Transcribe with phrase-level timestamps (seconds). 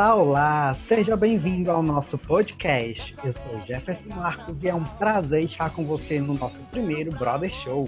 [0.00, 0.76] Olá, olá!
[0.88, 3.14] Seja bem-vindo ao nosso podcast.
[3.22, 7.52] Eu sou Jefferson Marcos e é um prazer estar com você no nosso primeiro Brother
[7.62, 7.86] Show.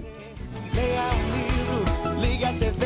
[0.75, 2.85] Leia um livro, liga a TV,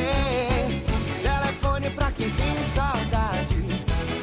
[1.21, 3.55] telefone pra quem tem saudade.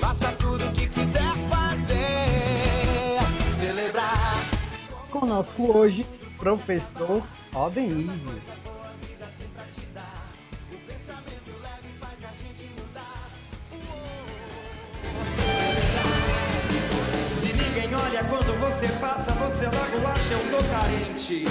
[0.01, 3.21] Faça tudo o que quiser fazer,
[3.59, 4.41] celebrar.
[5.11, 6.07] Conosco hoje,
[6.39, 7.23] professor
[7.55, 8.74] Odenise.
[17.75, 21.45] Ninguém olha quando você passa, você logo acha eu tô carente.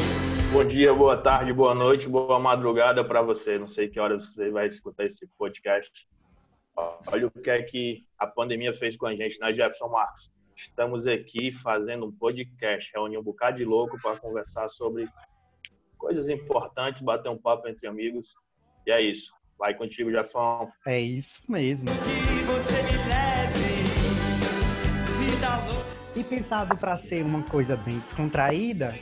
[0.54, 3.60] Bom dia, boa tarde, boa noite, boa madrugada para você.
[3.60, 6.08] Não sei que hora você vai escutar esse podcast.
[6.76, 10.32] Olha o que é que a pandemia fez com a gente, né, Jefferson Marcos?
[10.56, 15.08] Estamos aqui fazendo um podcast, reunir um bocado de louco para conversar sobre
[15.98, 18.34] coisas importantes, bater um papo entre amigos.
[18.88, 19.34] E é isso.
[19.58, 20.72] Vai contigo, Jefão.
[20.86, 21.86] É isso mesmo.
[21.86, 23.63] Que você me leve, louca.
[26.16, 28.94] E pensado para ser uma coisa bem descontraída,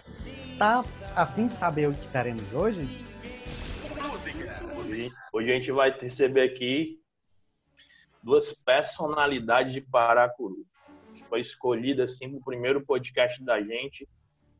[0.58, 0.82] tá
[1.14, 2.88] a fim de saber o que teremos hoje?
[4.78, 7.02] Hoje, hoje a gente vai receber aqui
[8.24, 10.66] duas personalidades de Paracuru.
[11.28, 14.08] Foi escolhida assim no primeiro podcast da gente,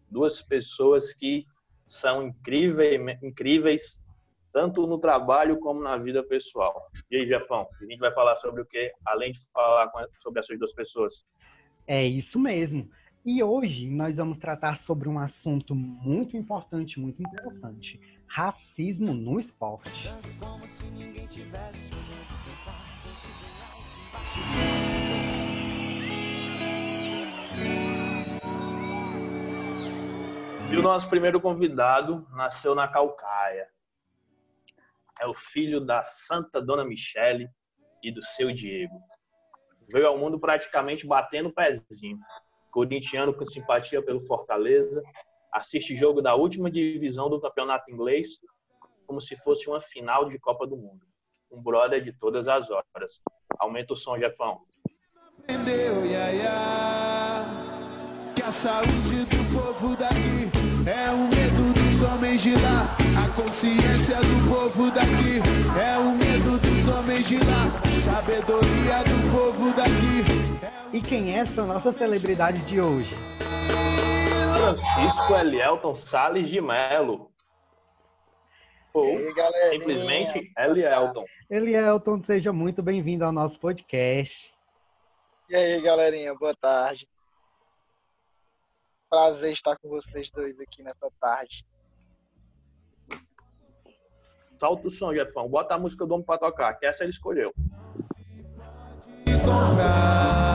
[0.10, 1.46] duas pessoas que
[1.88, 4.04] são incríveis, incríveis
[4.52, 6.86] tanto no trabalho como na vida pessoal.
[7.10, 9.90] E aí, Jefão, a gente vai falar sobre o que, além de falar
[10.22, 11.26] sobre essas duas pessoas?
[11.94, 12.90] É isso mesmo.
[13.26, 20.08] E hoje nós vamos tratar sobre um assunto muito importante, muito interessante: racismo no esporte.
[30.72, 33.68] E o nosso primeiro convidado nasceu na Calcaia.
[35.20, 37.50] É o filho da Santa Dona Michele
[38.02, 38.98] e do seu Diego.
[39.92, 42.20] Veio ao mundo praticamente batendo o pezinho.
[42.72, 45.04] Corintiano com simpatia pelo Fortaleza,
[45.52, 48.40] assiste jogo da última divisão do campeonato inglês
[49.06, 51.06] como se fosse uma final de Copa do Mundo.
[51.52, 53.22] Um brother de todas as horas.
[53.60, 54.62] Aumenta o som, Jefão.
[55.50, 57.46] Yaya?
[58.34, 60.50] Que a saúde do povo daqui
[60.88, 61.61] é o medo
[62.02, 62.98] dos homens de lá.
[63.24, 65.38] A consciência do povo daqui
[65.80, 67.70] é o medo dos homens de lá.
[67.88, 70.98] Sabedoria do povo daqui.
[70.98, 73.14] E quem é essa nossa celebridade de hoje?
[74.58, 77.32] Francisco Elielton Salles de Melo.
[78.94, 81.26] Ou aí, simplesmente Elielton.
[81.50, 84.52] Elielton, seja muito bem-vindo ao nosso podcast.
[85.50, 87.08] E aí, galerinha, boa tarde.
[89.10, 91.64] Prazer estar com vocês dois aqui nessa tarde.
[94.62, 95.50] Solta o som, Jefão.
[95.50, 97.52] Bota a música do homem pra tocar, que essa ele escolheu.
[99.26, 100.51] comprar.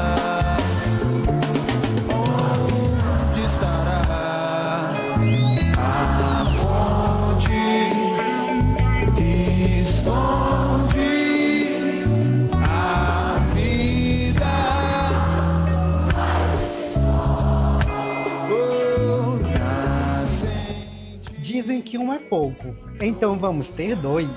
[21.76, 24.28] Dizem que um é pouco, então vamos ter dois.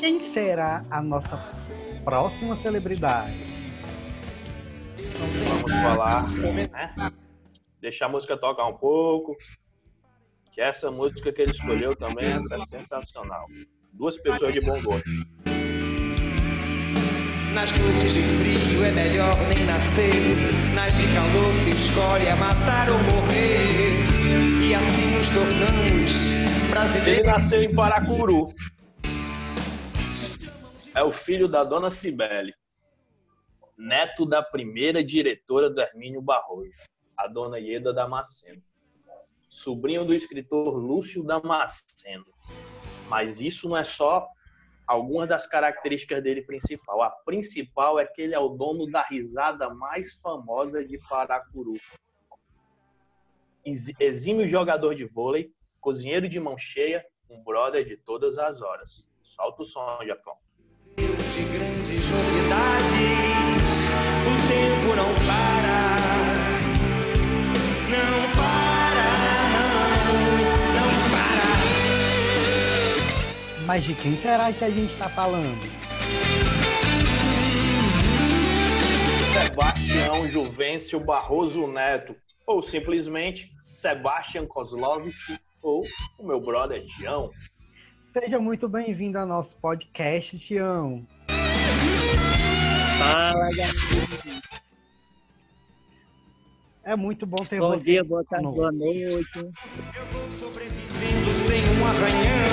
[0.00, 1.36] Quem será a nossa
[2.02, 3.34] próxima celebridade?
[5.44, 6.70] Vamos falar, né?
[7.80, 9.36] Deixar a música tocar um pouco.
[10.50, 13.46] Que essa música que ele escolheu também é sensacional.
[13.92, 15.10] Duas pessoas de bom gosto.
[17.52, 20.74] Nas noites de frio é melhor nem nascer.
[20.74, 24.06] Nas de calor se escolhe a matar ou morrer.
[24.66, 26.45] E assim nos tornamos
[26.76, 26.84] Ele
[27.22, 27.26] brasileiros.
[27.32, 28.48] nasceu em Paracuru.
[30.94, 32.54] É o filho da dona Cibele.
[33.78, 36.70] Neto da primeira diretora do Hermínio Barroso,
[37.16, 38.62] a dona Ieda Damasceno.
[39.48, 42.26] Sobrinho do escritor Lúcio Damasceno.
[43.08, 44.28] Mas isso não é só
[44.86, 47.02] algumas das características dele principal.
[47.02, 51.72] A principal é que ele é o dono da risada mais famosa de Paracuru.
[53.64, 55.50] Ex- Exímio jogador de vôlei,
[55.86, 59.06] cozinheiro de mão cheia, um brother de todas as horas.
[59.22, 60.36] Solta o som, Japão.
[60.96, 61.04] de
[61.44, 63.86] grandes novidades.
[64.26, 65.94] O tempo não para.
[67.88, 69.06] Não para,
[69.54, 70.18] não,
[70.74, 71.46] não para.
[73.64, 75.62] Mas de quem será que a gente está falando?
[79.32, 85.84] Sebastião Juvencio Barroso Neto, ou simplesmente Sebastian Kozlovski, ou
[86.18, 87.30] o meu brother Tião.
[88.12, 91.06] Seja muito bem-vindo ao nosso podcast, Tião.
[92.98, 93.72] Fala, galera.
[96.84, 97.82] É muito bom ter Bom você.
[97.84, 99.28] dia, boa tarde, boa noite.
[99.36, 102.46] Eu vou sobrevivendo sem um arranhão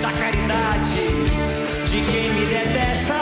[0.00, 0.96] da caridade
[1.84, 3.14] de quem me detesta.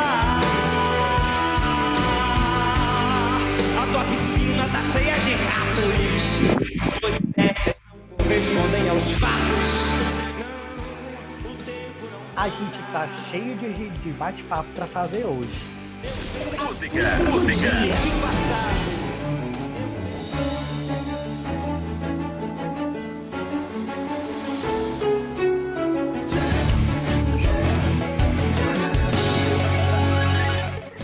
[3.76, 7.00] A tua piscina tá cheia de ratos.
[7.00, 7.73] Pois é,
[8.24, 9.86] não correspondem aos fatos.
[11.44, 15.50] Não, o tempo não A gente tá cheio de, de bate-papo pra fazer hoje.
[17.92, 18.70] te passar.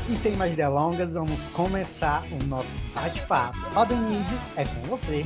[0.09, 3.59] E sem mais delongas, vamos começar o nosso bate-papo.
[3.75, 5.25] Roda início, é com você.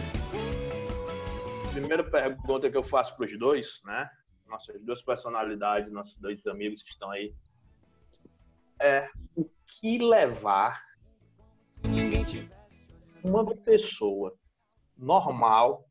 [1.75, 4.09] Primeira pergunta que eu faço para os dois, né?
[4.47, 7.35] Nossas duas personalidades, nossos dois amigos que estão aí.
[8.81, 10.81] É o que levar
[13.25, 14.39] uma pessoa
[14.97, 15.85] normal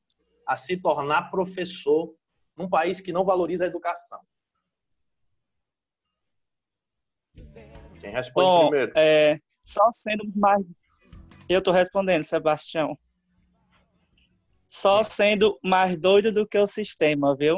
[0.47, 2.15] a se tornar professor
[2.55, 4.21] num país que não valoriza a educação?
[7.99, 8.93] Quem responde Bom, primeiro?
[8.95, 10.65] é, só sendo mais.
[11.49, 12.95] Eu tô respondendo, Sebastião.
[14.75, 17.55] Só sendo mais doido do que o sistema, viu?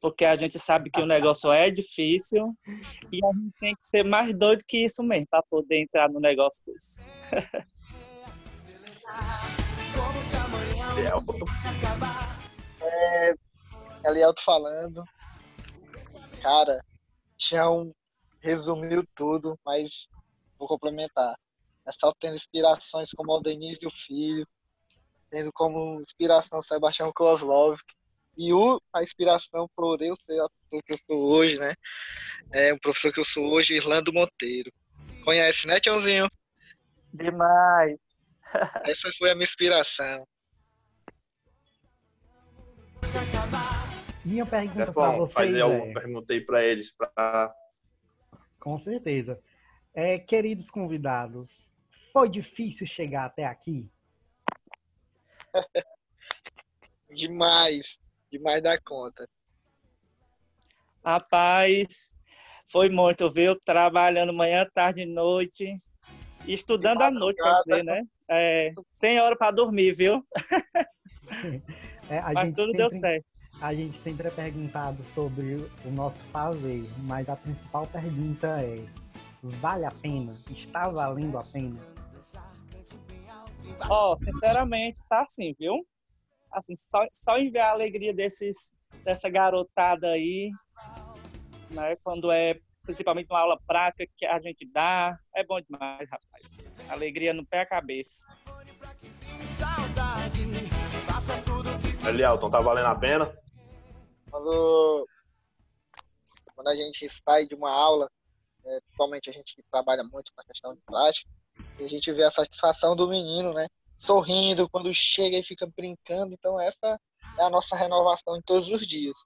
[0.00, 2.52] Porque a gente sabe que o negócio é difícil
[3.12, 6.18] e a gente tem que ser mais doido que isso mesmo para poder entrar no
[6.18, 7.06] negócio desse.
[10.98, 11.38] Elton.
[14.04, 15.04] Elielto falando.
[16.42, 16.84] Cara,
[17.38, 17.94] Tião
[18.40, 20.08] resumiu tudo, mas
[20.58, 21.38] vou complementar.
[21.86, 24.44] É só tendo inspirações como Aldenise e o Filho,
[25.34, 27.76] tendo como inspiração Sebastião Kozlov,
[28.36, 31.74] e o, a inspiração por eu ser a pessoa que eu sou hoje, né?
[32.52, 34.72] É o professor que eu sou hoje, Irlando Monteiro.
[35.24, 36.30] Conhece, né, Tiãozinho?
[37.12, 38.00] Demais.
[38.86, 40.24] Essa foi a minha inspiração.
[44.24, 47.52] Minha pergunta pra bom vocês fazer é, alguma perguntei para eles para
[48.60, 49.38] com certeza.
[49.92, 51.50] É, queridos convidados,
[52.12, 53.90] foi difícil chegar até aqui?
[57.10, 57.98] Demais.
[58.30, 59.28] Demais da conta.
[61.04, 62.14] Rapaz,
[62.66, 63.58] foi muito, viu?
[63.60, 65.80] Trabalhando manhã, tarde e noite.
[66.46, 68.02] Estudando à noite, quer dizer, né?
[68.28, 70.26] É, sem hora para dormir, viu?
[72.08, 73.26] É, a, Mas gente tudo deu sempre, certo.
[73.62, 75.54] a gente sempre é perguntado sobre
[75.84, 78.84] o nosso fazer, mas a principal pergunta é:
[79.42, 80.34] vale a pena?
[80.50, 81.93] Está valendo a pena?
[83.88, 85.86] Ó, sinceramente, tá assim, viu?
[86.50, 88.72] Assim, só, só em ver a alegria desses,
[89.04, 90.50] dessa garotada aí,
[91.70, 91.96] né?
[91.96, 96.58] Quando é principalmente uma aula prática que a gente dá, é bom demais, rapaz.
[96.88, 98.26] Alegria no pé e a cabeça.
[102.06, 103.44] Elielton, tá valendo a pena?
[104.34, 105.08] quando,
[106.56, 108.10] quando a gente sai de uma aula,
[108.64, 111.30] é, principalmente a gente que trabalha muito com a questão de prática,
[111.78, 113.66] e a gente vê a satisfação do menino, né?
[113.98, 116.34] Sorrindo quando chega e fica brincando.
[116.34, 116.98] Então, essa
[117.38, 119.16] é a nossa renovação em todos os dias.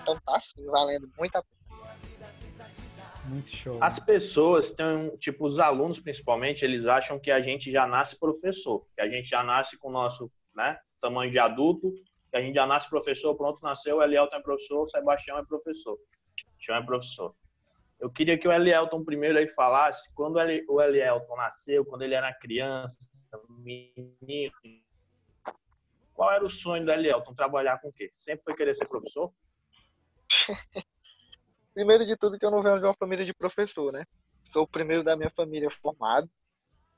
[0.00, 1.58] Então, tá assim, valendo muito a pena.
[3.24, 3.78] Muito show.
[3.82, 8.86] As pessoas têm, tipo, os alunos principalmente, eles acham que a gente já nasce professor,
[8.94, 11.92] que a gente já nasce com o nosso, né, tamanho de adulto,
[12.30, 15.44] que a gente já nasce professor, pronto, nasceu, o Elielton é professor, o Sebastião é
[15.44, 17.34] professor, o Tião é professor.
[18.00, 22.02] Eu queria que o Elielton primeiro aí falasse, quando o Eli- o Elielton nasceu, quando
[22.02, 22.98] ele era criança,
[23.48, 24.52] menino,
[26.14, 27.34] qual era o sonho do Elielton?
[27.34, 28.10] Trabalhar com o quê?
[28.14, 29.32] Sempre foi querer ser professor?
[31.74, 34.04] Primeiro de tudo que eu não venho de uma família de professor, né?
[34.42, 36.28] Sou o primeiro da minha família formado.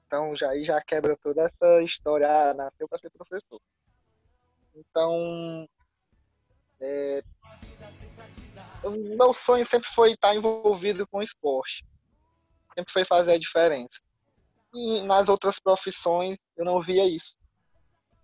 [0.06, 3.60] Então já aí já quebra toda essa história, ah, nasceu para ser professor.
[4.74, 5.68] Então,
[6.80, 7.22] é,
[8.84, 11.84] meu sonho sempre foi estar envolvido com esporte.
[12.74, 14.00] Sempre foi fazer a diferença.
[14.72, 17.36] E nas outras profissões eu não via isso.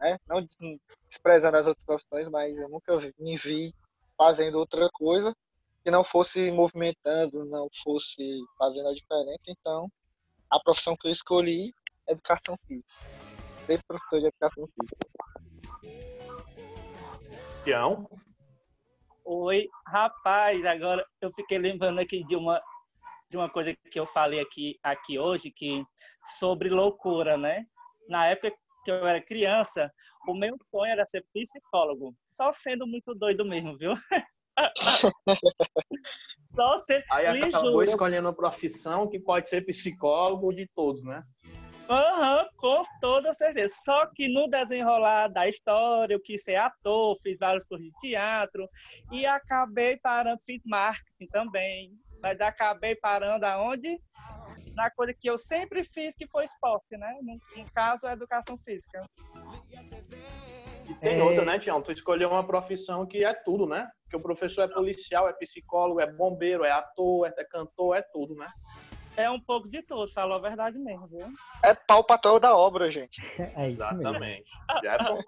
[0.00, 0.16] Né?
[0.26, 3.74] Não des- desprezando as outras profissões, mas eu nunca me vi
[4.16, 5.34] fazendo outra coisa
[5.84, 9.42] que não fosse movimentando, não fosse fazendo a diferença.
[9.46, 9.88] Então,
[10.50, 11.72] a profissão que eu escolhi
[12.08, 12.88] é educação física.
[13.66, 14.96] Ser professor de educação física.
[17.64, 18.08] Tião?
[19.28, 22.62] Oi, rapaz, agora eu fiquei lembrando aqui de uma
[23.28, 25.84] de uma coisa que eu falei aqui aqui hoje que
[26.38, 27.66] sobre loucura, né?
[28.08, 29.92] Na época que eu era criança,
[30.28, 33.94] o meu sonho era ser psicólogo, só sendo muito doido mesmo, viu?
[36.48, 37.82] Só ser Aí acabou juro.
[37.82, 41.22] escolhendo uma profissão que pode ser psicólogo de todos, né?
[41.88, 43.72] Aham, com toda certeza.
[43.84, 48.68] Só que no desenrolar da história, eu quis ser ator, fiz vários cursos de teatro
[49.12, 51.92] e acabei parando, fiz marketing também.
[52.22, 54.00] Mas acabei parando aonde?
[54.74, 57.16] Na coisa que eu sempre fiz, que foi esporte, né?
[57.22, 59.04] No, no caso, a educação física.
[60.88, 61.22] E tem É.
[61.22, 61.80] outra, né, Tião?
[61.80, 63.88] Tu escolheu uma profissão que é tudo, né?
[64.02, 68.34] Porque o professor é policial, é psicólogo, é bombeiro, é ator, é cantor, é tudo,
[68.34, 68.48] né?
[69.16, 71.26] É um pouco de tudo, falou a verdade mesmo, viu?
[71.62, 73.20] É pau pra toda obra, gente.
[73.56, 73.70] É.
[73.70, 74.44] Exatamente.
[74.82, 75.22] Jefferson,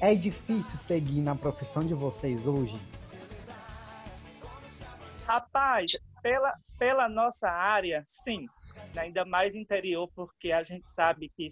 [0.00, 2.78] É difícil seguir na profissão de vocês hoje?
[5.26, 8.48] Rapaz, pela, pela nossa área, sim.
[8.96, 11.48] Ainda mais interior, porque a gente sabe que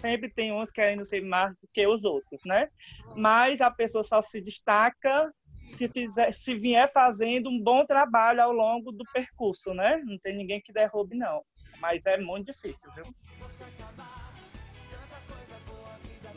[0.00, 2.68] sempre tem uns querendo ser mais do que os outros, né?
[3.14, 5.32] Mas a pessoa só se destaca
[5.62, 9.98] se, fizer, se vier fazendo um bom trabalho ao longo do percurso, né?
[10.04, 11.42] Não tem ninguém que derrube, não.
[11.80, 13.04] Mas é muito difícil, viu?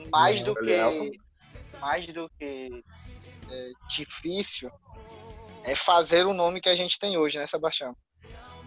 [0.10, 1.12] Mais do Gabriel.
[1.12, 1.20] que
[1.80, 2.84] mais do que
[3.50, 4.72] é, difícil
[5.64, 7.96] é fazer o nome que a gente tem hoje, né, Sebastião?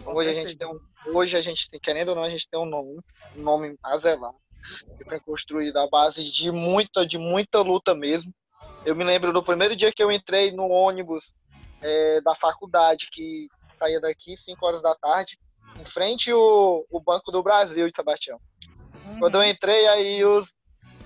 [0.07, 0.81] Hoje a gente tem um,
[1.15, 3.01] hoje a gente tem, querendo ou não, a gente tem um nome,
[3.37, 4.33] um nome a zelar,
[4.97, 8.33] que foi construído à base de muita, de muita luta mesmo.
[8.85, 11.25] Eu me lembro do primeiro dia que eu entrei no ônibus
[11.81, 15.39] é, da faculdade, que saía daqui 5 horas da tarde,
[15.79, 18.39] em frente o, o Banco do Brasil de Sebastião.
[19.19, 20.53] Quando eu entrei, aí os,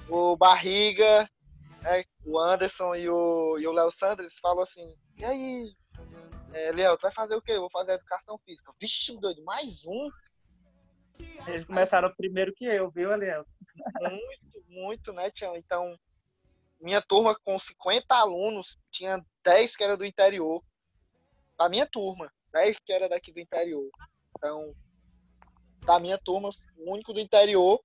[0.09, 1.28] o Barriga,
[1.83, 5.73] né, o Anderson e o, e o Léo Sanders falam assim, e aí,
[6.52, 7.52] é, Léo, tu vai fazer o quê?
[7.52, 8.73] Eu vou fazer educação física.
[8.81, 10.11] Vixe, doido, mais um?
[11.47, 13.45] Eles começaram primeiro que eu, viu, Eliel?
[14.00, 15.57] Muito, muito, né, Tião?
[15.57, 15.99] Então,
[16.81, 20.62] minha turma com 50 alunos, tinha 10 que era do interior.
[21.57, 23.88] Da minha turma, 10 que era daqui do interior.
[24.37, 24.75] Então,
[25.85, 27.81] da minha turma, o único do interior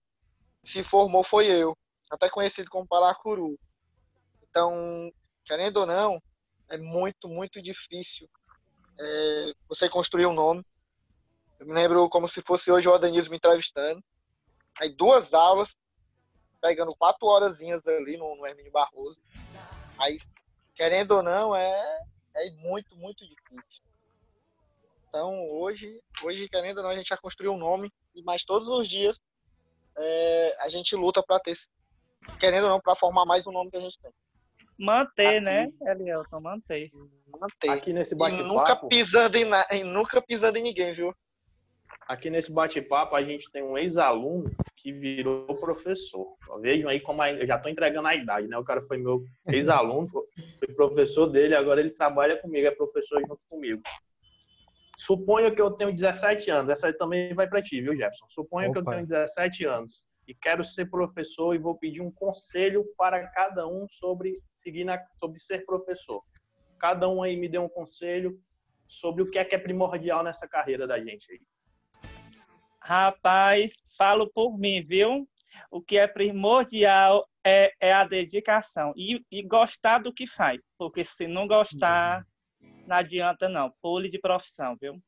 [0.63, 1.75] que se formou foi eu.
[2.11, 3.57] Até conhecido como Paracuru.
[4.43, 5.11] Então,
[5.45, 6.21] querendo ou não,
[6.69, 8.29] é muito, muito difícil
[8.99, 10.65] é, você construir um nome.
[11.59, 14.03] Eu me lembro como se fosse hoje o Adanilson me entrevistando.
[14.79, 15.75] Aí duas aulas,
[16.61, 19.19] pegando quatro horazinhas ali no, no Hermínio Barroso.
[19.97, 20.19] Aí,
[20.75, 22.01] querendo ou não, é,
[22.35, 23.83] é muito, muito difícil.
[25.07, 28.89] Então, hoje, hoje, querendo ou não, a gente já construiu um nome, mas todos os
[28.89, 29.21] dias
[29.95, 31.55] é, a gente luta para ter,
[32.39, 34.11] querendo ou não, para formar mais um nome que a gente tem.
[34.77, 35.39] Manter, Aqui.
[35.41, 36.39] né, Elielton?
[36.41, 36.89] Manter.
[37.39, 37.69] Manter.
[37.69, 38.29] aqui nesse E nunca
[38.63, 41.13] bate-papo, pisando em, na- e nunca pisando em ninguém, viu?
[42.05, 46.35] aqui nesse bate-papo, a gente tem um ex-aluno que virou professor.
[46.59, 48.57] Vejam aí como a- eu já estou entregando a idade, né?
[48.57, 53.39] O cara foi meu ex-aluno, foi professor dele, agora ele trabalha comigo, é professor junto
[53.49, 53.81] comigo.
[54.97, 58.25] Suponho que eu tenho 17 anos, essa aí também vai para ti, viu, Jefferson?
[58.29, 58.91] Suponho que eu Opa.
[58.95, 63.87] tenho 17 anos e quero ser professor e vou pedir um conselho para cada um
[63.89, 66.23] sobre seguir na, sobre ser professor.
[66.79, 68.39] Cada um aí me dê um conselho
[68.87, 71.41] sobre o que é que é primordial nessa carreira da gente aí.
[72.81, 75.27] Rapaz, falo por mim, viu?
[75.71, 80.61] O que é primordial é, é a dedicação e, e gostar do que faz.
[80.77, 82.25] Porque se não gostar,
[82.85, 83.71] não adianta não.
[83.81, 85.01] Pule de profissão, viu?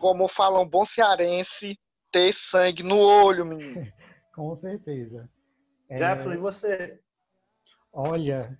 [0.00, 1.78] Como fala um bom cearense,
[2.12, 3.86] ter sangue no olho, menino.
[4.36, 5.28] Com certeza.
[5.88, 7.00] É, Jefferson, e você?
[7.96, 8.58] olha,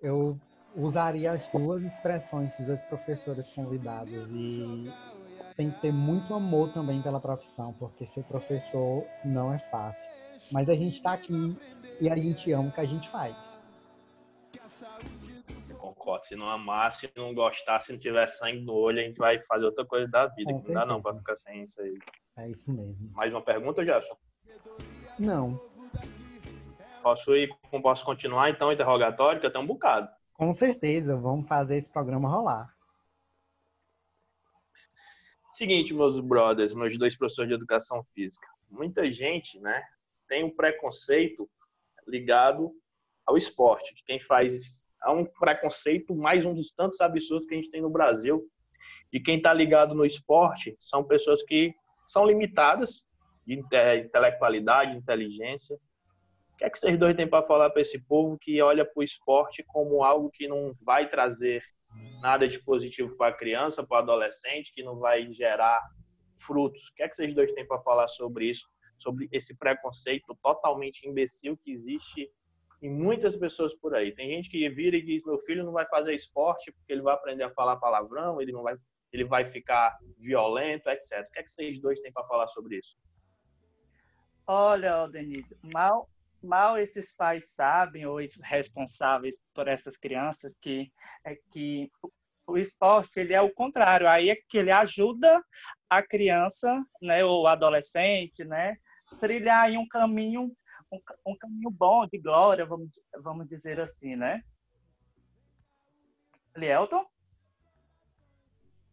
[0.00, 0.38] eu
[0.76, 4.88] usaria as duas expressões dos dois professores convidados e
[5.56, 10.00] tem que ter muito amor também pela profissão, porque ser professor não é fácil.
[10.52, 11.56] Mas a gente está aqui
[12.00, 13.36] e a gente ama o que a gente faz.
[15.68, 16.26] Eu concordo.
[16.26, 19.40] Se não amar, se não gostar, se não tiver sangue no olho, a gente vai
[19.42, 20.52] fazer outra coisa da vida.
[20.52, 21.98] Com que não dá não pra ficar sem isso aí.
[22.38, 23.10] É isso mesmo.
[23.12, 24.16] Mais uma pergunta, Jefferson?
[25.20, 25.60] Não,
[27.02, 27.48] Posso ir,
[27.82, 30.08] posso continuar então o interrogatório, que eu tenho um bocado.
[30.32, 32.74] com certeza, vamos fazer esse programa rolar.
[35.52, 38.46] Seguinte, meus brothers, meus dois professores de educação física.
[38.70, 39.82] Muita gente, né,
[40.26, 41.50] tem um preconceito
[42.06, 42.72] ligado
[43.26, 43.94] ao esporte.
[43.94, 47.82] de Quem faz há um preconceito mais um dos tantos absurdos que a gente tem
[47.82, 48.46] no Brasil.
[49.12, 51.74] E quem está ligado no esporte são pessoas que
[52.06, 53.06] são limitadas
[53.50, 55.76] de inte- intelectualidade, inteligência.
[56.54, 59.00] O que é que vocês dois têm para falar para esse povo que olha para
[59.00, 61.62] o esporte como algo que não vai trazer
[62.20, 65.80] nada de positivo para a criança, para o adolescente, que não vai gerar
[66.36, 66.88] frutos.
[66.88, 68.68] O que é que vocês dois têm para falar sobre isso?
[68.98, 72.30] Sobre esse preconceito totalmente imbecil que existe
[72.82, 74.14] em muitas pessoas por aí.
[74.14, 77.14] Tem gente que vira e diz: meu filho não vai fazer esporte porque ele vai
[77.14, 78.76] aprender a falar palavrão, ele não vai,
[79.12, 81.26] ele vai ficar violento, etc.
[81.28, 82.96] O que é que vocês dois têm para falar sobre isso?
[84.52, 86.10] Olha, Denise, mal,
[86.42, 90.92] mal esses pais sabem ou esses responsáveis por essas crianças que
[91.24, 91.88] é que
[92.44, 95.40] o esporte ele é o contrário, aí é que ele ajuda
[95.88, 98.76] a criança, né, ou adolescente, né,
[99.20, 100.52] trilhar um caminho
[100.90, 102.90] um, um caminho bom de glória, vamos,
[103.22, 104.42] vamos dizer assim, né?
[106.56, 107.06] Lielton?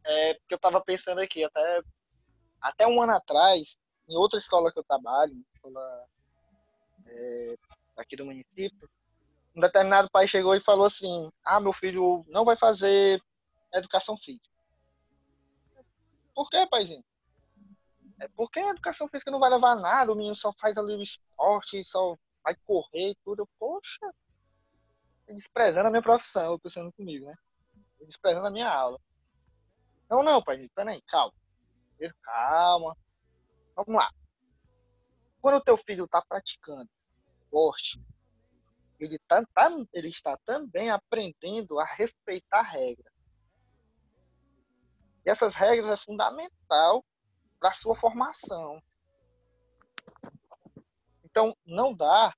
[0.05, 1.81] É, porque eu estava pensando aqui, até,
[2.61, 3.75] até um ano atrás,
[4.07, 6.07] em outra escola que eu trabalho, escola
[7.05, 7.55] é,
[7.97, 8.89] aqui do município,
[9.55, 13.21] um determinado pai chegou e falou assim: Ah, meu filho não vai fazer
[13.73, 14.47] educação física.
[16.33, 17.03] Por quê, paizinho?
[18.19, 21.03] É porque a educação física não vai levar nada, o menino só faz ali o
[21.03, 23.47] esporte, só vai correr e tudo.
[23.59, 24.13] Poxa,
[25.25, 27.35] tá desprezando a minha profissão, pensando comigo, né?
[27.99, 28.99] Tá desprezando a minha aula.
[30.09, 31.33] Não, não, pai, peraí, calma.
[32.23, 32.95] Calma.
[33.77, 34.11] Vamos lá.
[35.39, 36.89] Quando o teu filho está praticando
[37.43, 38.01] esporte,
[38.99, 43.13] ele, tá, tá, ele está também aprendendo a respeitar regras.
[45.23, 47.05] E essas regras é fundamental
[47.59, 48.81] para sua formação.
[51.23, 52.33] Então, não dá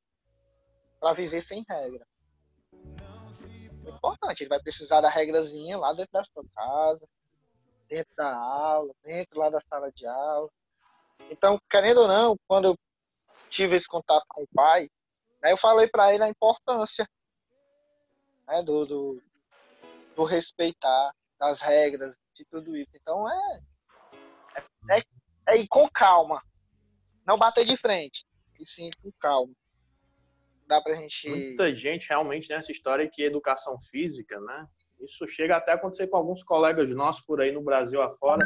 [0.99, 2.05] para viver sem regra.
[3.85, 7.07] É importante, ele vai precisar da regrazinha lá dentro da sua casa,
[7.87, 10.51] dentro da aula, dentro lá da sala de aula.
[11.29, 12.75] Então, querendo ou não, quando eu
[13.49, 14.89] tive esse contato com o pai,
[15.41, 17.07] né, eu falei para ele a importância
[18.47, 19.23] né, do, do,
[20.15, 22.91] do respeitar das regras, de tudo isso.
[22.95, 23.61] Então, é,
[24.91, 25.03] é,
[25.47, 26.41] é ir com calma.
[27.25, 28.25] Não bater de frente.
[28.59, 29.53] E sim com calma.
[30.67, 31.29] Dá pra gente.
[31.29, 34.67] Muita gente realmente nessa história que educação física, né?
[34.99, 38.43] Isso chega até a acontecer com alguns colegas nossos por aí no Brasil afora,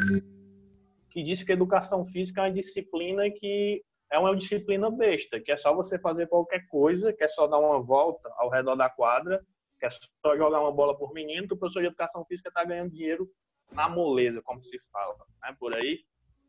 [1.14, 5.56] que diz que educação física é uma disciplina que é uma disciplina besta, que é
[5.56, 9.44] só você fazer qualquer coisa, que é só dar uma volta ao redor da quadra,
[9.78, 12.64] que é só jogar uma bola por menino, que o professor de educação física está
[12.64, 13.30] ganhando dinheiro
[13.70, 15.56] na moleza, como se fala, né?
[15.58, 16.04] Por aí.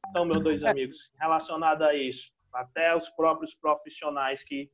[0.09, 4.69] Então, meus dois amigos, relacionado a isso, até os próprios profissionais que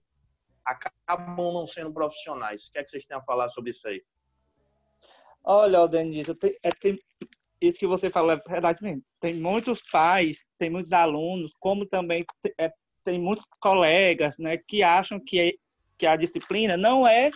[0.66, 2.68] acabam não sendo profissionais.
[2.68, 4.02] O que é que vocês têm a falar sobre isso aí?
[5.44, 7.00] Olha, Denise, tem, é, tem,
[7.62, 9.04] isso que você falou é verdade mesmo.
[9.20, 12.26] Tem muitos pais, tem muitos alunos, como também
[12.60, 12.72] é,
[13.04, 15.52] tem muitos colegas né, que acham que, é,
[15.98, 17.30] que a disciplina não é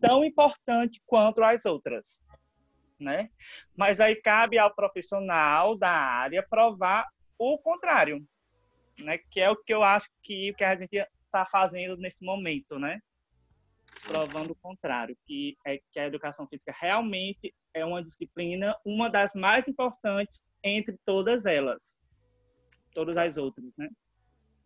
[0.00, 2.24] tão importante quanto as outras.
[2.98, 3.30] Né?
[3.76, 7.06] Mas aí cabe ao profissional da área provar
[7.38, 8.22] o contrário,
[8.98, 9.18] né?
[9.30, 13.00] Que é o que eu acho que, que a gente está fazendo nesse momento, né?
[14.06, 19.32] Provando o contrário, que é que a educação física realmente é uma disciplina, uma das
[19.34, 21.98] mais importantes entre todas elas,
[22.92, 23.88] todas as outras, né?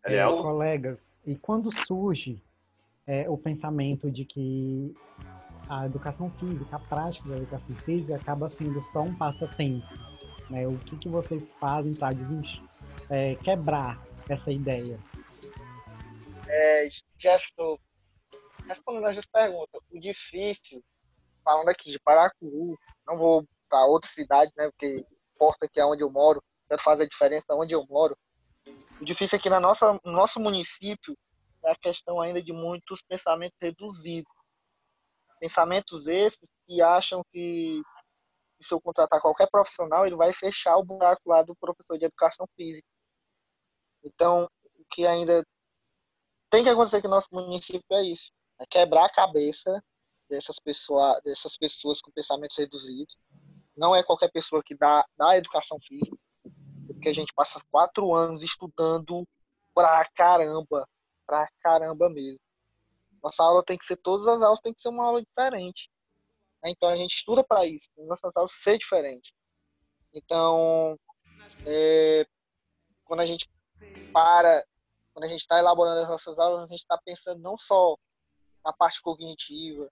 [0.04, 2.42] É, colegas, e quando surge
[3.06, 4.94] é, o pensamento de que
[5.68, 9.86] a educação física, a prática da educação física acaba sendo só um passatempo,
[10.50, 10.66] né?
[10.66, 12.14] O que, que vocês fazem para
[13.10, 14.98] é, quebrar essa ideia?
[16.46, 16.86] É,
[17.18, 17.78] Jefferson,
[18.66, 20.82] respondendo as perguntas, o difícil,
[21.44, 24.70] falando aqui de Paracuru, não vou para outra cidade, né?
[24.70, 28.16] Porque importa que é onde eu moro, quero fazer a diferença onde eu moro.
[29.00, 31.16] O difícil aqui na nossa, no nosso município
[31.64, 34.32] é a questão ainda de muitos pensamentos reduzidos.
[35.40, 37.82] Pensamentos esses que acham que
[38.60, 42.46] se eu contratar qualquer profissional, ele vai fechar o buraco lá do professor de educação
[42.56, 42.86] física.
[44.02, 44.48] Então,
[44.78, 45.44] o que ainda
[46.50, 48.30] tem que acontecer aqui no nosso município é isso:
[48.64, 49.82] é quebrar a cabeça
[50.28, 53.16] dessas pessoas, dessas pessoas com pensamentos reduzidos.
[53.76, 56.16] Não é qualquer pessoa que dá, dá educação física,
[56.86, 59.26] porque a gente passa quatro anos estudando
[59.74, 60.88] pra caramba,
[61.26, 62.40] pra caramba mesmo.
[63.22, 65.90] Nossa aula tem que ser, todas as aulas tem que ser uma aula diferente.
[66.62, 66.70] Né?
[66.70, 69.34] Então a gente estuda para isso, para nossas aulas ser diferente.
[70.12, 70.98] Então,
[71.66, 72.26] é,
[73.04, 73.48] quando a gente
[74.12, 74.64] para,
[75.12, 77.96] quando a gente está elaborando as nossas aulas, a gente está pensando não só
[78.64, 79.90] na parte cognitiva,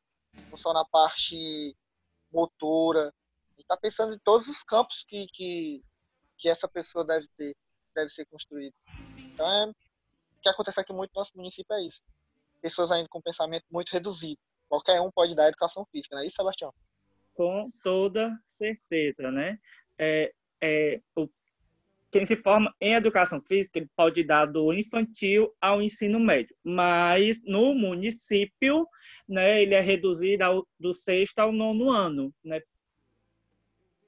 [0.50, 1.76] não só na parte
[2.32, 5.84] motora, a gente está pensando em todos os campos que, que,
[6.38, 7.56] que essa pessoa deve ter,
[7.94, 8.74] deve ser construído.
[9.18, 12.02] Então, é, o que acontece aqui muito no nosso município é isso.
[12.60, 14.40] Pessoas ainda com pensamento muito reduzido
[14.72, 16.40] qualquer um pode dar educação física, não é isso,
[22.12, 27.42] quem se forma em educação física ele pode dar do infantil ao ensino médio, mas
[27.42, 28.86] no município,
[29.26, 32.60] né, ele é reduzido ao, do sexto ao nono ano, né,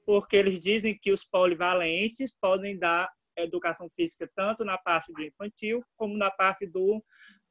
[0.05, 5.83] porque eles dizem que os polivalentes podem dar educação física tanto na parte do infantil
[5.97, 7.03] como na parte do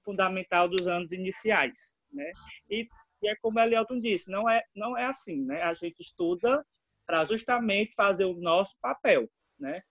[0.02, 2.30] fundamental dos anos iniciais, né?
[2.70, 2.88] E,
[3.22, 5.62] e é como a Elielton disse, não é não é assim, né?
[5.62, 6.64] A gente estuda
[7.04, 9.82] para justamente fazer o nosso papel, né?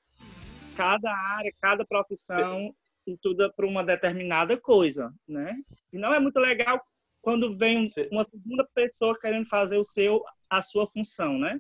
[0.76, 2.74] Cada área, cada profissão
[3.06, 5.56] estuda para uma determinada coisa, né?
[5.92, 6.82] E não é muito legal
[7.22, 11.60] quando vem uma segunda pessoa querendo fazer o seu a sua função, né?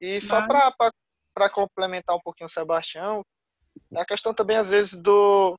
[0.00, 0.74] E só Mas...
[1.34, 3.24] para complementar um pouquinho o Sebastião,
[3.94, 5.58] é a questão também, às vezes, do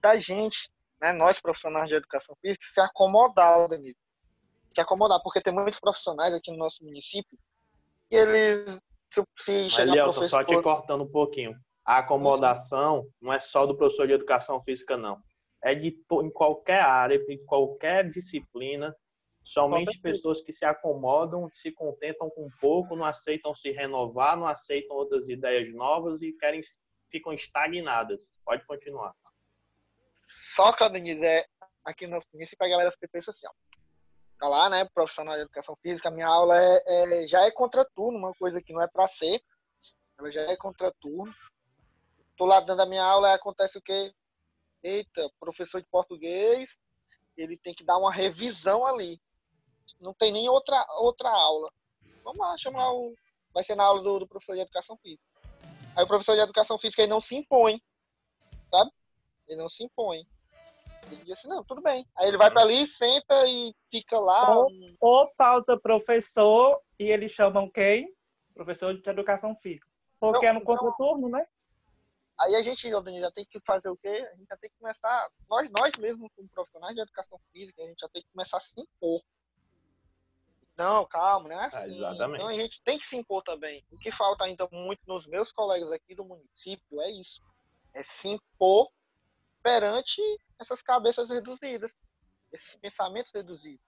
[0.00, 0.68] da gente,
[1.00, 3.96] né, nós profissionais de educação física, se acomodar, Danilo.
[4.70, 7.38] Se acomodar, porque tem muitos profissionais aqui no nosso município
[8.10, 8.82] que eles
[9.38, 10.28] se chegar Mas, professor...
[10.28, 11.58] só te cortando um pouquinho.
[11.84, 15.22] A acomodação não é só do professor de educação física, não.
[15.62, 15.88] É de
[16.22, 18.94] em qualquer área, em qualquer disciplina,
[19.44, 24.96] Somente pessoas que se acomodam, se contentam com pouco, não aceitam se renovar, não aceitam
[24.96, 26.62] outras ideias novas e querem
[27.10, 28.32] ficam estagnadas.
[28.42, 29.14] Pode continuar.
[30.26, 31.44] Só que, Denise, é,
[31.84, 33.52] aqui no município a galera pensa assim, ó.
[34.40, 38.32] Tá lá, né, profissional de educação física, minha aula é, é já é contraturno, uma
[38.34, 39.40] coisa que não é para ser.
[40.18, 41.32] Ela já é contraturno.
[42.36, 44.12] Tô lá dando a minha aula, acontece o quê?
[44.82, 46.76] Eita, professor de português,
[47.36, 49.20] ele tem que dar uma revisão ali
[50.00, 51.70] não tem nem outra, outra aula.
[52.22, 53.14] Vamos lá, chama lá o.
[53.52, 55.22] Vai ser na aula do, do professor de educação física.
[55.96, 57.80] Aí o professor de educação física ele não se impõe,
[58.70, 58.90] sabe?
[59.46, 60.26] Ele não se impõe.
[61.06, 62.04] Ele diz assim, não, tudo bem.
[62.16, 64.58] Aí ele vai para ali, senta e fica lá.
[64.58, 64.68] Ou,
[65.00, 68.12] ou falta professor e eles chamam quem?
[68.54, 69.86] Professor de educação física.
[70.18, 71.46] Porque não, é no contraturno, né?
[72.40, 74.08] Aí a gente já tem que fazer o quê?
[74.08, 77.86] A gente já tem que começar, nós, nós mesmos como profissionais de educação física, a
[77.86, 79.22] gente já tem que começar a se impor.
[80.76, 81.96] Não, calma, não é assim.
[81.96, 82.34] Exatamente.
[82.34, 83.84] Então a gente tem que se impor também.
[83.92, 87.40] O que falta ainda muito nos meus colegas aqui do município é isso.
[87.94, 88.90] É se impor
[89.62, 90.20] perante
[90.58, 91.92] essas cabeças reduzidas,
[92.52, 93.84] esses pensamentos reduzidos.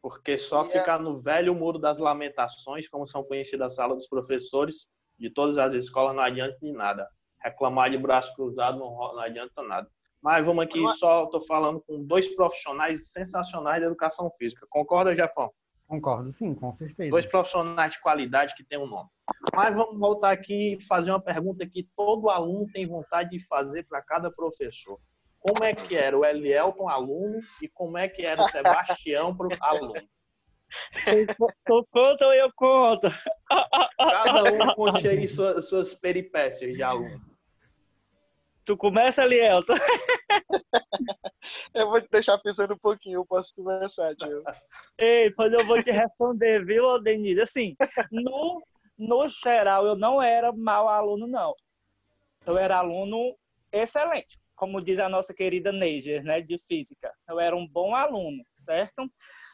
[0.00, 1.02] Porque só e ficar é...
[1.02, 5.74] no velho muro das lamentações, como são conhecidas as salas dos professores de todas as
[5.74, 7.06] escolas, não adianta de nada.
[7.42, 9.88] Reclamar de braço cruzado não, não adianta nada.
[10.22, 14.66] Mas vamos aqui, só estou falando com dois profissionais sensacionais de educação física.
[14.68, 15.50] Concorda, Jefão?
[15.86, 17.10] Concordo, sim, com certeza.
[17.10, 19.08] Dois profissionais de qualidade que têm um nome.
[19.56, 23.84] Mas vamos voltar aqui e fazer uma pergunta que todo aluno tem vontade de fazer
[23.88, 25.00] para cada professor.
[25.40, 29.56] Como é que era o Elielton aluno e como é que era o Sebastião para
[29.60, 29.94] aluno?
[31.66, 33.08] Tu conta ou eu conto?
[33.98, 37.29] Cada um conte aí suas, suas peripécias de aluno.
[38.70, 39.74] Tu começa, Elielton?
[41.74, 44.44] eu vou te deixar pensando um pouquinho, eu posso começar, tio.
[44.96, 47.40] Ei, pois eu vou te responder, viu, Denise?
[47.40, 47.74] Assim,
[48.12, 48.62] no,
[48.96, 51.52] no geral, eu não era mau aluno, não.
[52.46, 53.36] Eu era aluno
[53.72, 57.12] excelente, como diz a nossa querida Neiger, né, de física.
[57.28, 59.10] Eu era um bom aluno, certo?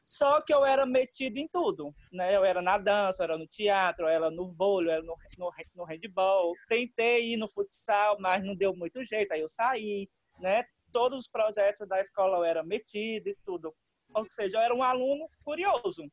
[0.06, 2.36] Só que eu era metido em tudo, né?
[2.36, 5.16] Eu era na dança, eu era no teatro, eu era no vôlei, eu era no,
[5.36, 6.54] no, no handball.
[6.68, 10.64] Tentei ir no futsal, mas não deu muito jeito, aí eu saí, né?
[10.92, 13.74] Todos os projetos da escola eu era metido e tudo.
[14.14, 16.04] Ou seja, eu era um aluno curioso,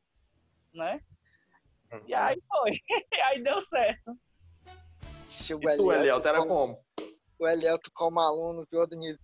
[0.74, 1.00] né?
[2.04, 2.18] E uhum.
[2.18, 2.72] aí foi.
[3.30, 4.18] aí deu certo.
[5.40, 6.84] E tu, Elielto, era como?
[7.38, 9.20] O Elielto como aluno, viu, Denise?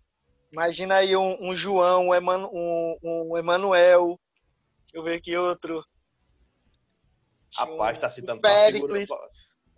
[0.52, 4.16] Imagina aí um, um João, um, Eman, um, um Emanuel,
[4.90, 5.84] Deixa eu ver aqui outro.
[7.54, 8.98] Rapaz, tá citando só a figura.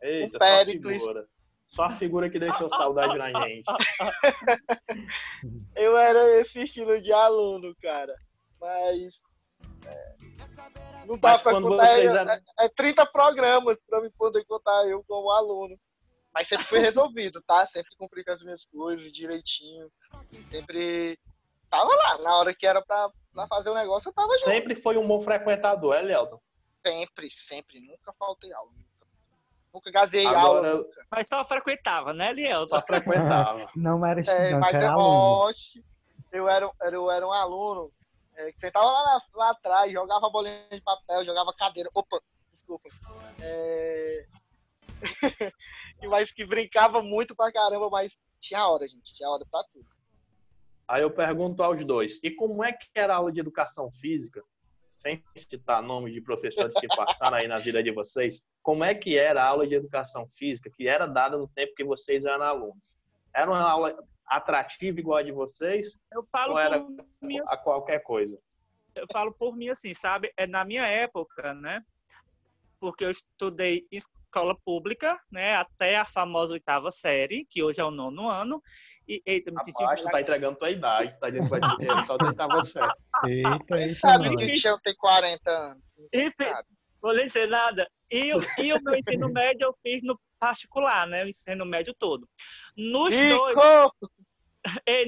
[0.01, 1.29] Eita, só a figura.
[1.67, 3.65] Só a figura que deixou saudade na gente.
[5.77, 8.15] eu era esse estilo de aluno, cara.
[8.59, 9.21] Mas.
[9.87, 10.17] É,
[11.07, 11.99] não dá Mas pra contar.
[11.99, 12.31] Eram...
[12.31, 15.79] É, é 30 programas pra me poder contar eu como aluno.
[16.33, 17.67] Mas sempre foi resolvido, tá?
[17.67, 19.93] Sempre cumpri com as minhas coisas direitinho.
[20.51, 21.19] Sempre
[21.69, 22.19] tava lá.
[22.19, 24.51] Na hora que era pra, pra fazer o negócio, eu tava junto.
[24.51, 26.41] Sempre foi um bom frequentador, é, Leldon?
[26.87, 27.81] Sempre, sempre.
[27.81, 28.71] Nunca faltei aula.
[29.73, 30.41] Nunca, gazei Agora...
[30.41, 30.75] aula.
[30.75, 31.07] Nunca.
[31.11, 32.67] Mas só frequentava, né, Lielton?
[32.67, 33.71] Só frequentava.
[33.75, 35.55] Não era é, estudante, é, mas era aluno.
[36.31, 37.93] Eu era, eu era um aluno
[38.37, 41.89] é, que sentava lá, lá atrás, jogava bolinha de papel, jogava cadeira.
[41.95, 42.89] Opa, desculpa.
[43.41, 44.27] É...
[46.09, 49.15] mas que brincava muito pra caramba, mas tinha hora, gente.
[49.15, 49.87] Tinha hora pra tudo.
[50.89, 54.43] Aí eu pergunto aos dois: e como é que era a aula de educação física,
[54.89, 59.17] sem citar nome de professores que passaram aí na vida de vocês, como é que
[59.17, 62.97] era a aula de educação física que era dada no tempo que vocês eram alunos?
[63.35, 65.99] Era uma aula atrativa igual a de vocês?
[66.13, 68.39] Eu falo ou era por mim, a qualquer coisa?
[68.95, 70.33] eu falo por mim assim, sabe?
[70.37, 71.83] É na minha época, né?
[72.83, 75.55] Porque eu estudei em escola pública, né?
[75.55, 78.61] Até a famosa oitava série, que hoje é o nono ano.
[79.07, 79.81] E, eita, me senti...
[79.81, 82.93] Rapaz, tu tá entregando tua idade, tá dizendo que vai dizer, só da oitava série.
[83.25, 85.83] Eita, eita, sabe que o Tião tem 40 anos?
[86.37, 86.69] Sabe.
[87.01, 87.89] vou lhe dizer nada.
[88.11, 91.23] E, o- e o meu ensino médio eu fiz no particular, né?
[91.25, 92.29] O ensino médio todo.
[92.77, 93.57] Nos dois...
[93.57, 93.97] Rico!
[94.03, 94.09] Ei,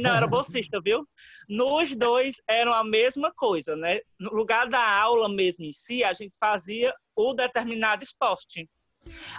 [0.01, 1.07] não, era bolsista, viu?
[1.49, 4.01] Nos dois eram a mesma coisa, né?
[4.19, 8.69] No lugar da aula mesmo em si, a gente fazia o determinado esporte.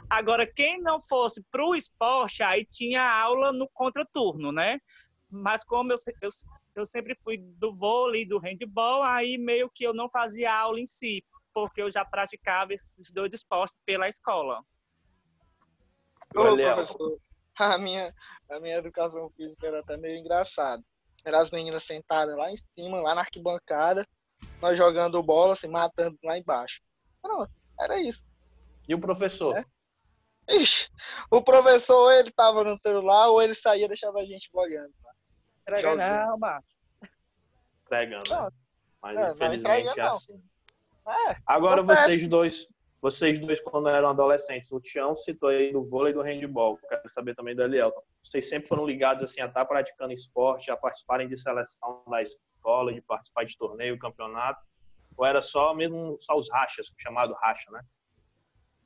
[0.09, 4.79] Agora, quem não fosse para o esporte, aí tinha aula no contraturno, né?
[5.29, 6.29] Mas como eu, eu,
[6.75, 10.85] eu sempre fui do vôlei, do handball, aí meio que eu não fazia aula em
[10.85, 14.63] si, porque eu já praticava esses dois esportes pela escola.
[16.35, 17.19] Ô, Olha, professor,
[17.75, 18.13] a minha,
[18.49, 20.83] a minha educação física era até meio engraçado.
[21.23, 24.07] Era as meninas sentadas lá em cima, lá na arquibancada,
[24.61, 26.81] nós jogando bola, se matando lá embaixo.
[27.23, 27.47] Não,
[27.79, 28.23] era isso.
[28.87, 29.57] E o professor?
[29.57, 29.65] É.
[30.47, 30.87] Ixi,
[31.31, 34.93] o professor, ou ele tava no celular, ou ele saía e deixava a gente olhando.
[35.65, 36.27] Era Jogando.
[36.27, 36.81] não, mas
[37.85, 38.49] Entregando, né?
[39.01, 40.15] Mas É, não infelizmente entrega, é não.
[40.15, 40.43] assim.
[41.07, 42.03] É, Agora Acontece.
[42.03, 42.67] vocês dois,
[43.05, 46.79] vocês dois quando eram adolescentes, o Tião citou aí do vôlei e do handball.
[46.89, 48.01] Quero saber também do Elielton.
[48.23, 52.91] Vocês sempre foram ligados assim a estar praticando esporte, a participarem de seleção da escola,
[52.91, 54.59] de participar de torneio, campeonato?
[55.15, 57.81] Ou era só mesmo só os rachas, chamado racha, né?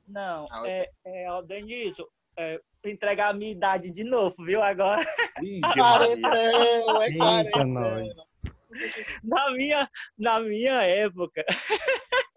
[0.06, 2.04] Não, Ah, é, é, ó, Denilson,
[2.36, 4.62] é, entregar a minha idade de novo, viu?
[4.62, 5.02] Agora,
[5.74, 8.06] quarentão, é quarentão.
[9.24, 11.42] na minha, na minha época,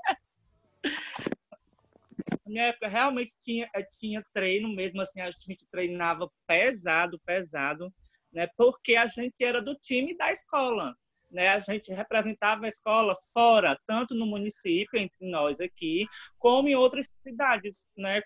[2.53, 7.91] minha época realmente tinha, eh, tinha treino mesmo, assim, a gente treinava pesado, pesado,
[8.31, 8.47] né?
[8.55, 10.95] Porque a gente era do time da escola,
[11.31, 11.49] né?
[11.49, 17.07] A gente representava a escola fora, tanto no município, entre nós aqui, como em outras
[17.23, 18.21] cidades, né?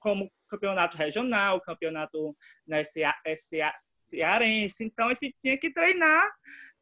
[0.00, 3.72] Como campeonato regional, campeonato né, cea, cea,
[4.08, 4.84] cearense.
[4.84, 6.28] Então, a gente tinha que treinar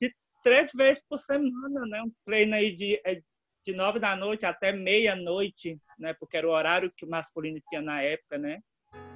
[0.00, 2.02] de três vezes por semana, né?
[2.02, 3.22] Um treino aí de, eh,
[3.68, 6.14] de nove da noite até meia-noite, né?
[6.14, 8.62] Porque era o horário que o masculino tinha na época, né?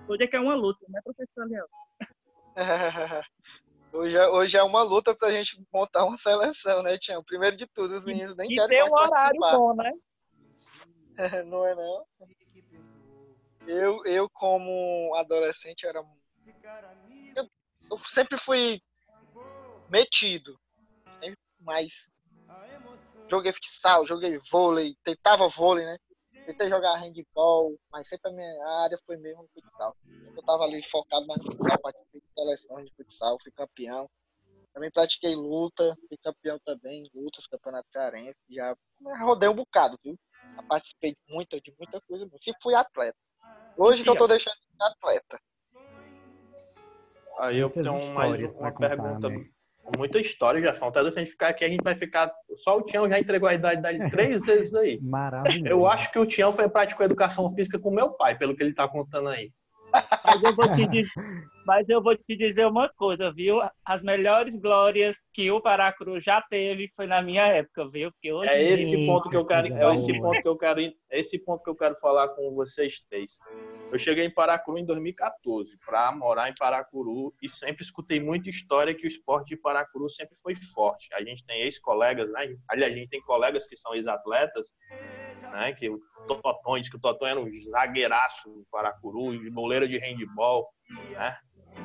[0.06, 1.66] Hoje é que é uma luta, né, professor Leão?
[3.94, 7.22] Hoje é, hoje é uma luta pra gente montar uma seleção, né, Tião?
[7.22, 9.52] Primeiro de tudo, os meninos nem E querem ter um horário participar.
[9.52, 9.92] bom, né?
[11.44, 12.06] não é não?
[13.66, 16.02] Eu, eu como adolescente, era...
[17.36, 17.46] Eu,
[17.90, 18.80] eu sempre fui
[19.90, 20.58] metido.
[21.20, 22.10] Sempre mais...
[23.32, 25.96] Joguei futsal, joguei vôlei, tentava vôlei, né?
[26.44, 29.96] Tentei jogar handball, mas sempre a minha área foi mesmo futsal.
[30.36, 34.06] Eu tava ali focado mais no futsal, participei de seleções de futsal, fui campeão.
[34.74, 38.36] Também pratiquei luta, fui campeão também, lutas, campeonato cearense.
[38.50, 38.76] Já
[39.20, 40.14] rodei um bocado, viu?
[40.54, 42.28] Já participei de muita, de muita coisa.
[42.38, 43.16] Sempre fui atleta.
[43.78, 45.40] Hoje que eu tô deixando de ser atleta.
[47.38, 49.30] Aí eu tenho mais uma pergunta.
[49.30, 49.48] né?
[49.96, 51.02] Muita história já falta.
[51.10, 52.32] Se a gente ficar aqui, a gente vai ficar.
[52.56, 54.98] Só o Tião já entregou a idade dele três vezes aí.
[55.02, 55.66] Maravilhoso.
[55.66, 58.74] Eu acho que o Tião foi praticou educação física com meu pai, pelo que ele
[58.74, 59.50] tá contando aí.
[60.24, 61.10] Mas eu, vou te dizer,
[61.66, 63.60] mas eu vou te dizer uma coisa, viu?
[63.84, 68.10] As melhores glórias que o Paracru já teve foi na minha época, viu?
[68.12, 70.80] Porque hoje É esse dia- ponto que eu quero, é esse ponto que eu quero,
[70.80, 73.38] é esse ponto que eu quero falar com vocês três.
[73.92, 78.94] Eu cheguei em Paracuru em 2014 para morar em Paracuru e sempre escutei muita história
[78.94, 81.08] que o esporte de Paracuru sempre foi forte.
[81.14, 82.54] A gente tem ex-colegas, né?
[82.68, 84.66] Aliás, a gente tem colegas que são ex-atletas,
[85.50, 85.72] né?
[85.72, 86.00] Que o
[86.78, 90.68] diz que o Toton era um zagueiraço do Paracuru, de boleiro de handball,
[91.10, 91.36] né?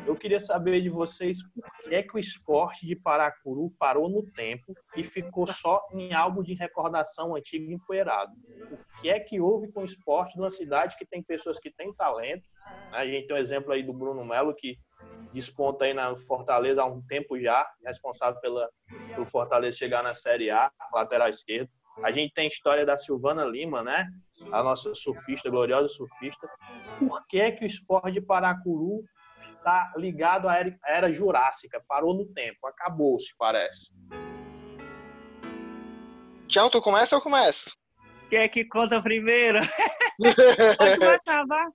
[0.06, 4.24] Eu queria saber de vocês por que é que o esporte de Paracuru parou no
[4.32, 8.32] tempo e ficou só em álbum de recordação antigo e empoeirado.
[8.72, 11.72] O que é que houve com o esporte de uma cidade que tem pessoas que
[11.72, 12.43] têm talento?
[12.65, 12.72] né?
[12.91, 14.78] A gente tem um exemplo aí do Bruno Melo, que
[15.34, 18.70] desponta aí na Fortaleza há um tempo já, responsável pela,
[19.13, 21.70] pelo Fortaleza chegar na Série A, lateral esquerdo.
[22.03, 24.07] A gente tem a história da Silvana Lima, né?
[24.51, 26.47] A nossa surfista, gloriosa surfista.
[26.99, 29.03] Por que é que o esporte de Paracuru
[29.57, 31.83] está ligado à era, jurássica?
[31.88, 33.91] Parou no tempo, acabou-se, parece.
[36.47, 37.75] Tião, tu começa ou começo?
[38.29, 39.60] Quem é que conta primeiro?
[40.77, 41.67] Pode começar, vá.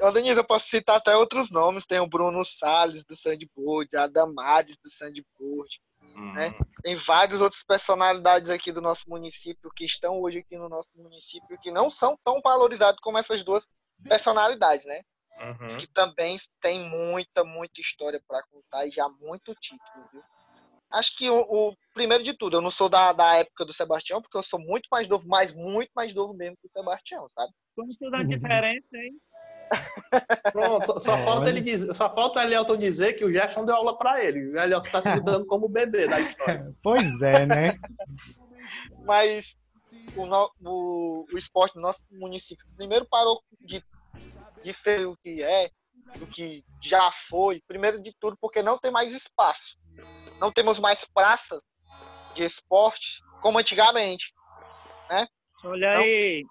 [0.00, 1.86] Ô, Denise, eu posso citar até outros nomes.
[1.86, 5.80] Tem o Bruno Salles, do Sandboard, a Damades, do Sandboard.
[6.14, 6.52] Hum, né?
[6.82, 11.58] Tem várias outras personalidades aqui do nosso município que estão hoje aqui no nosso município
[11.58, 13.68] que não são tão valorizados como essas duas
[14.04, 15.02] personalidades, né?
[15.42, 15.76] uhum.
[15.78, 20.22] Que também tem muita, muita história para contar e já muito título, viu?
[20.90, 24.20] Acho que o, o primeiro de tudo, eu não sou da, da época do Sebastião,
[24.20, 27.50] porque eu sou muito mais novo, mas muito mais novo mesmo que o Sebastião, sabe?
[27.74, 29.18] Como tudo é diferente, hein?
[30.52, 31.50] Pronto, só, só É, falta olha.
[31.50, 34.50] ele dizer, só falta o Elielton dizer que o Gerson deu aula pra ele.
[34.50, 36.72] O Elielton tá se dando como o bebê da história.
[36.82, 37.78] Pois é, né?
[39.04, 39.56] Mas
[40.16, 43.82] o, no- o, o esporte no nosso município primeiro parou de,
[44.62, 45.70] de ser o que é,
[46.20, 49.76] o que já foi, primeiro de tudo porque não tem mais espaço.
[50.40, 51.62] Não temos mais praças
[52.34, 54.32] de esporte como antigamente.
[55.64, 56.00] Olha Não.
[56.02, 56.44] aí.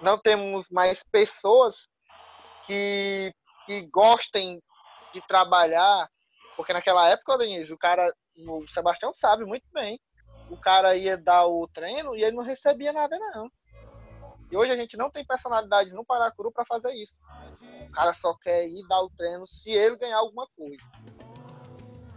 [0.00, 1.88] Não temos mais pessoas
[2.66, 3.32] que,
[3.66, 4.62] que gostem
[5.12, 6.08] de trabalhar,
[6.56, 9.98] porque naquela época, Denise, o cara, o Sebastião sabe muito bem,
[10.50, 13.50] o cara ia dar o treino e ele não recebia nada não.
[14.50, 17.12] E hoje a gente não tem personalidade no Paracuru para fazer isso.
[17.86, 20.82] O cara só quer ir dar o treino se ele ganhar alguma coisa.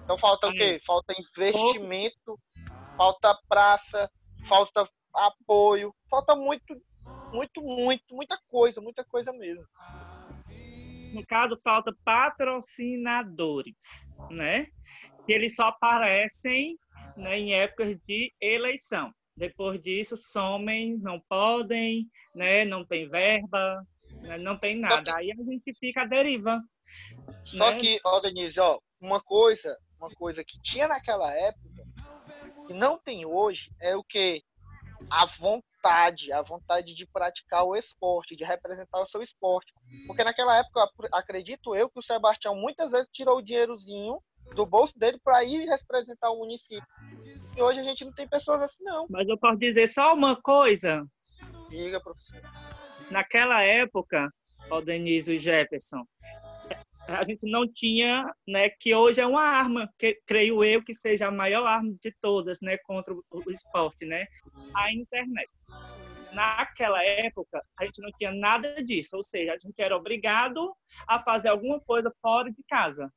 [0.04, 0.82] Então falta o quê?
[0.86, 2.40] Falta investimento,
[2.96, 4.10] falta praça,
[4.48, 6.82] falta apoio, falta muito,
[7.32, 9.66] muito, muito, muita coisa, muita coisa mesmo.
[11.14, 13.76] No caso, falta patrocinadores,
[14.30, 14.68] né?
[15.26, 16.78] Que eles só aparecem
[17.18, 19.14] né, em épocas de eleição.
[19.36, 22.66] Depois disso, somem, não podem, né?
[22.66, 23.86] Não tem verba,
[24.22, 25.16] né, não tem nada.
[25.16, 26.62] Aí a gente fica à deriva.
[27.46, 27.80] Só né?
[27.80, 31.70] que, ó, Denise, ó, uma coisa, uma coisa que tinha naquela época
[32.68, 34.44] que não tem hoje é o que
[35.10, 39.74] a vontade, a vontade de praticar o esporte, de representar o seu esporte.
[40.08, 44.22] Porque naquela época, ac- acredito eu que o Sebastião muitas vezes tirou o dinheirozinho
[44.56, 46.86] do bolso dele para ir representar o município.
[47.56, 49.06] E hoje a gente não tem pessoas assim, não.
[49.10, 51.04] Mas eu posso dizer só uma coisa.
[51.70, 52.42] Diga, professor.
[53.10, 54.30] naquela época,
[54.70, 56.06] ó, Denise e Jefferson,
[57.20, 61.28] a gente não tinha, né, que hoje é uma arma, que creio eu que seja
[61.28, 64.26] a maior arma de todas, né, contra o esporte, né,
[64.74, 65.50] a internet.
[66.34, 70.74] Naquela época, a gente não tinha nada disso, ou seja, a gente era obrigado
[71.08, 73.12] a fazer alguma coisa fora de casa,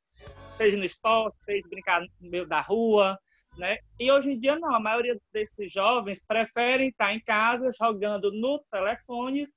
[0.57, 3.17] seja no esporte, seja brincar no meio da rua,
[3.57, 3.77] né?
[3.99, 8.59] E hoje em dia não, a maioria desses jovens preferem estar em casa jogando no
[8.69, 9.47] telefone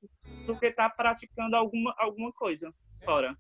[0.46, 2.72] do que estar praticando alguma, alguma coisa
[3.02, 3.36] fora.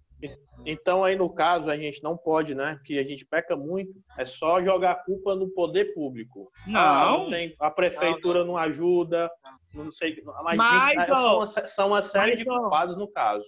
[0.66, 2.78] Então, aí no caso, a gente não pode, né?
[2.84, 6.50] Que a gente peca muito, é só jogar a culpa no poder público.
[6.74, 9.30] Ah, Não, tem, a prefeitura não, ajuda,
[9.72, 10.20] não sei.
[10.42, 13.44] Mas, Mas, gente, é, são, ó, uma, são uma série mas, de culpados no caso.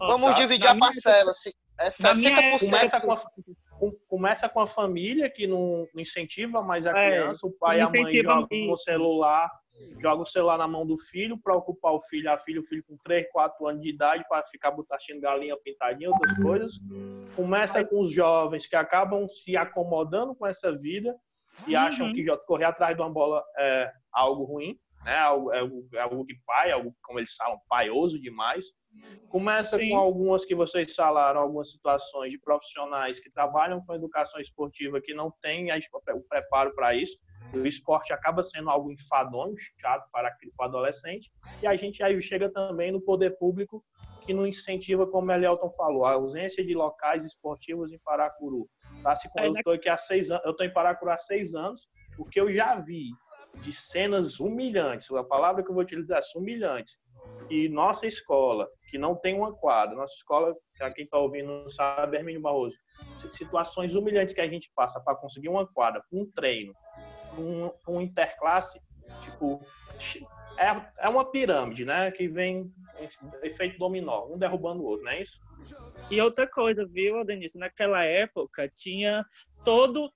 [0.00, 0.36] ó, Vamos tá.
[0.36, 1.32] dividir na a minha parcela.
[1.34, 2.58] se- É na minha 60%.
[2.70, 3.22] Começa com, a,
[3.78, 7.76] com- começa com a família que não, não incentiva mais a É, criança, o pai
[7.76, 9.50] e a não mãe incentiva jogam no celular,
[10.00, 12.84] joga o celular na mão do filho para ocupar o filho, a filha, o filho
[12.86, 16.72] com 3, 4 anos de idade para ficar botachando galinha pintadinha, outras coisas.
[17.34, 21.14] Começa com os jovens que acabam se acomodando com essa vida
[21.66, 21.80] e Uhum.
[21.82, 25.16] acham que jo- correr atrás de uma bola é algo ruim, né?
[25.16, 28.64] Algo, é, algo, é algo de pai, algo, como eles falam, paioso demais.
[29.28, 29.90] Começa Sim.
[29.90, 35.12] com algumas que vocês falaram, algumas situações de profissionais que trabalham com educação esportiva que
[35.12, 37.18] não têm o preparo para isso.
[37.52, 41.30] O esporte acaba sendo algo enfadonho, chato para o adolescente.
[41.62, 43.84] E a gente aí chega também no poder público
[44.24, 48.68] que não incentiva, como o Elielton falou, a ausência de locais esportivos em Paracuru.
[49.02, 49.14] Tá?
[49.14, 49.60] Se, É, eu né?
[49.60, 51.86] estou aqui há seis anos, eu estou em Paracuru há seis anos.
[52.18, 53.10] O que eu já vi
[53.62, 56.98] de cenas humilhantes, a palavra que eu vou utilizar é humilhantes,
[57.50, 60.54] e nossa escola, que não tem uma quadra, nossa escola,
[60.94, 62.76] quem está ouvindo sabe, Hermínio Barroso,
[63.30, 66.74] situações humilhantes que a gente passa para conseguir uma quadra, um treino,
[67.38, 68.80] um, um interclasse,
[69.22, 69.60] tipo,
[70.58, 72.10] é, é uma pirâmide, né?
[72.10, 72.72] Que vem
[73.42, 75.38] efeito dominó, um derrubando o outro, não é isso?
[76.10, 77.58] E outra coisa, viu, Denise?
[77.58, 79.24] Naquela época tinha
[79.64, 80.10] todo,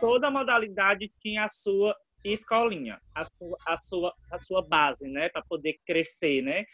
[0.00, 1.96] toda modalidade tinha a sua
[2.32, 6.64] escolinha, a sua, a sua, a sua base, né, para poder crescer, né?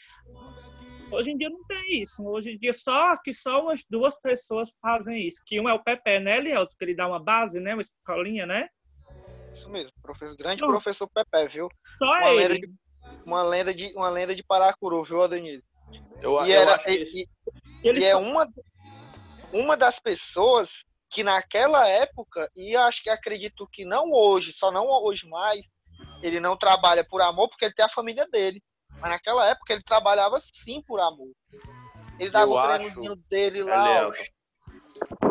[1.11, 2.25] Hoje em dia não tem isso.
[2.27, 5.39] Hoje em dia só que só umas duas pessoas fazem isso.
[5.45, 6.75] Que um é o Pepe, né, Lielto?
[6.79, 8.69] Que ele dá uma base, né, uma escolinha, né?
[9.53, 10.71] Isso mesmo, professor, grande Pronto.
[10.73, 11.69] professor Pepe, viu?
[11.99, 12.67] Só Uma lenda, ele.
[12.67, 12.75] de,
[13.27, 15.63] uma, lenda de, uma lenda de Paracuru, viu, Adenise?
[16.23, 17.29] Eu, E, eu era, acho que e, e-
[17.87, 18.49] Ele e é só- uma,
[19.53, 24.87] uma das pessoas que naquela época, e acho que acredito que não hoje, só não
[24.87, 25.67] hoje mais,
[26.23, 28.63] ele não trabalha por amor porque ele tem a família dele.
[29.01, 31.31] Mas naquela época ele trabalhava sim por amor.
[32.19, 34.11] Ele dava Eu o treinozinho dele lá,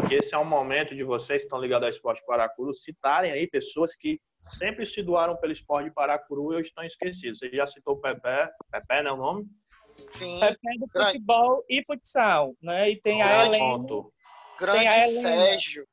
[0.08, 3.48] que esse é um momento de vocês que estão ligados ao esporte Paracuru citarem aí
[3.48, 7.40] pessoas que sempre se doaram pelo esporte de Paracuru e hoje estão esquecidos.
[7.40, 8.22] Você já citou o Pepe,
[8.72, 9.46] Pepe, né, o nome?
[10.14, 11.12] Sim, Pepe do grande.
[11.14, 12.90] futebol e futsal, né?
[12.90, 14.14] E tem a Grande Helena, ponto.
[14.62, 15.30] Grande Helena.
[15.30, 15.88] Sérgio.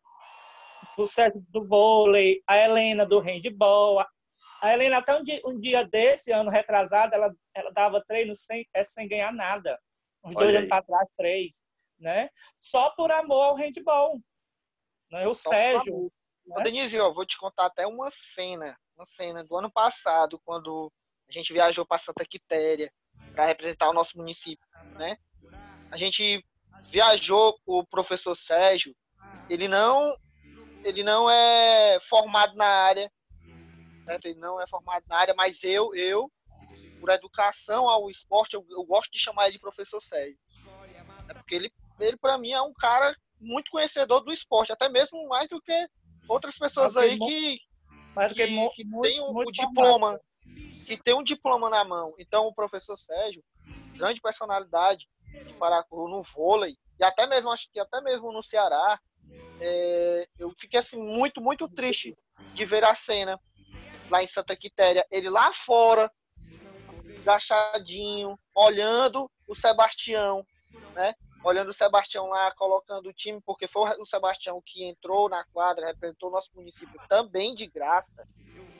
[0.97, 4.05] o Sérgio do vôlei, a Helena do handball.
[4.61, 8.69] A Helena, até um dia, um dia desse, ano retrasado, ela, ela dava treino sem,
[8.75, 9.81] é, sem ganhar nada.
[10.23, 10.57] Uns Olha dois aí.
[10.57, 11.65] anos para trás, três.
[11.99, 12.29] Né?
[12.59, 14.21] Só por amor ao handball.
[15.11, 15.27] Né?
[15.27, 16.13] O Só Sérgio.
[16.47, 16.63] né?
[16.63, 20.93] Denise, ó, vou te contar até uma cena, uma cena do ano passado, quando
[21.29, 22.93] a gente viajou para Santa Quitéria
[23.33, 24.67] para representar o nosso município,
[24.97, 25.17] né?
[25.91, 26.45] A gente
[26.91, 28.95] viajou, o professor Sérgio,
[29.49, 30.17] ele não,
[30.85, 33.11] ele não é formado na área,
[34.07, 34.27] certo?
[34.27, 36.31] Ele não é formado na área, mas eu, eu,
[37.01, 40.39] por educação ao esporte, eu, eu gosto de chamar ele de professor Sérgio,
[41.29, 45.29] é porque ele, ele para mim é um cara muito conhecedor do esporte, até mesmo
[45.29, 45.89] mais do que
[46.29, 47.59] outras pessoas que aí que,
[48.15, 50.21] Mas que, que, que muito- tem muito o diploma, formado.
[50.87, 52.15] que tem um diploma na mão.
[52.19, 53.43] Então, o professor Sérgio,
[53.95, 55.07] grande personalidade
[55.47, 58.99] de Paracuru no vôlei, e até mesmo, acho que até mesmo no Ceará,
[59.61, 62.17] é, eu fiquei assim, muito, muito triste
[62.55, 63.39] de ver a cena
[64.11, 66.11] lá em Santa Quitéria, ele lá fora,
[67.29, 70.47] agachadinho, olhando o Sebastião,
[70.95, 71.15] né?
[71.45, 75.87] Olhando o Sebastião lá, colocando o time, porque foi o Sebastião que entrou na quadra,
[75.87, 78.27] representou o nosso município também de graça,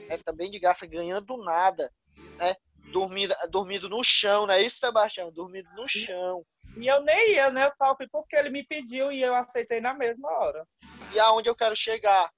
[0.09, 0.19] né?
[0.19, 1.93] também de graça, ganhando nada,
[2.37, 2.57] né?
[2.93, 5.31] Dormindo, dormindo no chão, não é isso, Sebastião?
[5.31, 6.45] Dormindo no chão.
[6.77, 7.67] E eu nem ia, né?
[7.67, 10.67] Eu só fui porque ele me pediu e eu aceitei na mesma hora.
[11.13, 12.31] E aonde eu quero chegar?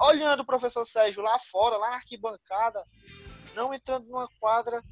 [0.00, 2.82] Olhando o professor Sérgio lá fora, lá na arquibancada,
[3.54, 4.82] não entrando numa quadra,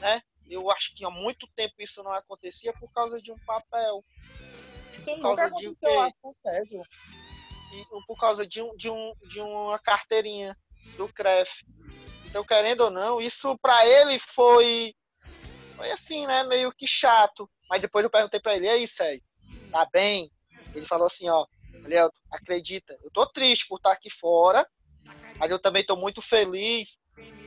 [0.00, 0.22] né?
[0.48, 4.04] Eu acho que há muito tempo isso não acontecia por causa de um papel.
[4.92, 5.96] Isso Por nunca causa de aconteceu quê?
[5.96, 6.82] lá com o Sérgio.
[7.72, 10.56] e por causa de, um, de, um, de uma carteirinha
[10.96, 11.50] do CREF.
[12.32, 14.94] Então, querendo ou não, isso para ele foi,
[15.76, 16.42] foi assim, né?
[16.44, 17.46] Meio que chato.
[17.68, 19.22] Mas depois eu perguntei para ele, e aí, Sérgio,
[19.70, 20.30] tá bem?
[20.74, 21.44] Ele falou assim, ó,
[21.84, 24.66] Léo, acredita, eu tô triste por estar aqui fora,
[25.36, 26.98] mas eu também tô muito feliz,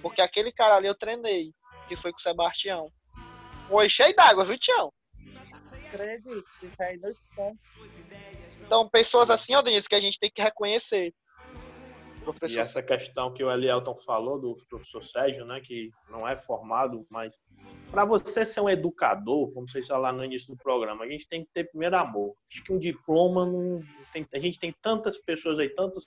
[0.04, 1.52] porque aquele cara ali eu treinei,
[1.88, 2.88] que foi com o Sebastião.
[3.68, 4.94] Foi cheio d'água, viu, Tião?
[5.88, 7.52] Acredito, isso aí não está.
[8.64, 11.12] Então, pessoas assim, ó, Denise, que a gente tem que reconhecer.
[12.32, 16.36] E Professor essa questão que o Elielton falou do professor Sérgio, né, que não é
[16.36, 17.34] formado, mas
[17.92, 21.44] para você ser um educador, como vocês falaram no início do programa, a gente tem
[21.44, 22.34] que ter primeiro amor.
[22.52, 26.06] Acho que um diploma não tem, a gente tem tantas pessoas aí, tantas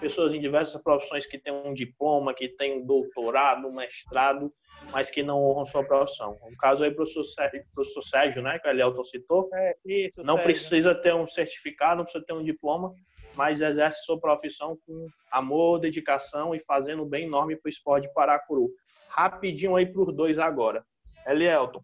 [0.00, 4.52] pessoas em diversas profissões que têm um diploma, que têm um doutorado, um mestrado,
[4.92, 6.38] mas que não honram sua profissão.
[6.48, 10.22] No caso aí, o professor Sérgio, professor Sérgio né, que o Elielton citou, É, isso,
[10.22, 10.44] não Sérgio.
[10.44, 12.94] precisa ter um certificado, não precisa ter um diploma,
[13.38, 18.08] mas exerce sua profissão com amor, dedicação e fazendo um bem enorme para o esporte
[18.08, 18.68] de Paracuru.
[19.08, 20.84] Rapidinho aí para os dois agora.
[21.24, 21.80] Elielton,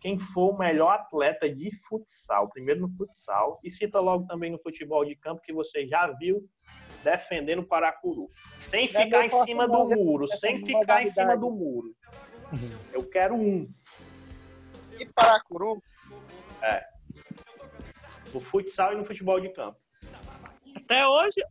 [0.00, 2.48] quem foi o melhor atleta de futsal?
[2.50, 6.48] Primeiro no futsal e cita logo também no futebol de campo que você já viu
[7.02, 8.30] defendendo o Paracuru.
[8.56, 11.92] Sem ficar em cima do muro, sem ficar em cima do muro.
[12.92, 13.68] Eu quero um.
[15.00, 15.82] e Paracuru,
[18.32, 19.84] No futsal e no futebol de campo.
[20.86, 21.42] Até hoje,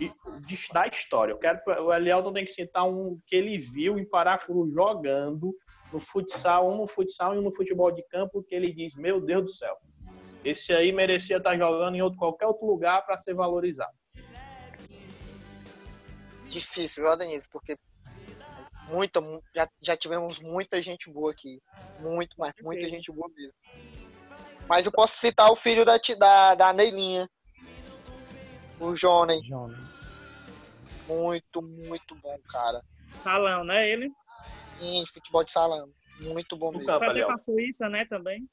[0.00, 0.10] e
[0.46, 1.32] de- da história.
[1.32, 5.54] Eu quero o Elielton tem que citar um que ele viu em Paracuru jogando
[5.92, 9.20] no futsal, um no futsal e um no futebol de campo, que ele diz: Meu
[9.20, 9.76] Deus do céu,
[10.44, 13.96] esse aí merecia estar jogando em outro, qualquer outro lugar para ser valorizado.
[16.48, 17.46] difícil, viu, Denise?
[17.52, 17.76] Porque
[18.88, 21.60] muita, mu- já, já tivemos muita gente boa aqui.
[22.00, 23.52] Muito, mas muita gente boa mesmo.
[24.66, 27.28] Mas eu posso citar o filho da, da, da Neilinha.
[28.80, 29.40] O Johnny.
[29.46, 29.76] Jonas.
[31.06, 32.82] Muito, muito bom, cara.
[33.22, 33.88] salão, né?
[33.88, 34.10] Ele.
[34.80, 35.90] Em futebol de salão.
[36.20, 36.86] Muito bom No mesmo.
[36.92, 37.32] campo, Elielton.
[37.32, 38.48] pra Suíça, né, também.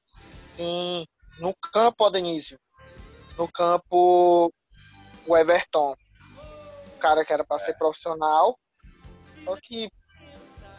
[0.55, 1.05] Sim,
[1.39, 2.57] no campo, ó, Denise.
[3.38, 4.53] No campo,
[5.28, 5.95] o Everton.
[6.95, 8.57] O cara que era para ser profissional.
[9.43, 9.89] Só que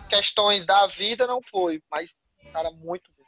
[0.08, 1.80] questões da vida não foi.
[1.90, 2.14] Mas,
[2.52, 3.24] cara, muito bom.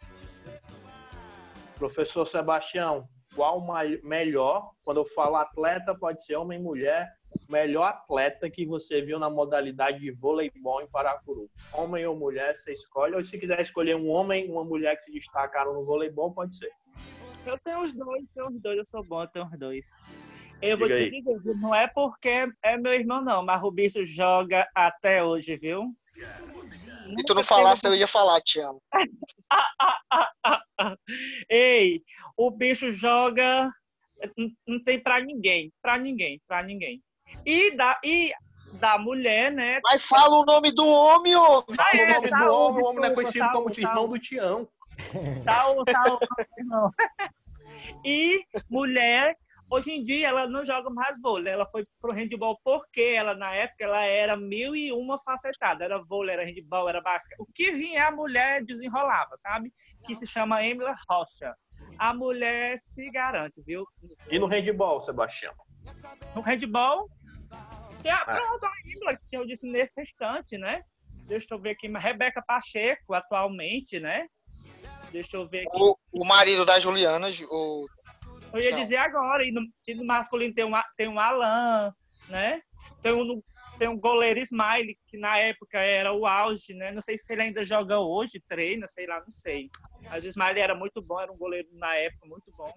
[1.77, 3.09] Professor Sebastião,
[3.39, 3.65] qual
[4.03, 7.09] melhor, quando eu falo atleta, pode ser homem e mulher,
[7.49, 11.49] melhor atleta que você viu na modalidade de voleibol em Paracuru?
[11.73, 13.15] Homem ou mulher, você escolhe.
[13.15, 16.73] Ou se quiser escolher um homem uma mulher que se destacaram no voleibol, pode ser.
[17.47, 19.87] Eu tenho os dois, tenho os dois, eu sou bom, eu tenho os dois.
[20.61, 21.23] Eu vou Diga te aí.
[21.23, 25.95] dizer, não é porque é meu irmão, não, mas o bicho joga até hoje, viu?
[27.17, 28.83] Se tu não falasse, eu ia falar, te amo.
[31.51, 32.03] Ei,
[32.37, 33.71] o bicho joga
[34.67, 37.03] não, tem para ninguém, para ninguém, para ninguém.
[37.45, 38.33] E da, e
[38.75, 39.81] da mulher, né?
[39.83, 41.63] Mas fala o nome do homem, ô.
[41.63, 43.89] Fala Ah, o é, nome do Saúl, homem, o homem não é conhecido como Saúl,
[43.89, 44.69] irmão do Tião.
[45.43, 46.19] Saúl, Saúl,
[46.65, 46.91] não.
[48.05, 49.37] E mulher,
[49.71, 51.53] hoje em dia, ela não joga mais vôlei.
[51.53, 55.85] Ela foi pro handball porque ela, na época, ela era mil e uma facetada.
[55.85, 57.39] Era vôlei, era handball, era basquete.
[57.41, 59.73] O que vinha, a mulher desenrolava, sabe?
[60.07, 61.55] Que se chama Emila Rocha.
[61.99, 63.85] A mulher se garante, viu?
[64.31, 65.55] E no handball, Sebastião?
[66.35, 67.09] No handball,
[68.03, 68.25] tem a, Ah.
[68.25, 70.83] pronto, a Emila, que eu disse nesse instante, né?
[71.27, 71.89] Deixa eu ver aqui.
[71.89, 74.27] Rebeca Pacheco, atualmente, né?
[75.13, 75.77] Deixa eu ver aqui.
[75.77, 77.87] O, o marido da Juliana, Ju- o,
[78.53, 81.93] Eu ia dizer agora, e no, e no masculino tem um, tem um Alan,
[82.29, 82.63] né?
[83.03, 83.43] Tem um,
[83.79, 86.91] tem um goleiro Smile, que na época era o auge, né?
[86.91, 89.71] Não sei se ele ainda joga hoje, treina, sei lá, não sei.
[90.03, 92.73] Mas o Smile era muito bom, era um goleiro na época muito bom.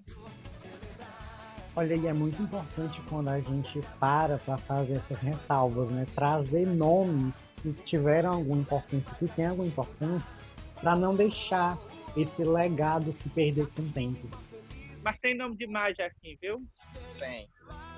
[1.73, 6.05] Olha, e é muito importante quando a gente para para fazer essas ressalvas, né?
[6.13, 10.27] Trazer nomes que tiveram alguma importância, que tem alguma importância,
[10.81, 11.77] para não deixar
[12.17, 14.50] esse legado se perder com o tempo.
[15.03, 16.61] Mas tem nome demais, assim, viu?
[17.19, 17.47] tem.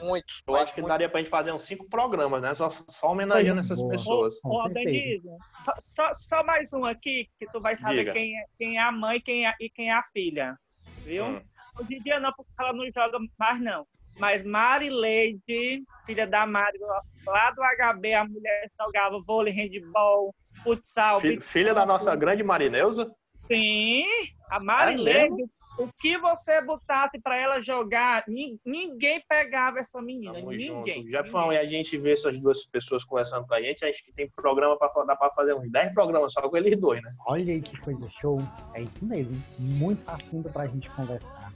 [0.02, 0.42] Muitos.
[0.46, 0.90] Eu acho que muitos.
[0.94, 2.54] daria pra gente fazer uns cinco programas, né?
[2.54, 3.92] Só, só homenageando essas Boa.
[3.92, 4.34] pessoas.
[4.44, 4.68] Ô.
[4.68, 5.22] Denise,
[5.64, 8.12] só, só, só mais um aqui, que tu vai saber Diga.
[8.14, 10.58] quem é, quem é a mãe quem é, e quem é a filha,
[11.06, 11.26] viu?
[11.26, 11.42] Hum.
[11.80, 13.88] Hoje em dia não, porque ela não joga mais, não.
[14.20, 16.78] Mas Marileide, filha da Mari,
[17.26, 22.44] lá do HB, a mulher jogava vôlei, handball, futsal, Fi- beach Filha da nossa grande
[22.44, 23.10] Marineusa?
[23.48, 24.04] Sim,
[24.50, 25.46] a É Marileide,
[25.80, 30.98] o que você botasse para ela jogar, nin- ninguém pegava essa menina, Tamo ninguém.
[31.02, 31.10] junto.
[31.10, 34.30] Jefão, e a gente vê essas duas pessoas conversando com a gente, acho que tem
[34.30, 37.12] programa pra dar pra fazer uns 10 programas só com eles dois, né?
[37.26, 38.38] Olha aí que coisa show.
[38.74, 39.42] É isso mesmo.
[39.58, 41.52] Muito assunto pra gente conversar.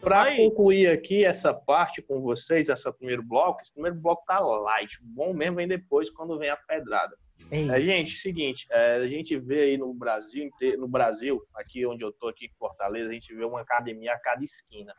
[0.00, 4.98] Para concluir aqui essa parte com vocês, esse primeiro bloco, esse primeiro bloco tá light.
[5.02, 7.16] Bom mesmo vem depois, quando vem a pedrada.
[7.50, 12.02] Ei, É, gente, seguinte, é, a gente vê aí no Brasil, no Brasil, aqui onde
[12.02, 14.94] eu tô, aqui em Fortaleza, a gente vê uma academia a cada esquina.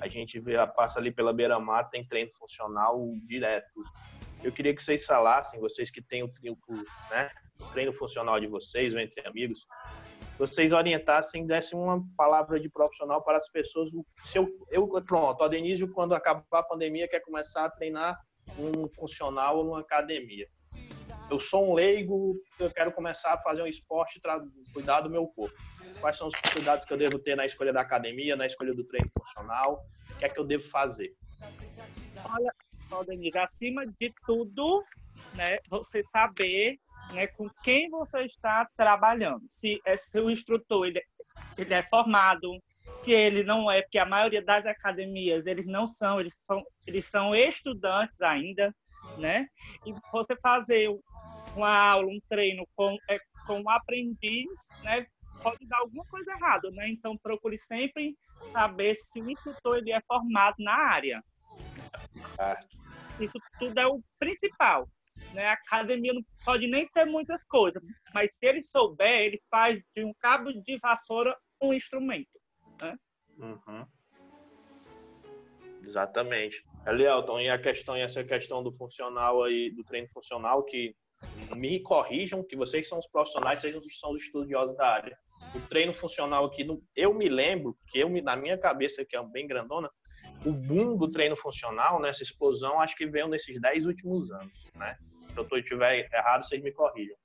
[0.00, 3.82] A gente vê, passa ali pela beira-mar, tem treino funcional direto.
[4.42, 6.56] Eu queria que vocês falassem, vocês que têm o treino,
[7.10, 9.66] né, o treino funcional de vocês, ou entre amigos,
[10.38, 13.92] vocês orientassem, dessem uma palavra de profissional para as pessoas.
[13.92, 18.18] O- Se eu, eu, pronto, a Denise, quando acabar a pandemia, quer começar a treinar
[18.58, 20.46] um funcional ou numa academia.
[21.30, 24.20] Eu sou um leigo, eu quero começar a fazer um esporte,
[24.72, 25.56] cuidar do meu corpo.
[26.00, 28.84] Quais são os cuidados que eu devo ter na escolha da academia, na escolha do
[28.84, 29.84] treino funcional?
[30.10, 31.14] O que é que eu devo fazer?
[32.90, 34.84] Ó, Denise, acima de tudo,
[35.34, 36.78] né, você saber
[37.12, 39.44] né, com quem você está trabalhando.
[39.48, 41.02] Se, é, se o instrutor ele,
[41.56, 42.58] ele é formado,
[42.94, 47.06] se ele não é, porque a maioria das academias eles não são, eles são, eles
[47.06, 48.74] são estudantes ainda,
[49.18, 49.46] né?
[49.84, 50.88] E você fazer
[51.54, 54.48] uma aula, um treino com, é, com um aprendiz,
[54.82, 55.06] né?
[55.42, 56.88] Pode dar alguma coisa errada, né?
[56.88, 61.22] Então procure sempre saber se o instrutor ele é formado na área.
[63.20, 64.88] Isso tudo é o principal.
[65.32, 65.46] Né?
[65.46, 67.82] A academia não pode nem ter muitas coisas,
[68.12, 72.40] mas se ele souber, ele faz de um cabo de vassoura um instrumento.
[73.38, 73.86] Uhum.
[75.82, 76.64] Exatamente.
[76.86, 80.94] Elielton, e a questão, e essa questão do funcional aí, do treino funcional, que
[81.56, 85.16] me corrijam, que vocês são os profissionais, vocês são os estudiosos da área.
[85.54, 89.46] O treino funcional aqui, eu me lembro, que eu, na minha cabeça, que é bem
[89.46, 89.90] grandona,
[90.44, 94.96] o boom do treino funcional, nessa explosão, acho que veio nesses 10 últimos anos, né?
[95.28, 97.16] Se eu estiver errado, vocês me corrijam.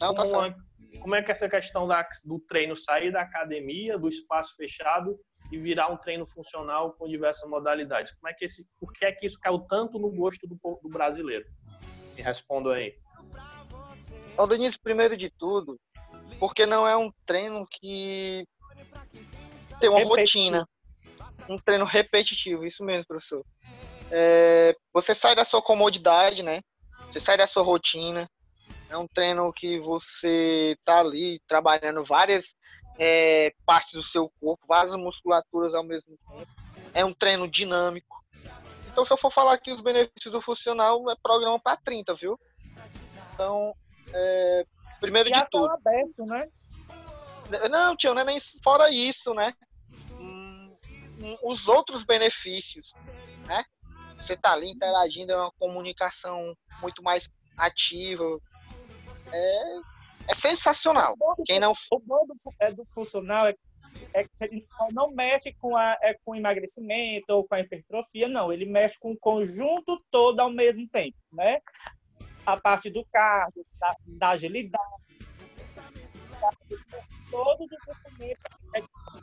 [0.00, 0.54] Não, tá Como é,
[1.00, 5.18] como é que essa questão da- do treino sair da academia, do espaço fechado
[5.50, 8.12] e virar um treino funcional com diversas modalidades?
[8.14, 10.88] Como é que esse, por que é que isso caiu tanto no gosto do, do
[10.88, 11.44] brasileiro?
[12.16, 12.94] Me responda aí.
[14.32, 15.78] Então, Denise, primeiro de tudo,
[16.38, 18.46] porque não é um treino que
[19.78, 20.16] tem uma Repetitivo.
[20.16, 20.68] rotina.
[21.48, 23.44] Um treino repetitivo, isso mesmo, professor.
[24.10, 26.60] É, você sai da sua comodidade, né?
[27.10, 28.28] Você sai da sua rotina.
[28.88, 32.54] É um treino que você tá ali trabalhando várias
[32.98, 36.50] é, partes do seu corpo, várias musculaturas ao mesmo tempo.
[36.94, 38.22] É um treino dinâmico.
[38.90, 42.38] Então, se eu for falar aqui os benefícios do funcional, é programa para 30, viu?
[43.32, 43.74] Então,
[44.12, 44.66] é,
[45.00, 45.70] primeiro E de tudo.
[45.70, 46.48] aberto, né?
[47.70, 49.52] Não, tio, não é nem fora isso, né?
[50.12, 50.74] Hum,
[51.20, 52.92] hum, os outros benefícios,
[53.46, 53.64] né?
[54.18, 58.38] Você tá ali interagindo, é uma comunicação muito mais ativa.
[59.32, 59.76] É,
[60.28, 61.16] é sensacional.
[61.44, 63.54] Quem não O bom do, é do funcional é
[64.14, 68.28] é que ele não mexe com, a, é, com o emagrecimento ou com a hipertrofia,
[68.28, 68.52] não.
[68.52, 71.60] Ele mexe com o conjunto todo ao mesmo tempo, né?
[72.44, 75.02] A parte do cardio, da, da agilidade,
[77.30, 78.42] todos os movimentos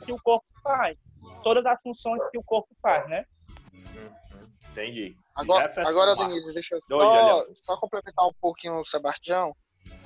[0.04, 0.98] que o corpo faz,
[1.42, 3.24] todas as funções que o corpo faz, né?
[4.70, 5.16] Entendi.
[5.34, 9.54] Agora, agora Denise, deixa eu só, só complementar um pouquinho o Sebastião.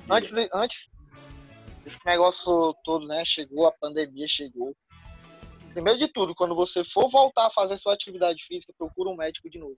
[0.08, 0.88] Antes, de, antes
[1.86, 3.24] esse negócio todo, né?
[3.24, 4.74] Chegou, a pandemia chegou.
[5.72, 9.50] Primeiro de tudo, quando você for voltar a fazer sua atividade física, procura um médico
[9.50, 9.76] de novo.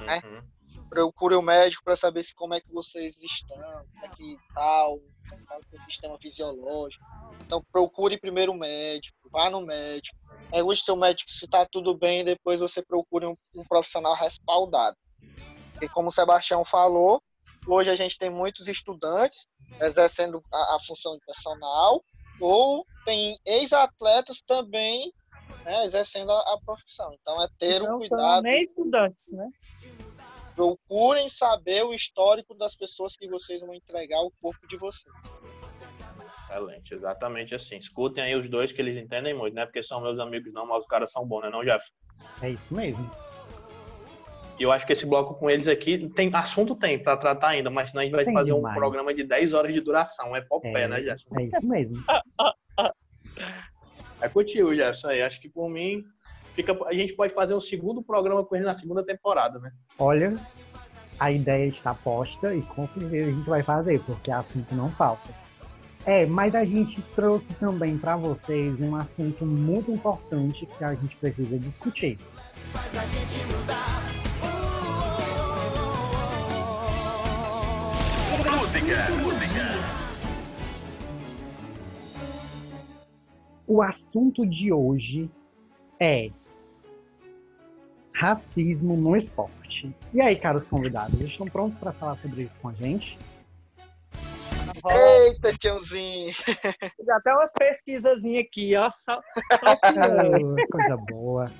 [0.00, 0.20] Né?
[0.24, 0.42] Uhum.
[0.88, 4.36] Procure o um médico para saber se como é que vocês estão, como é que
[4.54, 5.00] tá o,
[5.46, 7.04] tá o sistema fisiológico.
[7.44, 10.16] Então procure primeiro o médico, vá no médico.
[10.50, 14.96] Pergunte seu médico se está tudo bem, depois você procure um, um profissional respaldado.
[15.80, 17.20] E como o Sebastião falou,
[17.66, 19.46] hoje a gente tem muitos estudantes
[19.80, 22.02] exercendo a, a função de personal,
[22.40, 25.12] ou tem ex-atletas também
[25.64, 27.12] né, exercendo a, a, profissão.
[27.20, 28.42] Então é ter Não um cuidado.
[28.42, 29.48] Nem estudantes, né?
[30.56, 35.14] Procurem saber o histórico das pessoas que vocês vão entregar o corpo de vocês.
[36.42, 37.76] Excelente, exatamente assim.
[37.76, 39.66] Escutem aí os dois que eles entendem muito, né?
[39.66, 41.84] Porque são meus amigos não, mas os caras são bons, né, não, Jeff?
[42.40, 43.08] É isso mesmo.
[44.58, 47.68] E eu acho que esse bloco com eles aqui tem assunto tem para tratar ainda,
[47.68, 48.74] mas senão a gente vai tem fazer demais.
[48.74, 50.34] um programa de 10 horas de duração.
[50.34, 51.28] É pó pé, é, né, Gerson?
[51.38, 51.96] É isso mesmo.
[54.22, 55.08] é contigo, Gerson.
[55.08, 55.20] Aí.
[55.20, 56.02] Acho que por mim,
[56.56, 59.70] fica, a gente pode fazer um segundo programa com ele na segunda temporada, né?
[59.98, 60.34] Olha,
[61.20, 65.28] a ideia está posta e com certeza a gente vai fazer, porque assunto não falta.
[66.06, 71.16] É, mas a gente trouxe também para vocês um assunto muito importante que a gente
[71.16, 72.18] precisa discutir.
[72.72, 74.06] Faz a gente mudar.
[78.58, 78.96] Música.
[79.22, 79.96] Música.
[83.66, 85.28] O assunto de hoje
[85.98, 86.30] é
[88.16, 89.94] racismo no esporte.
[90.12, 93.18] E aí, caros convidados, estão prontos para falar sobre isso com a gente?
[94.90, 96.32] Eita, tiozinho!
[97.06, 98.90] Já tem umas pesquisas aqui, ó.
[98.90, 99.20] Só,
[99.60, 99.76] só
[100.72, 101.50] coisa boa.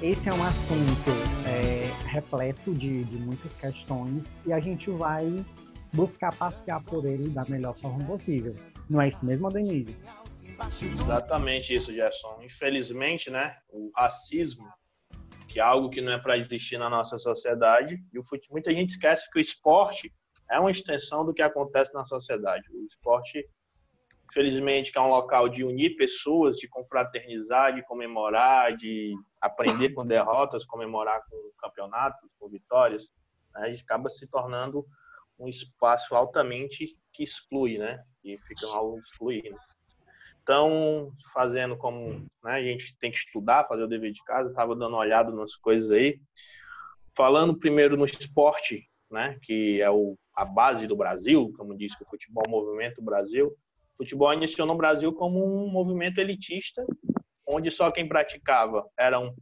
[0.00, 1.10] Esse é um assunto
[1.46, 5.44] é, repleto de, de muitas questões e a gente vai
[5.92, 8.54] buscar passear por ele da melhor forma possível.
[8.90, 9.96] Não é isso mesmo, Denise?
[11.00, 12.40] Exatamente isso, Gerson.
[12.42, 14.66] Infelizmente, né, o racismo,
[15.52, 18.90] que é algo que não é para existir na nossa sociedade, e o muita gente
[18.90, 20.10] esquece que o esporte
[20.50, 22.68] é uma extensão do que acontece na sociedade.
[22.72, 23.46] O esporte,
[24.30, 30.06] infelizmente, que é um local de unir pessoas, de confraternizar, de comemorar, de aprender com
[30.06, 33.08] derrotas, comemorar com campeonatos, com vitórias,
[33.54, 34.86] né, acaba se tornando
[35.38, 38.02] um espaço altamente que exclui, né?
[38.24, 39.56] E fica algo excluindo.
[40.42, 44.74] Então, fazendo como né, a gente tem que estudar, fazer o dever de casa, estava
[44.74, 46.20] dando uma olhada nas coisas aí.
[47.16, 52.02] Falando primeiro no esporte, né, que é o, a base do Brasil, como diz que
[52.02, 53.48] o futebol é o movimento Brasil.
[53.94, 56.84] O futebol iniciou no Brasil como um movimento elitista,
[57.46, 59.34] onde só quem praticava eram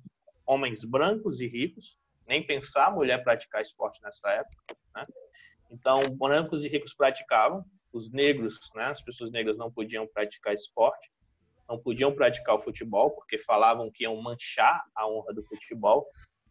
[0.45, 1.97] homens brancos e ricos,
[2.27, 4.77] nem pensar mulher praticar esporte nessa época.
[4.95, 5.07] Né?
[5.71, 11.11] Então, brancos e ricos praticavam, os negros, né, as pessoas negras não podiam praticar esporte,
[11.69, 16.07] não podiam praticar o futebol, porque falavam que iam manchar a honra do futebol.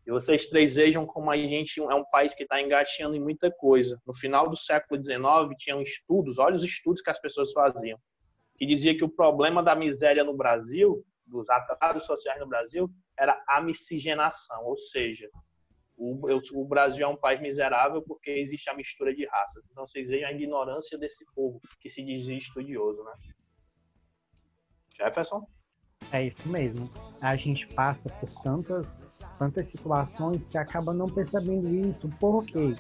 [0.08, 3.52] E vocês três vejam como a gente é um país que está engateando em muita
[3.52, 4.02] coisa.
[4.08, 5.20] No final do século XIX,
[5.58, 8.00] tinham estudos, olha os estudos que as pessoas faziam,
[8.56, 13.42] que dizia que o problema da miséria no Brasil, dos atrasos sociais no Brasil, era
[13.48, 15.30] a miscigenação, ou seja,
[16.00, 19.64] o, eu, o, Brasil é um país miserável porque existe a mistura de raças.
[19.70, 23.12] Então vocês veem a ignorância desse povo que se diz estudioso, né?
[24.96, 25.46] Jefferson?
[26.12, 26.90] É isso mesmo.
[27.22, 32.76] A gente passa por tantas, tantas situações que acaba não percebendo isso, porque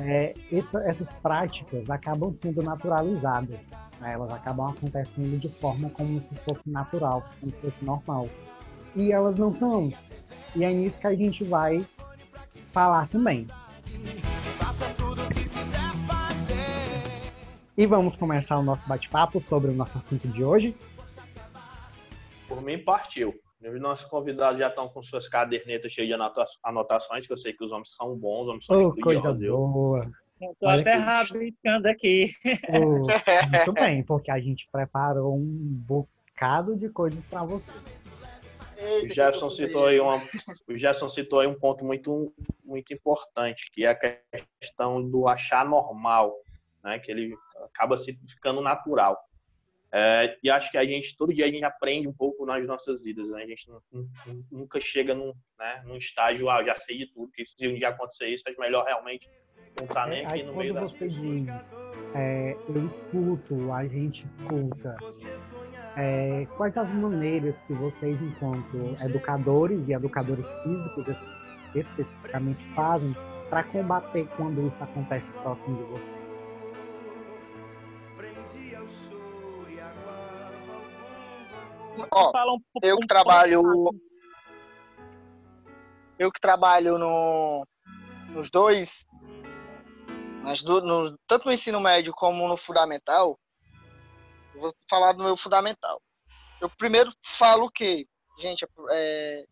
[0.00, 3.60] é, essa, essas práticas acabam sendo naturalizadas.
[4.00, 4.14] Né?
[4.14, 8.28] Elas acabam acontecendo de forma como se fosse natural, como se fosse normal.
[8.96, 9.92] E elas não são.
[10.56, 11.86] E é nisso que a gente vai
[12.74, 13.46] falar também.
[17.76, 20.76] E vamos começar o nosso bate-papo sobre o nosso assunto de hoje.
[22.48, 23.32] Por mim, partiu.
[23.62, 27.64] Os nossos convidados já estão com suas cadernetas cheias de anotações, que eu sei que
[27.64, 30.10] os homens são bons, os homens são oh, Coisa boa.
[30.40, 32.26] Estou até rabiscando aqui.
[32.68, 33.06] Oh,
[33.56, 37.72] muito bem, porque a gente preparou um bocado de coisas para você.
[39.02, 40.22] O Jefferson citou aí uma,
[40.68, 42.32] o Jefferson citou aí um ponto muito
[42.64, 46.34] muito importante, que é a questão do achar normal,
[46.82, 46.98] né?
[46.98, 49.18] Que ele acaba se ficando natural.
[49.96, 53.04] É, e acho que a gente, todo dia a gente aprende um pouco nas nossas
[53.04, 53.44] vidas, né?
[53.44, 53.70] A gente
[54.50, 57.90] nunca chega num, né, num estágio, ah, já sei de tudo, que se um dia
[57.90, 59.30] acontecer isso, é melhor realmente
[59.80, 61.20] não tá nem É, aqui aí no meio você pessoas.
[61.20, 61.48] diz,
[62.14, 64.96] é, eu escuto, a gente escuta,
[65.96, 71.16] é, quais as maneiras que vocês, enquanto educadores e educadores físicos
[71.74, 73.14] especificamente, fazem
[73.50, 76.14] para combater quando isso acontece próximo de vocês?
[82.10, 83.62] Ó, um, eu que trabalho.
[86.18, 87.66] Eu que trabalho no,
[88.28, 89.04] nos dois,
[90.44, 93.38] nas du- no- tanto no ensino médio como no fundamental,
[94.54, 96.00] eu vou falar do meu fundamental.
[96.60, 98.06] Eu primeiro falo que,
[98.38, 99.44] gente, é,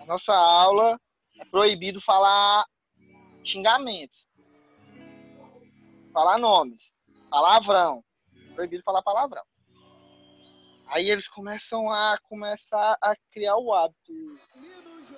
[0.00, 1.00] a nossa aula
[1.40, 2.64] é proibido falar
[3.44, 4.26] xingamentos,
[6.12, 6.92] falar nomes,
[7.30, 8.04] palavrão,
[8.54, 9.42] proibido falar palavrão.
[10.88, 14.12] Aí eles começam a começar a criar o hábito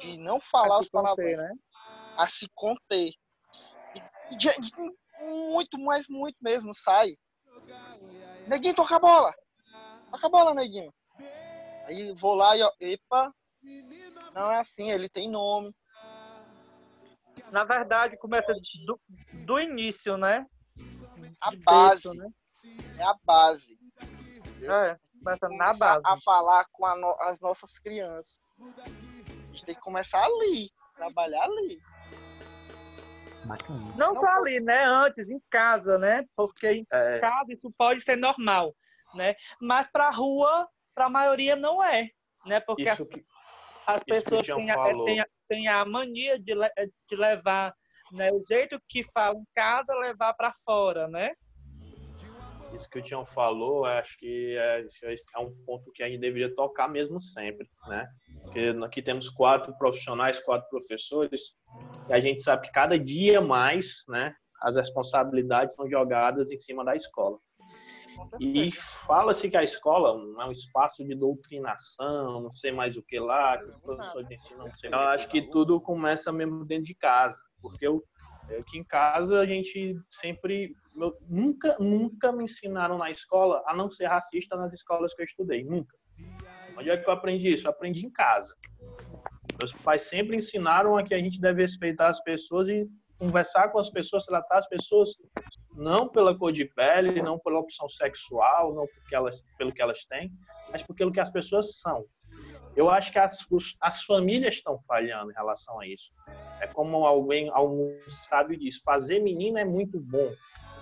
[0.00, 1.52] de não falar os palavrões, né?
[2.16, 3.12] a se conter.
[4.30, 4.72] E de- de-
[5.20, 7.16] muito, mas muito mesmo, sai.
[8.46, 9.34] Neguinho, toca a bola.
[10.10, 10.92] Toca a bola, neguinho.
[11.86, 13.32] Aí vou lá e, ó, epa,
[14.34, 15.74] não é assim, ele tem nome.
[17.52, 18.52] Na verdade, começa
[18.86, 19.00] do,
[19.44, 20.46] do início, né?
[21.40, 22.28] A De base, berço, né?
[22.98, 23.78] é a base.
[24.62, 26.02] É, começa na base.
[26.04, 28.38] a falar com a no- as nossas crianças.
[28.60, 31.80] A gente tem que começar ali, trabalhar ali.
[33.50, 33.94] Bacana.
[33.96, 34.84] Não só ali, né?
[34.84, 36.24] Antes, em casa, né?
[36.36, 38.74] Porque em É, casa isso pode ser normal,
[39.14, 39.34] né?
[39.60, 42.10] Mas pra rua, pra maioria não é,
[42.46, 42.60] né?
[42.60, 43.24] Porque as, que,
[43.86, 46.54] as pessoas têm a, têm, a, têm a mania de,
[47.08, 47.74] de levar
[48.12, 51.32] né, o jeito que fala em casa, levar pra fora, né?
[52.74, 56.54] Isso que o Tião falou, acho que é, é um ponto que a gente deveria
[56.54, 58.06] tocar mesmo sempre, né?
[58.42, 61.52] Porque aqui temos quatro profissionais, quatro professores,
[62.08, 66.84] e a gente sabe que cada dia mais, né, as responsabilidades são jogadas em cima
[66.84, 67.38] da escola.
[68.38, 70.10] E fala-se que a escola
[70.42, 74.34] é um espaço de doutrinação, não sei mais o que lá, que os professores de
[74.34, 74.90] ensino não sei.
[74.92, 78.04] Eu acho que tudo começa mesmo dentro de casa, porque eu
[78.58, 80.74] aqui em casa a gente sempre
[81.28, 85.64] nunca nunca me ensinaram na escola a não ser racista nas escolas que eu estudei,
[85.64, 85.96] nunca.
[86.76, 87.66] Onde é que eu aprendi isso?
[87.66, 88.54] Eu aprendi em casa.
[89.58, 92.88] Meus pais sempre ensinaram a que a gente deve respeitar as pessoas e
[93.18, 95.10] conversar com as pessoas, tratar as pessoas
[95.76, 100.04] não pela cor de pele, não pela opção sexual, não porque elas, pelo que elas
[100.06, 100.32] têm,
[100.70, 102.04] mas pelo que as pessoas são.
[102.76, 103.38] Eu acho que as,
[103.80, 106.12] as famílias estão falhando em relação a isso.
[106.60, 110.32] É como alguém, algum sábio diz, fazer menino é muito bom,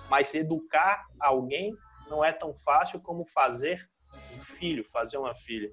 [0.09, 1.73] mas educar alguém
[2.09, 3.87] não é tão fácil como fazer
[4.35, 5.69] um filho, fazer uma filha.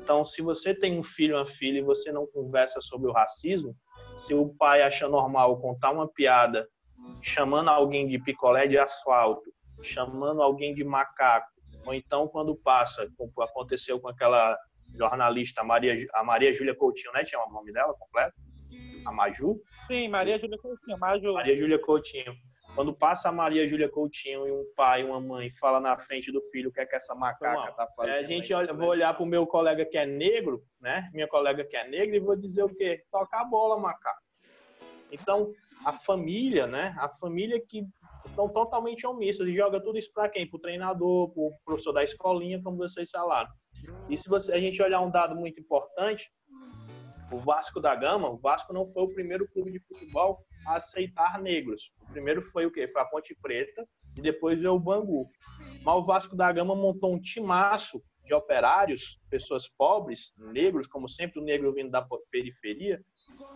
[0.00, 3.76] Então, se você tem um filho, uma filha e você não conversa sobre o racismo,
[4.18, 6.68] se o pai acha normal contar uma piada
[7.20, 9.52] chamando alguém de picolé de asfalto,
[9.82, 11.50] chamando alguém de macaco,
[11.84, 14.56] ou então quando passa, como aconteceu com aquela
[14.94, 17.24] jornalista Maria, a Maria Júlia Coutinho, né?
[17.24, 18.34] Tinha o nome dela completo?
[19.04, 19.60] A Maju?
[19.86, 21.32] Sim, Maria Júlia Coutinho, Maju.
[21.34, 22.34] Maria Júlia Coutinho.
[22.74, 26.32] Quando passa a Maria Júlia Coutinho e um pai e uma mãe fala na frente
[26.32, 28.14] do filho o que é que essa macaca tá fazendo.
[28.14, 31.10] a gente olha, vou olhar pro meu colega que é negro, né?
[31.12, 33.02] Minha colega que é negra e vou dizer o quê?
[33.10, 34.22] Toca a bola, macaco.
[35.10, 35.52] Então,
[35.84, 36.94] a família, né?
[36.98, 37.84] A família que
[38.24, 40.48] estão totalmente omissas e joga tudo isso para quem?
[40.48, 43.50] Pro treinador, pro professor da escolinha, como vocês falaram.
[44.08, 46.30] E se você, a gente olhar um dado muito importante,
[47.32, 51.40] o Vasco da Gama, o Vasco não foi o primeiro clube de futebol a aceitar
[51.40, 51.90] negros.
[52.02, 52.86] O primeiro foi o quê?
[52.88, 55.26] Foi a Ponte Preta e depois veio o Bangu.
[55.82, 61.40] Mas o Vasco da Gama montou um timaço de operários, pessoas pobres, negros, como sempre
[61.40, 63.00] o negro vindo da periferia,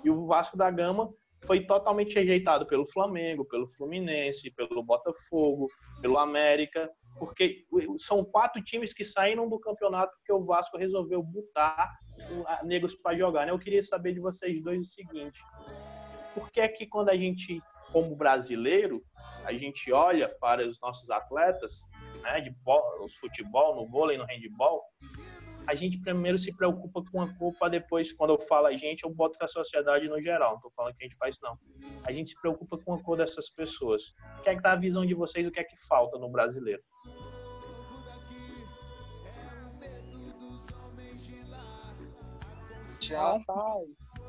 [0.03, 1.13] e o Vasco da Gama
[1.45, 5.69] foi totalmente rejeitado pelo Flamengo, pelo Fluminense, pelo Botafogo,
[6.01, 7.65] pelo América, porque
[7.99, 11.91] são quatro times que saíram do campeonato porque o Vasco resolveu botar
[12.65, 13.47] negros para jogar.
[13.47, 13.53] Né?
[13.53, 15.43] Eu queria saber de vocês dois o seguinte:
[16.35, 17.61] por que é que quando a gente,
[17.93, 19.03] como brasileiro,
[19.45, 21.83] a gente olha para os nossos atletas,
[22.23, 22.55] né, de
[23.21, 24.83] futebol, no vôlei, no handball,
[25.67, 29.11] a gente primeiro se preocupa com a culpa, depois, quando eu falo a gente, eu
[29.11, 30.51] boto com a sociedade no geral.
[30.51, 31.59] Não estou falando que a gente faz, não.
[32.05, 34.15] A gente se preocupa com a cor dessas pessoas.
[34.39, 35.47] O que é que tá a visão de vocês?
[35.47, 36.83] O que é que falta no brasileiro?
[43.01, 43.43] Tião,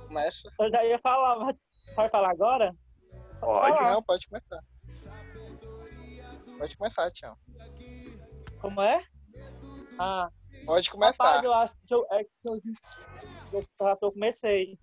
[0.08, 0.52] começa.
[0.60, 1.58] Eu já ia falar, mas
[1.96, 2.76] pode falar agora?
[3.40, 3.78] Pode.
[3.78, 3.92] falar.
[3.92, 4.60] Não, pode começar.
[6.58, 7.36] Pode começar, Tião.
[8.60, 9.04] Como é?
[10.00, 10.30] Ah,
[10.66, 11.44] Pode rapaz, começar.
[11.44, 12.62] eu acho que eu, é que eu,
[13.54, 14.78] eu, tô- comecei.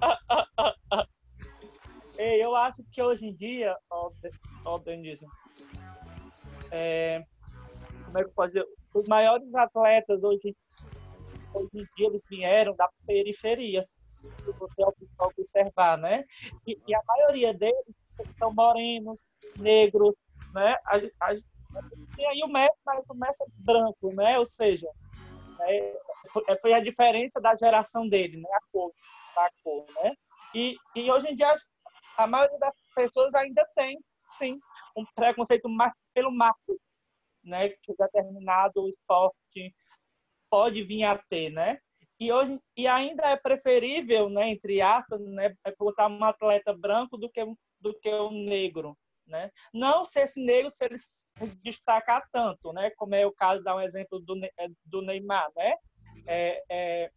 [2.18, 4.10] Ei, eu acho que hoje em dia, ó,
[4.64, 5.26] ó Denise,
[6.70, 7.24] é,
[8.04, 8.66] como é que eu posso dizer?
[8.94, 10.54] Os maiores atletas hoje,
[11.54, 14.28] hoje em dia eles vieram da periferia, se
[14.58, 14.82] você
[15.18, 16.24] observar, né?
[16.66, 17.96] E, e a maioria deles
[18.38, 19.24] são morenos,
[19.56, 20.16] negros,
[20.54, 20.76] né?
[20.84, 21.34] A, a,
[22.18, 24.38] e aí o Messi, mas o Messi é branco, né?
[24.38, 24.88] Ou seja,
[25.58, 25.94] né?
[26.60, 28.48] foi, a diferença da geração dele, né?
[28.52, 28.92] A cor,
[29.36, 30.14] a cor, né?
[30.54, 31.54] E, e hoje em dia
[32.16, 33.98] a maioria das pessoas ainda tem,
[34.30, 34.58] sim,
[34.96, 35.68] um preconceito
[36.14, 36.78] pelo marketing,
[37.44, 37.70] né?
[37.70, 39.74] Que determinado esporte
[40.50, 41.78] pode vir a ter, né?
[42.20, 47.16] E hoje e ainda é preferível, né, entre aspas, né, é botar um atleta branco
[47.16, 47.44] do que
[47.80, 48.96] do que um negro,
[49.32, 49.50] né?
[49.72, 50.96] Não se esse negro se ele
[51.64, 52.90] destacar tanto, né?
[52.90, 55.74] Como é o caso, dar um exemplo do, eh, do Neymar, né?
[56.26, 57.10] É, é,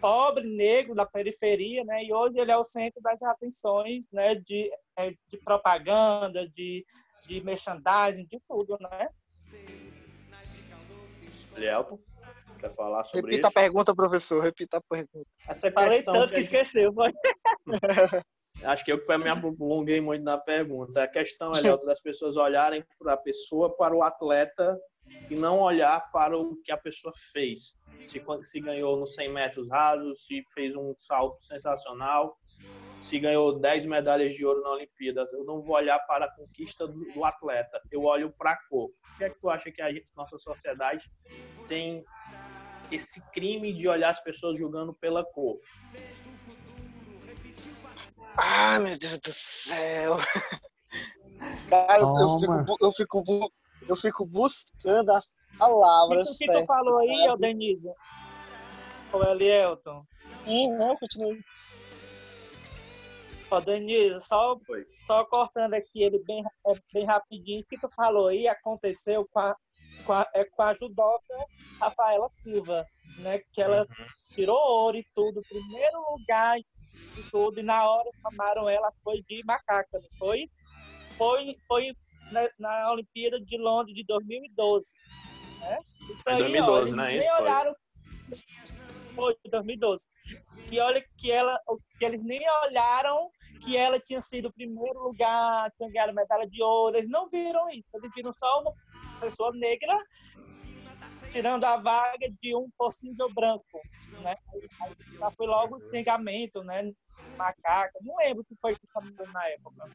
[0.00, 2.04] pobre negro da periferia, né?
[2.04, 4.34] E hoje ele é o centro das atenções, né?
[4.34, 6.84] De, eh, de propaganda, de,
[7.26, 9.08] de merchandising, de tudo, né?
[11.56, 11.98] Lielton,
[12.62, 13.54] quer falar sobre Repita a isso?
[13.54, 14.42] pergunta, professor.
[14.42, 15.28] Repita a pergunta.
[15.48, 16.92] Essa Falei tanto que que a esqueceu.
[16.92, 17.12] Foi.
[18.64, 21.02] Acho que eu que me alonguei muito na pergunta.
[21.02, 24.78] A questão, Elielto, das pessoas olharem para a pessoa, para o atleta
[25.30, 27.74] e não olhar para o que a pessoa fez.
[28.06, 32.36] Se, se ganhou nos 100 metros rasos, se fez um salto sensacional,
[33.02, 35.26] se ganhou 10 medalhas de ouro na Olimpíada.
[35.32, 38.90] Eu não vou olhar para a conquista do, do atleta, eu olho para a cor.
[38.90, 41.10] O que é que tu acha que a gente, nossa sociedade
[41.68, 42.04] tem
[42.96, 45.58] esse crime de olhar as pessoas julgando pela cor?
[48.36, 50.16] Ah, meu Deus do céu.
[51.68, 53.52] Cara, eu, fico, eu, fico,
[53.88, 55.26] eu fico buscando as
[55.58, 57.90] palavras O que tu falou aí, ô Denise?
[59.12, 60.04] Ô Elielton?
[60.44, 61.40] Sim, não, continue.
[63.50, 64.86] Ô Denise, só, Oi.
[65.06, 67.58] só cortando aqui ele bem, é, bem rapidinho.
[67.58, 69.54] Isso que tu falou aí aconteceu com a,
[70.04, 71.34] com a, é, com a judoca
[71.80, 72.86] Rafaela Silva,
[73.18, 73.40] né?
[73.52, 73.86] Que ela
[74.34, 76.64] tirou ouro e tudo, primeiro lugar e
[77.30, 80.50] tudo, e na hora chamaram ela, foi de macaca, não foi?
[81.16, 81.92] Foi, foi
[82.30, 84.86] na, na Olimpíada de Londres de 2012.
[85.60, 85.78] Né?
[86.10, 87.16] Isso aí, 2012, ó, eles né?
[87.16, 87.76] nem olharam.
[89.14, 90.04] Foi 2012.
[90.70, 91.58] E olha que ela,
[91.98, 93.30] que eles nem olharam
[93.64, 96.96] que ela tinha sido o primeiro lugar, tinha ganhado medalha de ouro.
[96.96, 97.88] Eles não viram isso.
[97.94, 98.74] Eles viram só uma
[99.20, 99.96] pessoa negra
[101.30, 103.80] tirando a vaga de um possível branco,
[104.20, 104.34] né?
[105.18, 106.92] Já foi logo o xingamento, né?
[107.36, 109.90] Macaca, não lembro o que foi que chamou na época.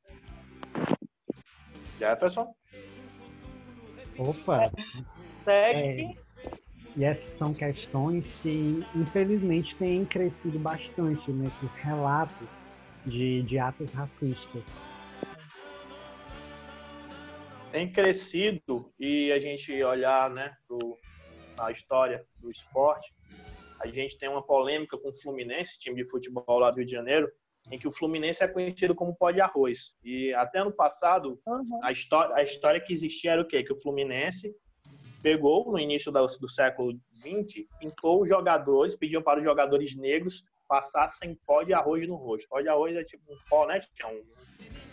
[1.99, 2.53] Jefferson?
[4.17, 4.71] Opa,
[5.37, 6.17] Segue.
[6.95, 12.47] e essas são questões que, infelizmente, têm crescido bastante nesses relatos
[13.07, 14.63] de, de atos racistas.
[17.71, 20.97] tem crescido e a gente olhar né, pro,
[21.57, 23.13] na história do esporte,
[23.79, 26.91] a gente tem uma polêmica com o Fluminense, time de futebol lá do Rio de
[26.91, 27.29] Janeiro,
[27.71, 29.93] em que o Fluminense é conhecido como pó de arroz.
[30.03, 31.83] E até ano passado, Uhum.
[31.83, 33.61] a história, a história que existia era o quê?
[33.61, 34.55] Que o Fluminense
[35.21, 40.43] pegou, no início do, do século XX, pintou os jogadores, pediam para os jogadores negros
[40.67, 42.47] passassem pó de arroz no rosto.
[42.49, 43.81] Pó de arroz é tipo um pó, né?
[43.99, 44.23] É um,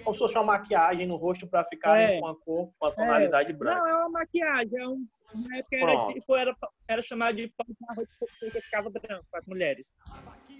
[0.02, 2.20] como se fosse uma maquiagem no rosto para ficar É.
[2.20, 3.80] com a cor, com a tonalidade branca.
[3.80, 4.78] Não, é uma maquiagem.
[4.78, 5.06] É um,
[5.48, 6.56] na época era, tipo, era,
[6.88, 9.92] era chamado de pão de arroz porque ficava branco para as mulheres.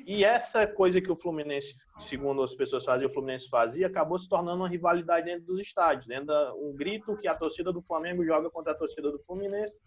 [0.07, 4.29] E essa coisa que o Fluminense, segundo as pessoas faziam, o Fluminense fazia, acabou se
[4.29, 6.07] tornando uma rivalidade dentro dos estádios.
[6.07, 9.79] Dentro da, um grito que a torcida do Flamengo joga contra a torcida do Fluminense.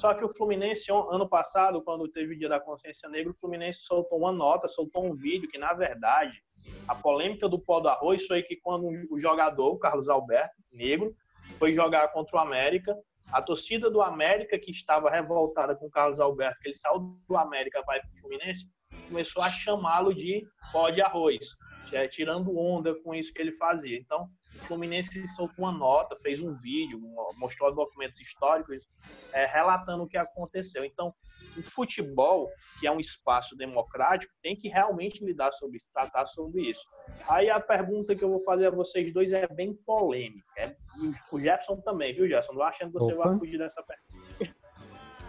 [0.00, 3.80] Só que o Fluminense, ano passado, quando teve o Dia da Consciência Negra, o Fluminense
[3.82, 6.42] soltou uma nota, soltou um vídeo que, na verdade,
[6.88, 11.14] a polêmica do pó do arroz foi que quando o jogador, o Carlos Alberto, negro,
[11.58, 12.96] foi jogar contra o América,
[13.30, 17.36] a torcida do América, que estava revoltada com o Carlos Alberto, que ele saiu do
[17.36, 18.64] América vai para o Fluminense,
[19.06, 21.46] começou a chamá-lo de pó de arroz,
[21.92, 23.98] é, tirando onda com isso que ele fazia.
[23.98, 24.30] Então,
[24.60, 27.00] o Fluminense soltou uma nota, fez um vídeo,
[27.36, 28.86] mostrou documentos históricos,
[29.32, 30.84] é, relatando o que aconteceu.
[30.84, 31.14] Então,
[31.56, 32.48] o futebol,
[32.78, 36.82] que é um espaço democrático, tem que realmente lidar sobre isso, tratar sobre isso.
[37.28, 40.46] Aí a pergunta que eu vou fazer a vocês dois é bem polêmica.
[40.56, 40.76] É,
[41.32, 42.52] o Jefferson também, viu, Jefferson?
[42.52, 43.28] Não achando que você Opa.
[43.28, 44.09] vai fugir dessa pergunta.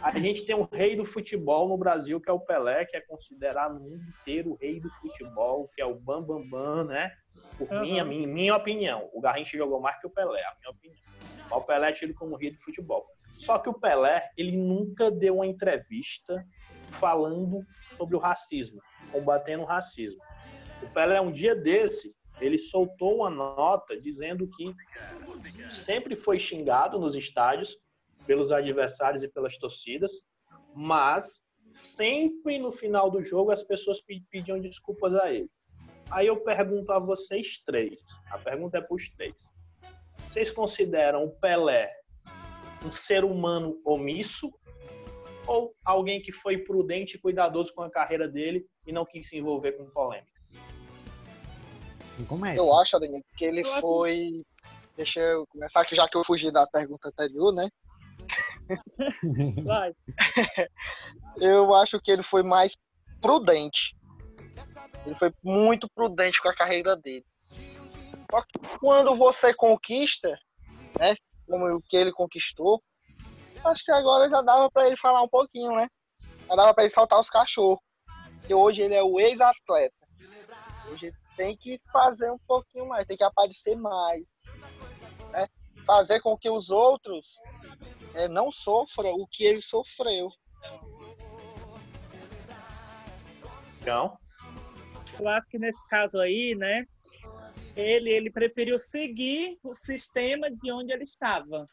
[0.04, 3.02] A gente tem um rei do futebol no Brasil, que é o Pelé, que é
[3.02, 7.12] considerado no mundo inteiro o rei do futebol, que é o Bam Bam Bam, né?
[7.56, 7.82] Por Aham.
[7.82, 9.10] minha, minha, minha opinião.
[9.14, 11.00] O Garrincha jogou mais que o Pelé, a minha opinião.
[11.50, 13.06] Mas o Pelé é tido como rei do futebol.
[13.32, 16.44] Só que o Pelé, ele nunca deu uma entrevista
[17.00, 17.64] falando
[17.96, 18.82] sobre o racismo,
[19.12, 20.20] combatendo o racismo.
[20.82, 24.66] O Pelé, um dia desse, ele soltou uma nota dizendo que
[25.72, 27.78] sempre foi xingado nos estádios
[28.32, 30.22] pelos adversários e pelas torcidas,
[30.74, 35.50] mas sempre no final do jogo as pessoas pediam desculpas a ele.
[36.10, 39.52] Aí eu pergunto a vocês três, a pergunta é para os três.
[40.30, 41.94] Vocês consideram o Pelé
[42.86, 44.50] um ser humano omisso
[45.46, 49.38] ou alguém que foi prudente e cuidadoso com a carreira dele e não quis se
[49.38, 50.32] envolver com polêmica?
[52.58, 54.42] Eu acho, Adenir, que ele foi.
[54.96, 57.70] Deixa eu começar aqui, já que eu fugi da pergunta anterior, né?
[59.64, 59.94] Vai.
[61.38, 62.76] eu acho que ele foi mais
[63.22, 63.96] prudente.
[65.06, 67.26] Ele foi muito prudente com a carreira dele.
[68.30, 70.38] Só que quando você conquista,
[71.00, 71.16] né?
[71.48, 72.82] Como o que ele conquistou,
[73.66, 75.90] acho que agora já dava para ele falar um pouquinho, né?
[76.48, 77.80] Já dava para ele saltar os cachorros.
[78.40, 79.96] Porque hoje ele é o ex-atleta.
[80.90, 84.24] Hoje ele tem que fazer um pouquinho mais, tem que aparecer mais.
[85.32, 85.48] Né?
[85.86, 87.38] Fazer com que os outros
[88.14, 90.30] é, não sofram o que ele sofreu.
[93.80, 94.18] Então,
[95.20, 96.86] eu acho que nesse caso aí, né,
[97.76, 101.68] ele, ele preferiu seguir o sistema de onde ele estava.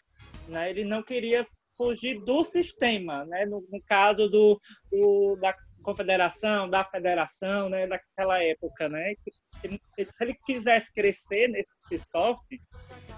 [0.47, 0.71] Né?
[0.71, 3.45] Ele não queria fugir do sistema, né?
[3.47, 4.61] no, no caso do,
[4.91, 5.55] do, da
[5.89, 7.87] confederação, da federação, né?
[7.87, 8.91] daquela época.
[8.91, 9.15] Né?
[9.63, 12.61] se ele quisesse crescer nesse esporte,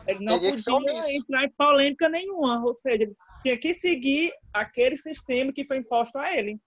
[0.06, 5.52] ele não podia entrar em polêmica nenhuma, ou seja, ele tinha que seguir aquele sistema
[5.52, 6.58] que foi imposto a ele.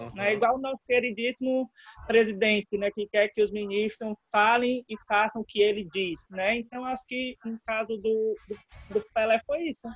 [0.00, 0.14] Uhum.
[0.14, 0.34] Né?
[0.34, 1.70] Igual o nosso queridíssimo
[2.06, 6.56] presidente, né, que quer que os ministros falem e façam o que ele diz, né?
[6.56, 8.58] Então acho que no caso do, do,
[8.94, 9.88] do Pelé foi isso.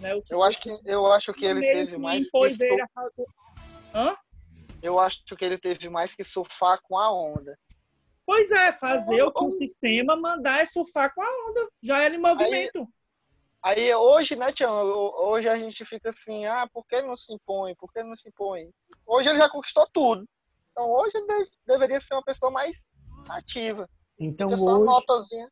[0.00, 0.14] Né?
[0.14, 2.86] O, eu acho que eu acho que ele teve mais ele
[3.92, 4.14] Hã?
[4.82, 7.58] Eu acho que ele teve mais que surfar com a onda.
[8.24, 11.68] Pois é, fazer o que o sistema mandar é surfar com a onda.
[11.82, 12.86] Já era em movimento.
[13.62, 14.70] Aí, aí hoje, né, Tião?
[14.74, 17.74] Hoje a gente fica assim, ah, por que não se impõe?
[17.74, 18.70] Por que não se impõe?
[19.06, 20.28] Hoje ele já conquistou tudo.
[20.70, 22.78] Então hoje ele deveria ser uma pessoa mais
[23.28, 23.88] ativa.
[24.20, 25.46] Então hoje,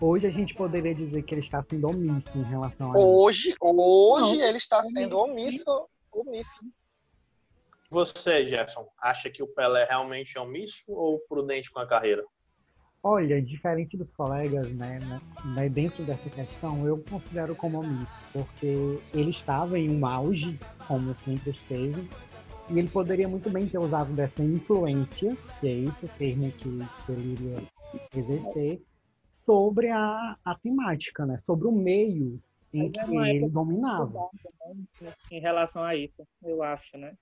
[0.00, 4.36] hoje a gente poderia dizer que ele está sendo omisso em relação a Hoje, hoje
[4.36, 6.60] não, ele está sendo omisso, omisso.
[7.92, 12.24] Você, Jefferson, acha que o Pelé realmente é omisso ou prudente com a carreira?
[13.02, 15.20] Olha, diferente dos colegas, né, né,
[15.54, 21.14] né, dentro dessa questão, eu considero como omisso, porque ele estava em um auge, como
[21.16, 22.08] sempre esteve,
[22.70, 26.70] e ele poderia muito bem ter usado dessa influência, que é esse o termo que,
[27.04, 27.62] que ele iria
[28.16, 28.82] exercer,
[29.32, 32.40] sobre a, a temática, né, sobre o meio
[32.72, 34.30] em que ele dominava.
[34.98, 37.14] Né, em relação a isso, eu acho, né?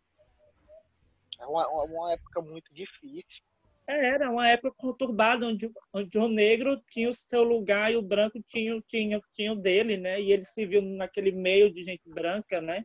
[1.41, 3.43] É uma, uma época muito difícil.
[3.87, 8.03] É, era uma época conturbada, onde, onde o negro tinha o seu lugar e o
[8.03, 10.21] branco tinha, tinha, tinha o dele, né?
[10.21, 12.85] E ele se viu naquele meio de gente branca, né?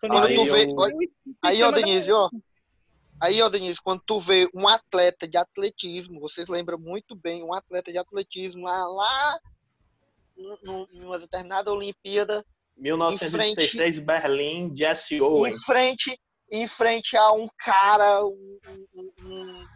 [0.00, 0.76] Quando aí, tu vê, eu...
[1.44, 2.28] aí, ó, Denise, ó.
[3.20, 7.52] Aí, ó, Denise, quando tu vê um atleta de atletismo, vocês lembram muito bem, um
[7.52, 9.40] atleta de atletismo lá, lá
[10.92, 12.44] numa determinada Olimpíada.
[12.76, 15.56] 1936, Berlim, Jesse Owens.
[15.56, 18.58] Em frente, em frente a um cara, um,
[19.22, 19.66] um,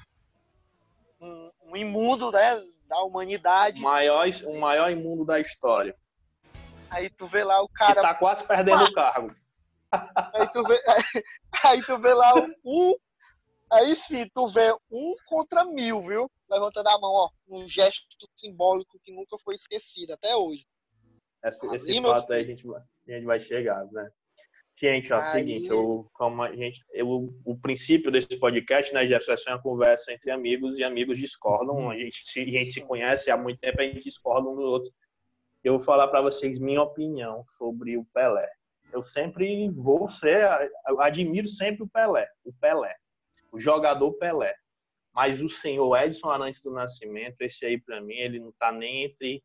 [1.21, 3.81] um, um imundo né, da humanidade.
[3.81, 5.97] O maior, o maior imundo da história.
[6.91, 7.95] Aí tu vê lá o cara.
[7.95, 9.35] Que tá quase perdendo o cargo.
[9.91, 11.25] Aí tu vê, aí,
[11.65, 12.95] aí tu vê lá um.
[13.71, 16.31] Aí sim, tu vê um contra mil, viu?
[16.51, 17.31] Levantando a mão, ó.
[17.49, 18.07] Um gesto
[18.37, 20.67] simbólico que nunca foi esquecido até hoje.
[21.43, 24.11] Esse, esse fato aí a gente, a gente vai chegar, né?
[24.75, 25.25] Gente, ó, Aí...
[25.25, 30.13] seguinte, eu, como a gente, eu, o princípio desse podcast, né, Jefferson, é uma conversa
[30.13, 31.77] entre amigos e amigos discordam.
[31.77, 31.91] Uhum.
[31.91, 34.93] A gente, a gente se conhece há muito tempo, a gente discorda um do outro.
[35.63, 38.51] Eu vou falar para vocês minha opinião sobre o Pelé.
[38.93, 40.45] Eu sempre vou ser,
[40.99, 42.95] admiro sempre o Pelé, o Pelé,
[43.53, 44.55] o jogador Pelé.
[45.15, 49.05] Mas o senhor Edson Arantes do Nascimento, esse aí para mim, ele não está nem
[49.05, 49.43] entre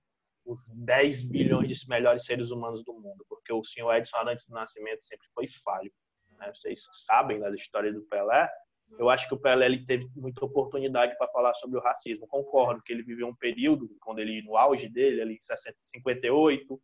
[0.48, 4.54] os 10 bilhões de melhores seres humanos do mundo, porque o senhor Edson Arantes do
[4.54, 5.92] Nascimento sempre foi falho.
[6.40, 6.52] Né?
[6.54, 8.50] Vocês sabem da história do Pelé.
[8.98, 12.26] Eu acho que o Pelé ele teve muita oportunidade para falar sobre o racismo.
[12.28, 15.40] Concordo que ele viveu um período, quando ele no auge dele, ali em
[15.86, 16.82] 58,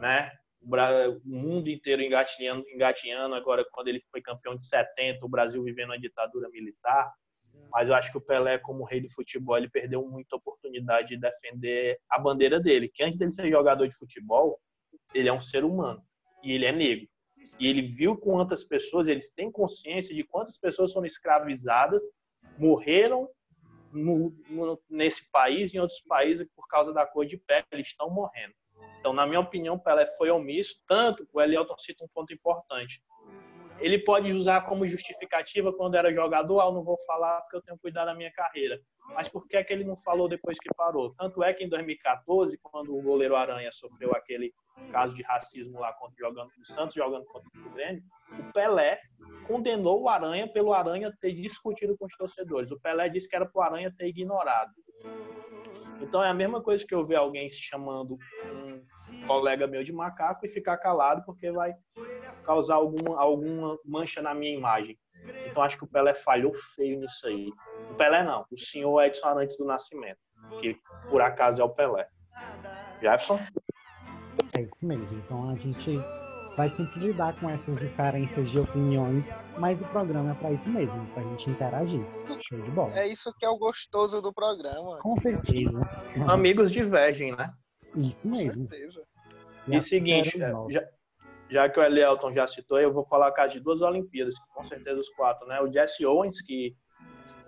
[0.00, 0.32] né?
[0.60, 3.36] O mundo inteiro engatinhando, engatinhando.
[3.36, 7.12] Agora, quando ele foi campeão de 70, o Brasil vivendo a ditadura militar.
[7.70, 11.16] Mas eu acho que o Pelé, como rei do futebol, ele perdeu muita oportunidade de
[11.18, 12.90] defender a bandeira dele.
[12.92, 14.58] Que antes dele ser jogador de futebol,
[15.12, 16.02] ele é um ser humano.
[16.42, 17.08] e ele é negro.
[17.58, 22.02] E ele viu quantas pessoas, eles têm consciência de quantas pessoas foram escravizadas,
[22.58, 23.28] morreram
[23.92, 27.88] no, no, nesse país e em outros países por causa da cor de pele, eles
[27.88, 28.54] estão morrendo.
[28.98, 33.02] Então, na minha opinião, Pelé foi omisso, tanto o Elielton cita um ponto importante.
[33.78, 37.62] Ele pode usar como justificativa quando era jogador, ah, eu não vou falar porque eu
[37.62, 38.80] tenho cuidado da minha carreira.
[39.14, 41.14] Mas por que, é que ele não falou depois que parou?
[41.14, 44.52] Tanto é que em 2014, quando o goleiro Aranha sofreu aquele
[44.90, 48.02] caso de racismo lá contra jogando o Santos jogando contra o Grêmio,
[48.32, 49.00] o Pelé
[49.46, 52.70] condenou o Aranha pelo Aranha ter discutido com os torcedores.
[52.70, 54.72] O Pelé disse que era para o Aranha ter ignorado.
[56.00, 59.92] Então é a mesma coisa que eu ver alguém se chamando um colega meu de
[59.92, 61.74] macaco e ficar calado porque vai
[62.44, 64.98] causar alguma, alguma mancha na minha imagem.
[65.50, 67.50] Então acho que o Pelé falhou feio nisso aí.
[67.90, 70.18] O Pelé não, o senhor Edson Arantes do Nascimento,
[70.60, 70.78] que
[71.08, 72.08] por acaso é o Pelé.
[73.00, 73.38] Jefferson?
[74.54, 75.18] É isso mesmo.
[75.18, 75.98] Então a gente
[76.56, 79.24] vai sempre lidar com essas diferenças de opiniões,
[79.58, 82.00] mas o programa é para isso mesmo, para a gente interagir.
[82.48, 82.98] Show de bola.
[82.98, 84.98] É isso que é o gostoso do programa.
[85.00, 85.80] Com certeza.
[86.28, 87.52] Amigos divergem, né?
[87.94, 88.68] Isso Com mesmo.
[88.68, 89.02] certeza.
[89.68, 90.38] E seguinte,
[90.70, 90.82] já,
[91.50, 94.64] já que o Elielton já citou, eu vou falar caso de duas Olimpíadas, que com
[94.64, 95.60] certeza os quatro, né?
[95.60, 96.74] O Jesse Owens, que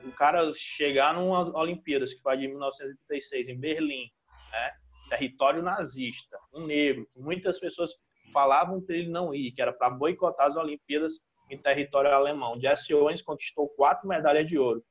[0.05, 4.11] o cara chegar numa Olimpíadas, que foi de 1936, em Berlim,
[4.51, 4.73] né?
[5.11, 7.93] Território nazista, um negro, que muitas pessoas
[8.33, 11.20] falavam para ele não ir, que era para boicotar as Olimpíadas
[11.51, 12.61] em território alemão.
[12.61, 14.83] Jesse Owens conquistou quatro medalhas de ouro.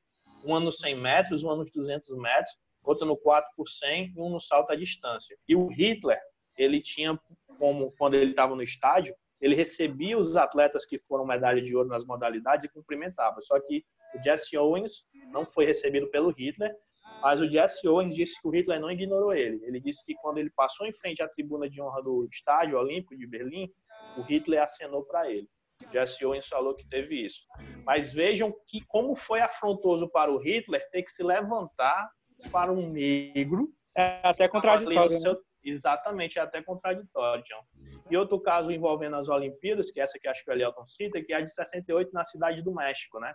[0.44, 4.30] Uma nos 100 metros, uma nos 200 metros, outra no 4 por 100 e um
[4.30, 5.36] no salto à distância.
[5.46, 6.18] E o Hitler,
[6.56, 7.18] ele tinha
[7.58, 11.88] como, quando ele estava no estádio, ele recebia os atletas que foram medalha de ouro
[11.88, 13.40] nas modalidades e cumprimentava.
[13.42, 13.84] Só que
[14.14, 16.74] o Jesse Owens não foi recebido pelo Hitler,
[17.20, 19.60] mas o Jesse Owens disse que o Hitler não ignorou ele.
[19.64, 23.16] Ele disse que quando ele passou em frente à tribuna de honra do Estádio Olímpico
[23.16, 23.68] de Berlim,
[24.16, 25.48] o Hitler acenou para ele.
[25.86, 27.42] O Jesse Owens falou que teve isso.
[27.84, 32.08] Mas vejam que como foi afrontoso para o Hitler ter que se levantar
[32.50, 33.68] para um negro.
[33.96, 35.10] É até contraditório.
[35.10, 35.20] Né?
[35.20, 35.38] Seu...
[35.64, 37.98] Exatamente, é até contraditório, John.
[38.10, 41.32] E outro caso envolvendo as Olimpíadas, que essa que acho que o Elielton cita, que
[41.32, 43.34] é a de 68 na cidade do México, né?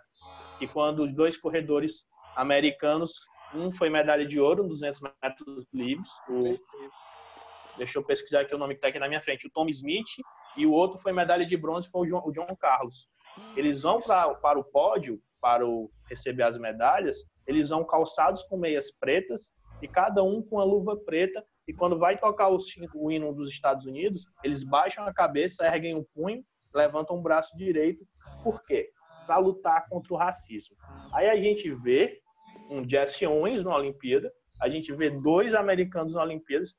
[0.58, 2.04] Que quando dois corredores
[2.34, 3.12] americanos
[3.54, 6.10] um foi medalha de ouro, 200 metros livres.
[6.28, 6.58] O,
[7.76, 9.46] deixa eu pesquisar aqui o nome que está aqui na minha frente.
[9.46, 10.08] O Tom Smith.
[10.56, 13.08] E o outro foi medalha de bronze, foi o John, o John Carlos.
[13.56, 18.56] Eles vão pra, para o pódio, para o, receber as medalhas, eles vão calçados com
[18.56, 19.52] meias pretas
[19.82, 21.44] e cada um com a luva preta.
[21.66, 22.58] E quando vai tocar o,
[22.94, 27.56] o hino dos Estados Unidos, eles baixam a cabeça, erguem o punho, levantam o braço
[27.56, 28.06] direito.
[28.42, 28.90] Por quê?
[29.26, 30.76] Para lutar contra o racismo.
[31.12, 32.20] Aí a gente vê
[32.70, 36.74] um Jesse Owens na Olimpíada, a gente vê dois americanos na Olimpíadas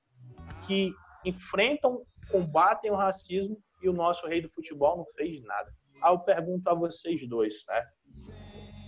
[0.66, 5.72] que enfrentam, combatem o racismo e o nosso rei do futebol não fez nada.
[6.02, 7.84] Aí eu pergunto a vocês dois, né?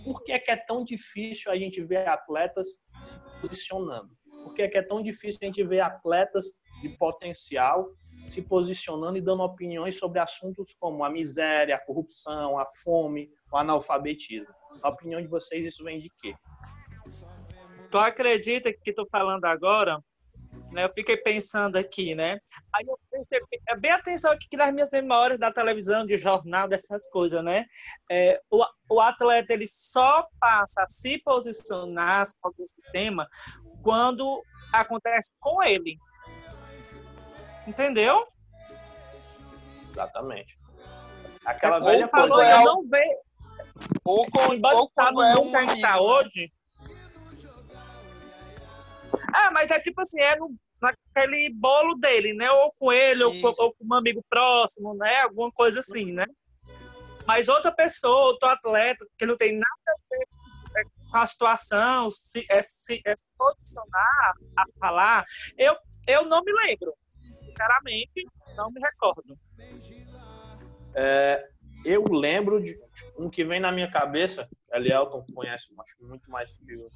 [0.04, 4.10] Por que é, que é tão difícil a gente ver atletas se posicionando?
[4.42, 6.46] Por que é, que é tão difícil a gente ver atletas
[6.80, 7.90] de potencial
[8.26, 13.56] se posicionando e dando opiniões sobre assuntos como a miséria, a corrupção, a fome, o
[13.56, 14.52] analfabetismo?
[14.82, 16.34] Na opinião de vocês, isso vem de quê?
[17.90, 19.98] Tu acredita que tô falando agora?
[20.72, 22.38] Né, eu fiquei pensando aqui, né?
[22.74, 26.68] Aí eu percebi, é bem atenção aqui que nas minhas memórias da televisão, de jornal,
[26.68, 27.64] dessas coisas, né?
[28.10, 33.26] É, o, o atleta ele só passa a se posicionar sobre esse tema
[33.82, 35.96] quando acontece com ele.
[37.66, 38.26] Entendeu?
[39.90, 40.58] Exatamente.
[41.46, 42.50] Aquela Ou velha falou, coisa.
[42.50, 43.18] eu não vejo.
[44.04, 45.60] Ou, com, ou quando no é um tá
[45.94, 45.98] amigo.
[45.98, 46.48] hoje.
[49.32, 52.50] Ah, mas é tipo assim, é no, naquele bolo dele, né?
[52.50, 55.22] Ou com ele, ou com, ou com um amigo próximo, né?
[55.22, 56.26] Alguma coisa assim, né?
[57.26, 60.26] Mas outra pessoa, outro atleta, que não tem nada a ver
[60.76, 65.26] é, com a situação, se, é, se, é se posicionar a falar,
[65.56, 65.76] eu,
[66.06, 66.94] eu não me lembro.
[67.10, 68.26] Sinceramente,
[68.56, 69.38] não me recordo.
[70.94, 71.48] É,
[71.84, 72.78] eu lembro de
[73.18, 76.88] um que vem na minha cabeça, Elielton conhece acho, muito mais que o,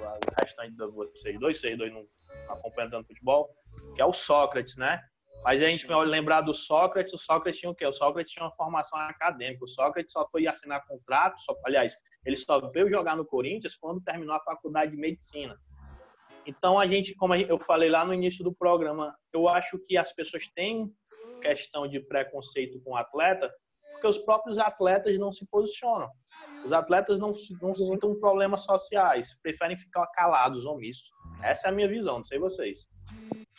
[0.00, 2.06] o restante de vocês dois, vocês dois não
[2.48, 3.48] acompanham tanto futebol,
[3.94, 5.02] que é o Sócrates, né?
[5.44, 7.86] Mas a gente vai lembrar do Sócrates, o Sócrates tinha o quê?
[7.86, 12.36] O Sócrates tinha uma formação acadêmica, o Sócrates só foi assinar contrato, só, aliás, ele
[12.36, 15.58] só veio jogar no Corinthians quando terminou a faculdade de medicina.
[16.44, 20.12] Então, a gente, como eu falei lá no início do programa, eu acho que as
[20.12, 20.90] pessoas têm
[21.40, 23.52] questão de preconceito com o atleta,
[23.98, 26.08] porque os próprios atletas não se posicionam.
[26.64, 31.10] Os atletas não, não citam problemas sociais, preferem ficar calados, omissos.
[31.42, 32.86] Essa é a minha visão, não sei vocês.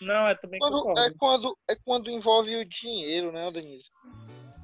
[0.02, 3.90] Não, eu também Quando, é, quando, é quando envolve o dinheiro, né, Denise?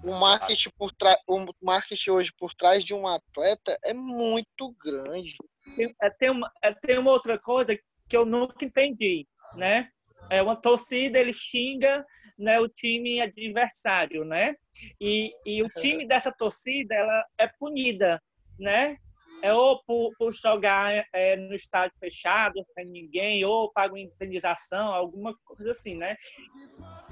[0.04, 1.18] O marketing, por tra...
[1.28, 5.36] o marketing hoje por trás de um atleta é muito grande.
[5.76, 7.78] Tem, é, tem, uma, é, tem uma outra coisa
[8.08, 9.90] que eu nunca entendi, né?
[10.30, 12.06] É uma torcida, ele xinga
[12.38, 14.56] né, o time adversário, né?
[15.00, 18.22] E, e o time dessa torcida, ela é punida,
[18.60, 18.98] né?
[19.42, 25.36] É ou por, por jogar é, no estádio fechado, sem ninguém, ou paga indenização, alguma
[25.46, 26.16] coisa assim, né?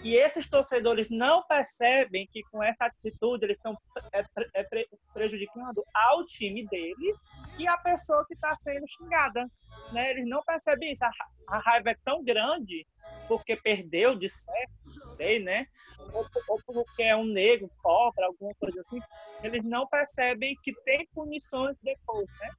[0.03, 3.77] E esses torcedores não percebem que com essa atitude eles estão
[4.11, 7.17] é, pre- é, pre- prejudicando ao time deles
[7.57, 9.45] e a pessoa que está sendo xingada.
[9.91, 10.11] Né?
[10.11, 11.05] Eles não percebem isso.
[11.47, 12.85] A raiva é tão grande
[13.27, 15.65] porque perdeu de certo, não sei, né?
[16.13, 18.99] Ou, ou porque é um negro, pobre, alguma coisa assim.
[19.41, 22.49] Eles não percebem que tem punições depois, né?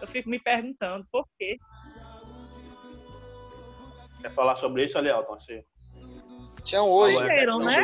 [0.00, 1.58] Eu fico me perguntando por quê.
[4.20, 5.38] Quer falar sobre isso, Alielton?
[5.38, 5.64] Você
[6.64, 7.80] Tinha hoje, questão né?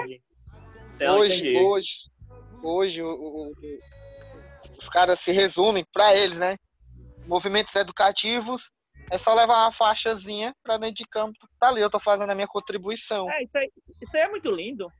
[1.00, 1.90] hoje, hoje,
[2.62, 3.78] hoje o- o- o-
[4.78, 6.56] os caras se resumem para eles, né?
[7.26, 8.70] Movimentos educativos
[9.10, 11.38] é só levar uma faixazinha para dentro de campo.
[11.58, 13.30] Tá ali, eu tô fazendo a minha contribuição.
[13.30, 13.72] É, isso, aí,
[14.02, 14.90] isso aí é muito lindo.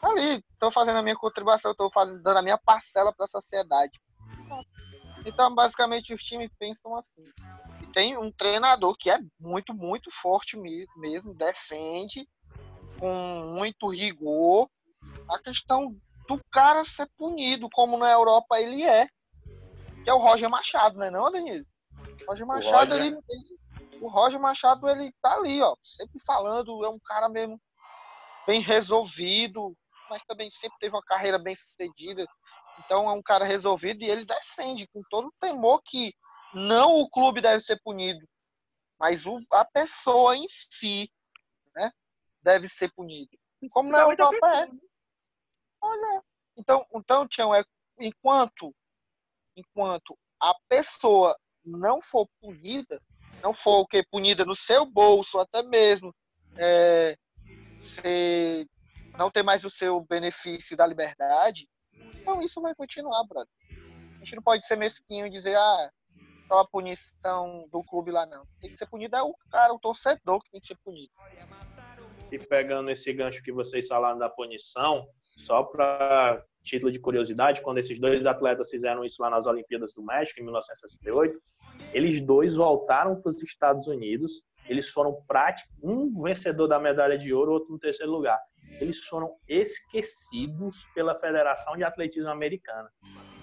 [0.00, 3.28] Tá ali, tô fazendo a minha contribuição, tô fazendo, dando a minha parcela para a
[3.28, 4.00] sociedade.
[5.24, 7.22] Então, basicamente, os times pensam assim.
[7.80, 12.26] E tem um treinador que é muito, muito forte me- mesmo, defende
[12.98, 14.68] com muito rigor
[15.28, 15.96] a questão
[16.28, 19.06] do cara ser punido, como na Europa ele é.
[20.02, 21.66] Que é o Roger Machado, né, não, Denise?
[22.26, 23.06] O Roger Machado, Roger.
[23.06, 23.58] Ele, ele-
[24.00, 27.60] o Roger Machado, ele tá ali, ó, sempre falando, é um cara mesmo
[28.46, 29.76] bem resolvido,
[30.10, 32.26] mas também sempre teve uma carreira bem sucedida.
[32.80, 36.12] Então é um cara resolvido e ele defende com todo o temor que
[36.52, 38.26] não o clube deve ser punido,
[38.98, 41.10] mas o, a pessoa em si,
[41.74, 41.90] né,
[42.42, 43.30] deve ser punido.
[43.72, 44.66] Como a Europa é.
[44.66, 44.80] pessoa, né?
[45.80, 46.22] Olha,
[46.56, 47.64] então, então Tião, é
[47.98, 48.74] enquanto
[49.56, 53.00] enquanto a pessoa não for punida,
[53.42, 56.14] não for o que punida no seu bolso, até mesmo
[56.58, 57.16] é,
[57.80, 58.66] ser-
[59.16, 61.68] não ter mais o seu benefício da liberdade,
[62.14, 63.52] então isso vai continuar, brother.
[64.16, 65.90] A gente não pode ser mesquinho e dizer, ah,
[66.46, 68.46] só a punição do clube lá não.
[68.60, 71.10] Tem que ser punido é o cara, o torcedor que tem que ser punido.
[72.32, 77.76] E pegando esse gancho que vocês falaram da punição, só para título de curiosidade, quando
[77.76, 81.38] esses dois atletas fizeram isso lá nas Olimpíadas do México, em 1968,
[81.92, 84.42] eles dois voltaram para os Estados Unidos.
[84.66, 88.40] Eles foram práticos, um vencedor da medalha de ouro, outro no terceiro lugar.
[88.80, 92.88] Eles foram esquecidos pela Federação de Atletismo Americana.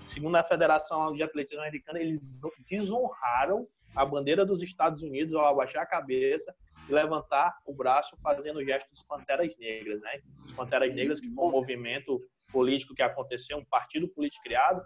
[0.08, 5.84] Segundo a Federação de Atletismo Americana, eles desonraram a bandeira dos Estados Unidos ao abaixar
[5.84, 6.56] a cabeça
[6.90, 10.22] e levantar o braço fazendo o gesto dos Panteras Negras, né?
[10.46, 12.20] Os Panteras Negras, que foi um movimento
[12.52, 14.84] político que aconteceu, um partido político criado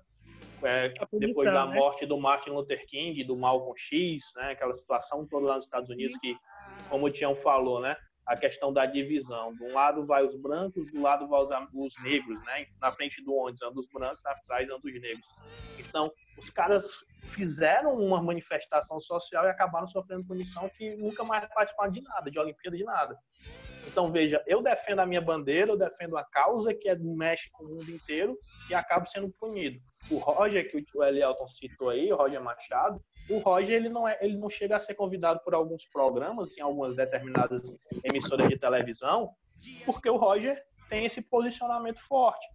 [0.61, 1.75] é, punição, depois da né?
[1.75, 4.51] morte do Martin Luther King, do Malcolm X, né?
[4.51, 6.35] Aquela situação toda lá nos Estados Unidos que,
[6.89, 7.95] como o Tião falou, né?
[8.25, 9.53] A questão da divisão.
[9.53, 12.65] De um lado vai os brancos, do lado vai os, os negros, né?
[12.80, 15.27] Na frente do ônibus andam os brancos, atrás andam os negros.
[15.77, 21.91] Então, os caras fizeram uma manifestação social e acabaram sofrendo punição que nunca mais participaram
[21.91, 23.18] de nada, de Olimpíada, de nada.
[23.88, 27.65] Então, veja, eu defendo a minha bandeira, eu defendo a causa que é mexe com
[27.65, 28.38] o mundo inteiro
[28.69, 29.80] e acabo sendo punido.
[30.10, 34.18] O Roger, que o Elielton citou aí, o Roger Machado, o Roger ele não, é,
[34.22, 37.61] ele não chega a ser convidado por alguns programas, em algumas determinadas
[38.03, 39.31] emissoras de televisão,
[39.85, 42.45] porque o Roger tem esse posicionamento forte.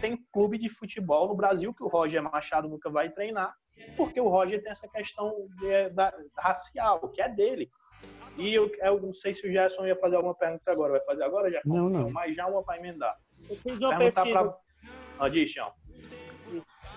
[0.00, 3.54] Tem clube de futebol no Brasil que o Roger Machado nunca vai treinar,
[3.96, 7.70] porque o Roger tem essa questão de- da, racial, que é dele.
[8.36, 10.92] E eu, eu não sei se o Gerson ia fazer alguma pergunta agora.
[10.92, 11.68] Vai fazer agora, Gerson?
[11.68, 12.10] Não, não.
[12.10, 13.16] Mas já uma para emendar.
[13.48, 14.58] Eu fiz uma Perguntar pesquisa pra...
[15.18, 15.54] Ah, diz,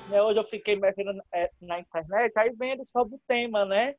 [0.09, 3.95] né, hoje eu fiquei mexendo é, na internet, aí vendo sobre o tema, né?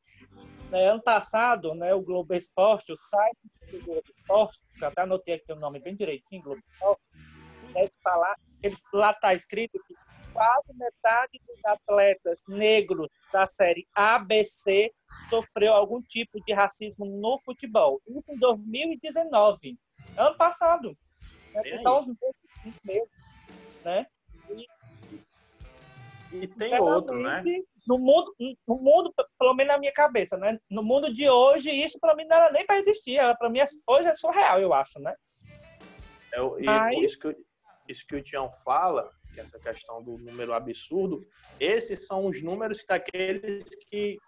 [0.70, 3.38] Né, ano passado, né, o Globo Esporte, o site
[3.70, 7.02] do Globo Esporte, que até anotei aqui o nome bem direitinho, Globo Esporte,
[7.74, 9.94] né, falar, eles, lá está escrito que
[10.32, 14.92] quase metade dos atletas negros da série ABC
[15.28, 18.00] sofreu algum tipo de racismo no futebol.
[18.06, 19.78] Isso em 2019,
[20.16, 20.96] ano passado.
[21.52, 22.06] Né, só uns
[22.84, 23.08] meses,
[23.84, 24.06] né?
[26.32, 27.42] E tem outro, né?
[27.42, 28.34] Sinceramente, No mundo,
[28.66, 30.58] no mundo, pelo menos na minha cabeça, né?
[30.70, 33.16] No mundo de hoje, isso pra mim não era nem pra existir.
[33.16, 35.14] Ela, pra mim, é- hoje é surreal, eu acho, né?
[36.32, 37.36] É, o- e Mas- isso, que, o-
[37.88, 41.24] isso que o Tião fala que é essa questão do número absurdo,
[41.60, 44.18] esses são os números daqueles que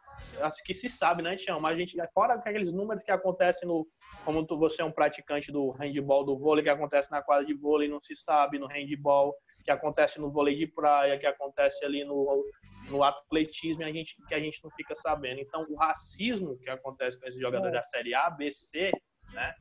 [0.65, 1.61] que se sabe, né, Tião?
[1.61, 3.87] Mas a gente, fora aqueles números que acontecem no.
[4.25, 7.55] Como tu, você é um praticante do handball, do vôlei, que acontece na quadra de
[7.55, 9.35] vôlei, não se sabe, no handball,
[9.65, 12.45] que acontece no vôlei de praia, que acontece ali no,
[12.89, 15.41] no atletismo, a gente, que a gente não fica sabendo.
[15.41, 17.79] Então, o racismo que acontece com esses jogadores é.
[17.79, 18.91] da Série A, B, C,
[19.33, 19.55] né?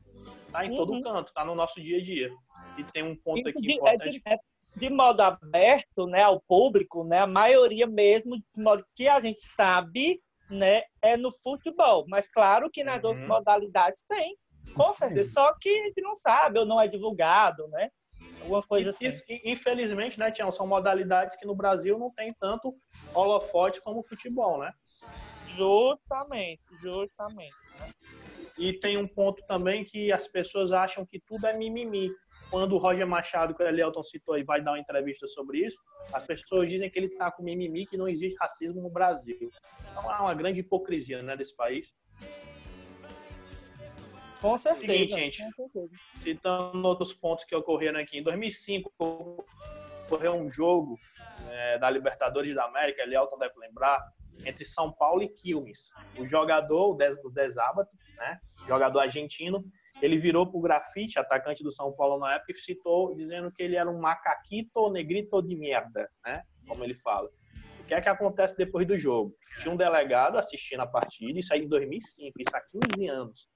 [0.52, 1.02] Tá em todo uhum.
[1.02, 2.32] canto, tá no nosso dia a dia.
[2.78, 4.22] E tem um ponto aqui de, importante.
[4.26, 4.42] É de,
[4.80, 9.42] de, modo aberto, né, ao público, né, a maioria mesmo, de modo que a gente
[9.42, 10.20] sabe,
[10.50, 12.06] né, é no futebol.
[12.08, 13.10] Mas claro que nas uhum.
[13.10, 14.38] outras modalidades tem,
[14.76, 15.32] com certeza.
[15.32, 17.90] Só que a gente não sabe ou não é divulgado, né?
[18.42, 19.10] Alguma coisa assim.
[19.44, 22.76] infelizmente, né, Tião, são modalidades que no Brasil não tem tanto
[23.14, 24.72] holofote como o futebol, né?
[25.56, 27.56] Justamente, justamente.
[27.80, 27.92] Né?
[28.60, 32.12] E tem um ponto também que as pessoas acham que tudo é mimimi.
[32.52, 35.78] Quando o Roger Machado, que o Elielton citou e vai dar uma entrevista sobre isso,
[36.12, 39.50] as pessoas dizem que ele está com mimimi, que não existe racismo no Brasil.
[39.92, 41.88] Então é uma grande hipocrisia né, desse país.
[44.42, 44.94] Com certeza.
[44.94, 45.44] Seguinte, gente,
[46.22, 48.18] citando outros pontos que ocorreram aqui.
[48.18, 48.92] Em 2005,
[50.06, 51.00] ocorreu um jogo
[51.50, 54.00] é, da Libertadores da América, Elielton deve lembrar,
[54.46, 55.92] entre São Paulo e Quilmes.
[56.18, 59.64] O jogador, o, Des, o Desábato, né, jogador argentino,
[60.02, 63.76] ele virou pro grafite, atacante do São Paulo na época, e citou dizendo que ele
[63.76, 67.30] era um macaquito negrito de merda, né, como ele fala.
[67.80, 69.36] O que é que acontece depois do jogo?
[69.62, 72.62] Tinha um delegado assistindo a partida, isso aí em 2005, isso há
[72.94, 73.48] 15 anos.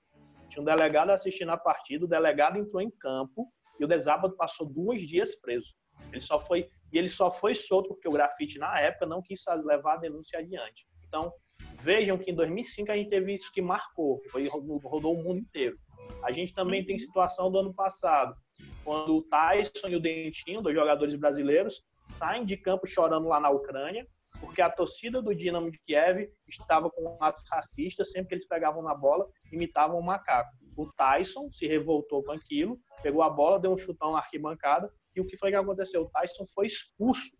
[0.50, 3.48] Tinha um delegado assistindo a partida, o delegado entrou em campo
[3.80, 5.74] e o Desábado passou dois dias preso.
[6.12, 9.42] Ele só foi e ele só foi solto porque o grafite na época não quis
[9.66, 10.86] levar a denúncia adiante.
[11.08, 11.34] Então
[11.82, 15.78] vejam que em 2005 a gente teve isso que marcou, foi rodou o mundo inteiro.
[16.24, 18.36] A gente também tem situação do ano passado,
[18.84, 23.50] quando o Tyson e o Dentinho, dois jogadores brasileiros, saem de campo chorando lá na
[23.50, 24.06] Ucrânia,
[24.40, 28.84] porque a torcida do Dinamo de Kiev estava com atos racistas, sempre que eles pegavam
[28.84, 30.52] na bola, imitavam um macaco.
[30.76, 35.22] O Tyson se revoltou com aquilo, pegou a bola, deu um chutão na arquibancada, e
[35.22, 36.02] o que foi que aconteceu?
[36.02, 37.32] O Tyson foi expulso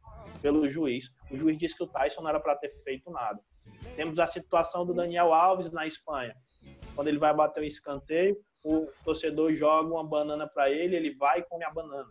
[0.42, 1.06] pelo juiz.
[1.32, 3.40] O juiz disse que o Tyson não era para ter feito nada.
[3.96, 6.36] Temos a situação do Daniel Alves na Espanha.
[6.96, 11.40] Quando ele vai bater um escanteio, o torcedor joga uma banana para ele, ele vai
[11.40, 12.08] e come a banana.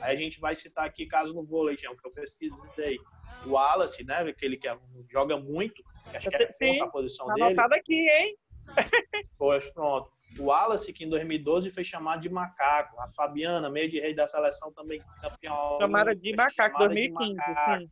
[0.00, 2.98] Aí a gente vai citar aqui caso no vôlei, que eu pesquisei.
[3.46, 4.76] O Wallace, né, aquele que é,
[5.10, 7.60] joga muito, que acho que é Sim, a posição tá dele.
[7.74, 8.36] aqui, hein?
[9.38, 10.10] Pois pronto.
[10.38, 13.00] O Wallace, que em 2012 foi chamado de macaco.
[13.00, 15.78] A Fabiana, meio de rei da seleção, também campeão.
[15.80, 17.80] Chamada de macaco, 2015, de macaco.
[17.80, 17.90] sim.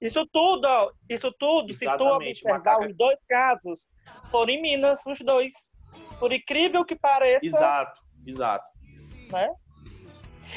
[0.00, 3.88] Isso tudo, ó, isso tudo, Exatamente, se tu observar os dois casos,
[4.30, 5.52] foram em Minas, os dois.
[6.18, 7.44] Por incrível que pareça.
[7.44, 8.66] Exato, exato.
[9.32, 9.50] Né?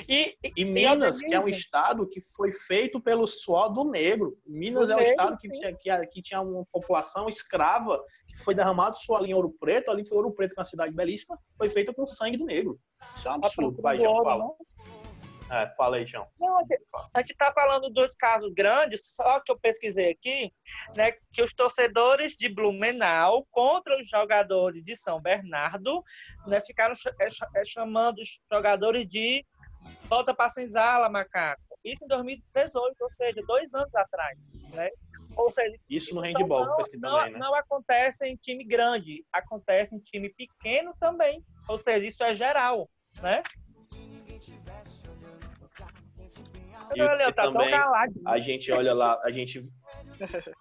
[0.07, 4.38] E, e, e Minas, que é um estado que foi feito pelo suor do negro.
[4.45, 8.03] Minas do é um negro, estado que, que, que, tinha uma população escrava,
[8.43, 9.91] foi derramado ali em Ouro Preto.
[9.91, 12.80] Ali foi Ouro Preto, que é uma cidade belíssima, foi feita com sangue do negro.
[13.15, 13.81] Isso é um absurdo.
[13.81, 14.45] Vai, João, fala.
[15.49, 16.27] É, fala aí, João.
[16.39, 20.51] Não, a gente está falando dos casos grandes, só que eu pesquisei aqui,
[20.95, 26.03] né, que os torcedores de Blumenau contra os jogadores de São Bernardo,
[26.45, 27.27] né, ficaram é,
[27.61, 29.45] é, chamando os jogadores de
[30.09, 31.61] volta para senzala, macaco.
[31.84, 34.38] Isso em 2018, ou seja, dois anos atrás,
[34.73, 34.89] né?
[35.38, 37.39] Ou seja, isso no handball, não, não, também, né?
[37.39, 41.43] não acontece em time grande, acontece em time pequeno também.
[41.69, 42.89] Ou seja, isso é geral,
[43.22, 43.43] né?
[46.95, 47.72] E, olha, tá também,
[48.26, 49.61] a gente olha lá, a gente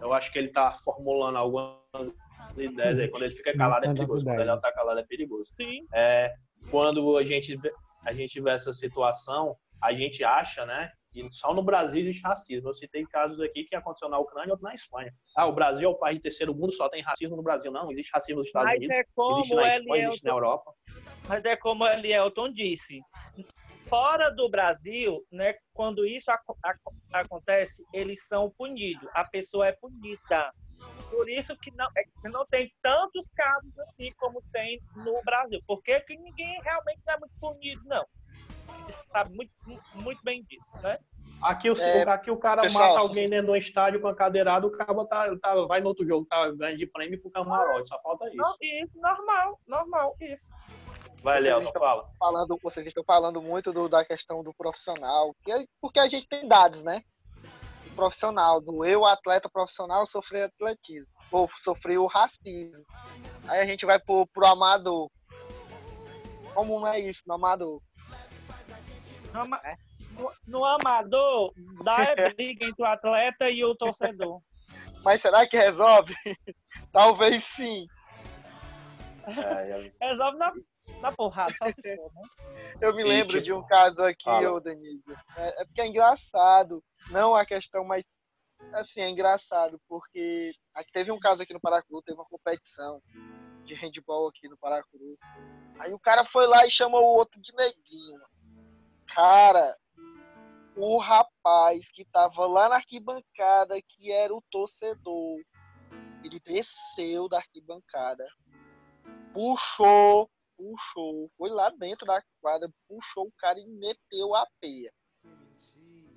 [0.00, 1.80] eu acho que ele tá formulando algumas
[2.56, 3.08] ideias aí.
[3.08, 4.24] Quando ele fica calado é perigoso.
[4.24, 5.50] Quando ele tá calado é perigoso.
[5.60, 5.86] Sim.
[5.92, 6.32] É,
[6.70, 7.58] quando a gente
[8.04, 10.90] a gente vê essa situação, a gente acha, né?
[11.14, 12.70] E só no Brasil existe racismo.
[12.70, 15.12] Eu citei casos aqui que aconteceu na Ucrânia e outro na Espanha.
[15.36, 17.70] Ah, o Brasil é o país de terceiro mundo, só tem racismo no Brasil.
[17.70, 20.72] Não, existe racismo nos Estados Mas Unidos, é existe na Espanha, existe na Europa.
[21.28, 23.00] Mas é como o Elielton disse.
[23.88, 26.42] Fora do Brasil, né, quando isso ac
[27.12, 29.06] acontece, eles são punidos.
[29.12, 30.50] A pessoa é punida.
[31.10, 35.60] Por isso que não, é, que não tem tantos casos assim como tem no Brasil.
[35.66, 38.04] Porque que ninguém realmente é muito punido, não.
[39.10, 39.52] Sabe muito,
[39.94, 40.98] muito bem disso, né?
[41.42, 44.14] Aqui o, é, aqui o cara pessoal, mata alguém dentro de um estádio com a
[44.14, 47.88] cadeirada, o cara tá, tá, vai no outro jogo, tá ganhando de prêmio pro camarote,
[47.88, 48.36] só falta isso.
[48.36, 50.52] Não, isso, normal, normal, isso.
[51.20, 52.08] Vai, Léo, fala.
[52.18, 55.34] Falando, vocês estão falando muito do, da questão do profissional,
[55.80, 57.02] porque a gente tem dados, né?
[57.92, 62.84] profissional, do eu, atleta profissional, sofrer atletismo, ou sofrer o racismo.
[63.46, 65.10] Aí a gente vai pro, pro amador.
[66.54, 67.80] Como é isso no amador?
[69.34, 69.60] Ama...
[69.64, 69.76] É.
[70.12, 74.42] No, no amador, dá é briga entre o atleta e o torcedor.
[75.02, 76.14] Mas será que resolve?
[76.92, 77.86] Talvez sim.
[79.26, 80.52] É, Resolve na,
[81.00, 82.22] na porrada, só se for, né?
[82.80, 85.02] Eu me lembro tipo, de um caso aqui, ô Denise.
[85.36, 86.82] É, é porque é engraçado.
[87.10, 88.04] Não a questão, mas
[88.74, 93.02] assim, é engraçado, porque aqui teve um caso aqui no Paracuru, teve uma competição
[93.64, 95.16] de handball aqui no Paracuru.
[95.78, 98.20] Aí o cara foi lá e chamou o outro de neguinho.
[99.14, 99.76] Cara,
[100.76, 105.38] o rapaz que tava lá na arquibancada, que era o torcedor,
[106.24, 108.26] ele desceu da arquibancada,
[109.32, 114.92] puxou, puxou, foi lá dentro da quadra, puxou o cara e meteu a peia.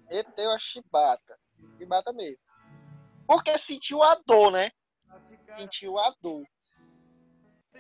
[0.10, 1.38] Meteu a chibata.
[1.78, 2.40] Chibata mesmo.
[3.28, 4.72] Porque sentiu a dor, né?
[5.58, 6.44] Sentiu a dor.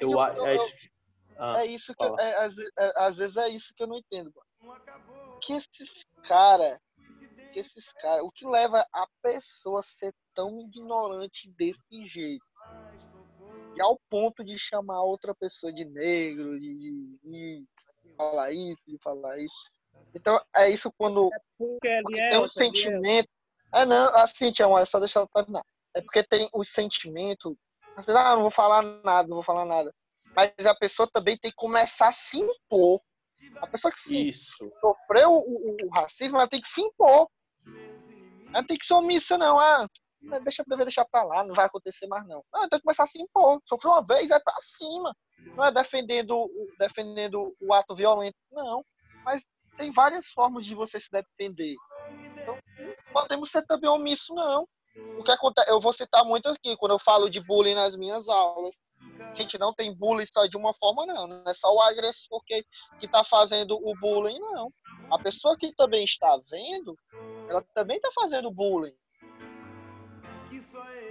[0.02, 0.58] eu, a- é,
[1.38, 3.98] ah, É isso que eu- é, às, é, às vezes é isso que eu não
[3.98, 4.34] entendo.
[5.42, 6.82] Que esses cara,
[7.54, 12.46] que esses cara, o que leva a pessoa a ser tão ignorante desse jeito?
[13.76, 18.98] E ao ponto de chamar outra pessoa de negro, de, de, de falar isso, de
[19.00, 19.72] falar isso.
[20.14, 22.02] Então é isso quando porque é.
[22.04, 22.48] tem um é.
[22.48, 23.30] sentimento.
[23.74, 25.64] É não, assim, Tião, é só deixar eu terminar.
[25.94, 27.58] É porque tem o sentimento.
[27.98, 29.94] Ah, não vou falar nada, não vou falar nada.
[30.36, 33.02] Mas a pessoa também tem que começar a se impor.
[33.62, 34.72] A pessoa que se Isso.
[34.82, 37.28] sofreu o, o- racismo, ela tem que se impor.
[38.54, 39.60] Ela tem que ser omissa, não.
[39.60, 39.88] Ah,
[40.44, 42.44] deixa, deve deixar pra lá, não vai acontecer mais, não.
[42.54, 43.60] Não, tem que começar a se impor.
[43.68, 45.16] Sofreu uma vez, é pra cima.
[45.56, 48.84] Não é defendendo, o- defendendo o ato violento, não.
[49.24, 49.44] Mas
[49.78, 51.76] tem várias formas de você se defender.
[52.34, 54.68] Então, não podemos ser também omisso, não.
[55.20, 58.30] O que acontece, eu vou citar muito aqui, quando eu falo de bullying nas minhas
[58.30, 58.74] aulas.
[59.34, 61.28] Gente, não tem bullying só de uma forma, não.
[61.28, 62.66] Não é só o agressor que,
[63.00, 64.72] que tá fazendo o bullying, não.
[65.12, 66.98] A pessoa que também está vendo,
[67.50, 68.96] ela também está fazendo bullying.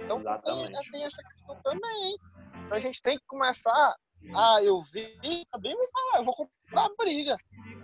[0.01, 0.91] Então tem, Exatamente.
[0.91, 2.17] tem essa questão também.
[2.65, 3.95] Então, a gente tem que começar.
[4.33, 5.15] Ah, eu vi,
[5.51, 7.37] também me falar, eu vou comprar briga.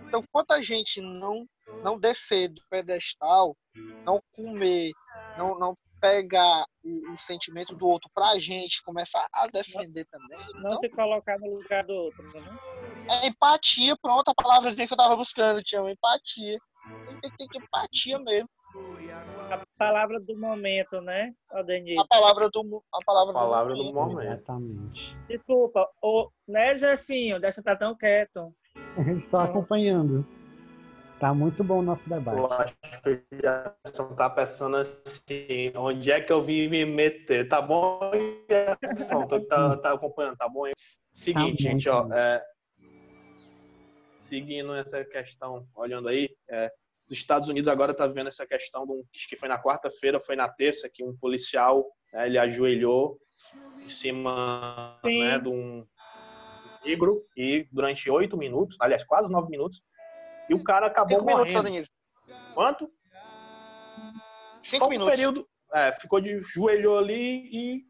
[0.06, 1.46] Então, quanto a gente não,
[1.84, 3.56] não descer do pedestal,
[4.04, 4.92] não comer,
[5.38, 10.36] não, não pegar o, o sentimento do outro pra gente começar a defender também.
[10.54, 12.58] Não Então, se colocar no lugar do outro, né?
[13.08, 16.58] é empatia, pronto, a palavrazinha que eu tava buscando, tinha empatia.
[17.06, 18.48] Tem que ter empatia mesmo.
[19.48, 21.32] A palavra do momento, né,
[21.66, 22.00] Denise?
[22.00, 24.22] A palavra do, a palavra Palavra do do momento.
[24.22, 25.16] Exatamente.
[25.28, 27.38] Desculpa, ô, né, Jefinho?
[27.38, 28.52] Deixa eu estar tão quieto.
[29.18, 30.26] Estou acompanhando.
[31.22, 32.36] Tá muito bom o nosso debate.
[32.36, 37.48] Eu acho que o Gerson tá pensando assim, onde é que eu vim me meter?
[37.48, 38.00] Tá bom,
[38.50, 39.28] Gerson?
[39.28, 40.64] Tô- Tá, tá acompanhando, tá bom?
[41.12, 42.12] Seguinte, Tá bom, gente, ó.
[42.12, 42.42] é,
[44.18, 46.72] seguindo essa questão, olhando aí, é,
[47.08, 50.18] os Estados Unidos agora tá vendo essa questão, de um, acho que foi na quarta-feira,
[50.18, 53.16] foi na terça, que um policial, né, ele ajoelhou
[53.86, 55.86] em cima né, de um
[56.84, 59.80] negro e durante oito minutos, aliás, quase nove minutos,
[60.48, 61.70] e o cara acabou Cinco minutos, morrendo.
[61.70, 61.90] Denise.
[62.54, 62.90] Quanto?
[64.62, 65.10] Cinco Pouco minutos.
[65.10, 67.84] período, é, ficou de joelho ali e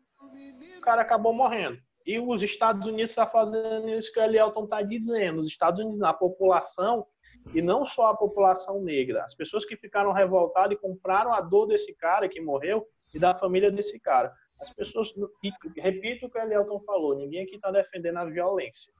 [0.78, 1.78] o cara acabou morrendo.
[2.04, 5.40] E os Estados Unidos estão fazendo isso que o Elielton está dizendo.
[5.40, 7.06] Os Estados Unidos, a população,
[7.54, 11.66] e não só a população negra, as pessoas que ficaram revoltadas e compraram a dor
[11.66, 14.32] desse cara que morreu e da família desse cara.
[14.60, 15.50] As pessoas, e
[15.80, 18.92] repito o que o Elielton falou, ninguém aqui está defendendo a violência.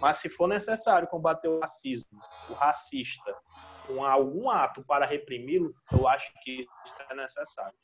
[0.00, 2.18] Mas se for necessário combater o racismo,
[2.50, 3.34] o racista,
[3.86, 7.76] com algum ato para reprimi-lo, eu acho que isso é necessário.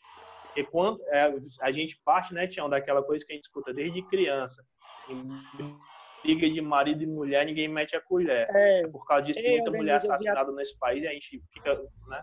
[0.45, 4.03] Porque quando é, a gente parte, né, Tião, daquela coisa que a gente escuta desde
[4.09, 4.65] criança,
[6.23, 8.49] briga de marido e mulher, ninguém mete a colher.
[8.55, 11.43] É, Por causa disso, tem Eu, muita mulher a- assassinada nesse país e a gente
[11.53, 11.75] fica,
[12.09, 12.23] né?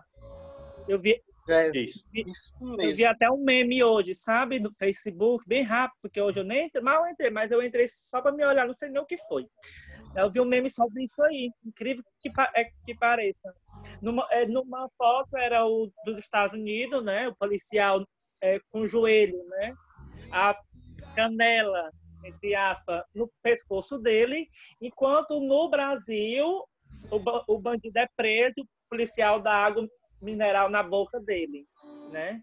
[0.86, 1.20] eu vi,
[1.50, 2.04] É, Isso.
[2.14, 4.58] isso eu vi até um meme hoje, sabe?
[4.60, 8.20] No Facebook, bem rápido, porque hoje eu nem entrei, mal entrei, mas eu entrei só
[8.20, 9.46] para me olhar, não sei nem o que foi.
[10.14, 13.50] Eu vi um meme sobre isso aí, incrível que, é, que pareça.
[14.02, 17.28] Numa, é, numa foto era o dos Estados Unidos, né?
[17.28, 18.06] O policial
[18.42, 19.74] é, com o joelho, né?
[20.30, 20.54] A
[21.14, 21.90] canela,
[22.28, 24.48] entre aspas, no pescoço dele,
[24.80, 26.46] enquanto no Brasil
[27.10, 29.86] o, o bandido é preso, o policial dá água
[30.20, 31.66] mineral na boca dele,
[32.10, 32.42] né?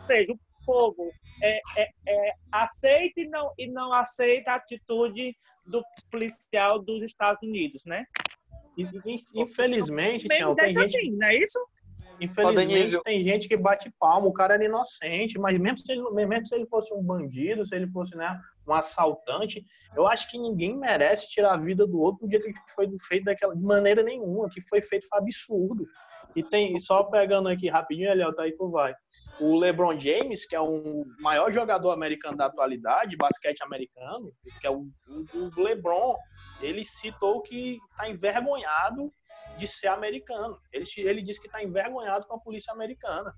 [0.00, 1.10] Ou seja, o povo
[1.42, 5.36] é, é, é, aceita e não, e não aceita a atitude
[5.66, 8.04] do policial dos Estados Unidos, né?
[9.34, 11.58] Infelizmente, Tião, tem gente, assim, não é isso?
[12.20, 16.46] infelizmente tem gente que bate palma, o cara era inocente, mas mesmo se ele, mesmo
[16.46, 19.64] se ele fosse um bandido, se ele fosse, né, um assaltante.
[19.94, 23.24] Eu acho que ninguém merece tirar a vida do outro do jeito que foi feito
[23.24, 24.48] daquela, de maneira nenhuma.
[24.50, 25.86] Que foi feito foi absurdo.
[26.34, 28.94] E tem, só pegando aqui rapidinho, Eliel, tá aí tu vai.
[29.40, 34.70] O LeBron James, que é o maior jogador americano da atualidade, basquete americano, que é
[34.70, 36.16] o, o, o LeBron,
[36.60, 39.12] ele citou que está envergonhado
[39.58, 40.58] de ser americano.
[40.72, 43.34] Ele, ele disse que está envergonhado com a polícia americana.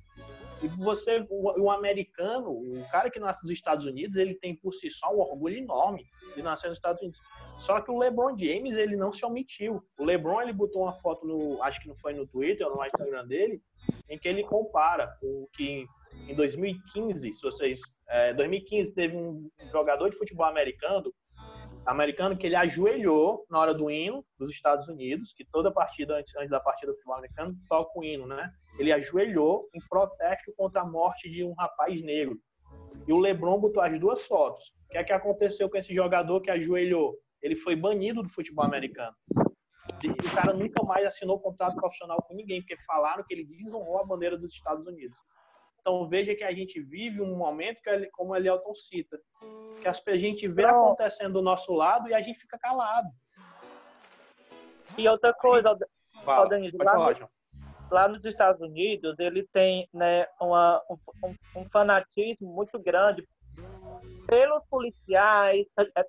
[0.63, 4.73] E você, o, o, americano, o cara que nasce nos Estados Unidos, ele tem por
[4.75, 7.21] si só um orgulho enorme de nascer nos Estados Unidos.
[7.59, 9.83] Só que o LeBron James, ele não se omitiu.
[9.99, 12.85] O LeBron, ele botou uma foto no, acho que não foi no Twitter ou no
[12.85, 13.61] Instagram dele,
[14.11, 15.87] em que ele compara o que
[16.29, 21.13] em 2015, se vocês, é, 2015 teve um jogador de futebol americano
[21.87, 26.35] americano que ele ajoelhou na hora do hino dos Estados Unidos, que toda partida, antes,
[26.37, 28.53] antes da partida do futebol americano, toca o hino, né?
[28.79, 32.39] Ele ajoelhou em protesto contra a morte de um rapaz negro.
[33.07, 34.73] E o LeBron botou as duas fotos.
[34.87, 37.17] O que é que aconteceu com esse jogador que ajoelhou?
[37.41, 39.15] Ele foi banido do futebol americano.
[40.03, 44.01] E o cara nunca mais assinou contrato profissional com ninguém, porque falaram que ele desonrou
[44.01, 45.17] a bandeira dos Estados Unidos.
[45.87, 49.17] Então veja que a gente vive um momento que, como a Elielton cita,
[49.81, 53.09] que a gente vê acontecendo do nosso lado e a gente fica calado.
[54.99, 55.79] E outra coisa,
[56.25, 57.31] Fala, Denise, lá, falar,
[57.89, 63.25] lá, nos Estados Unidos, ele tem né, uma, um, um fanatismo muito grande
[64.27, 66.07] pelos policiais, é, é,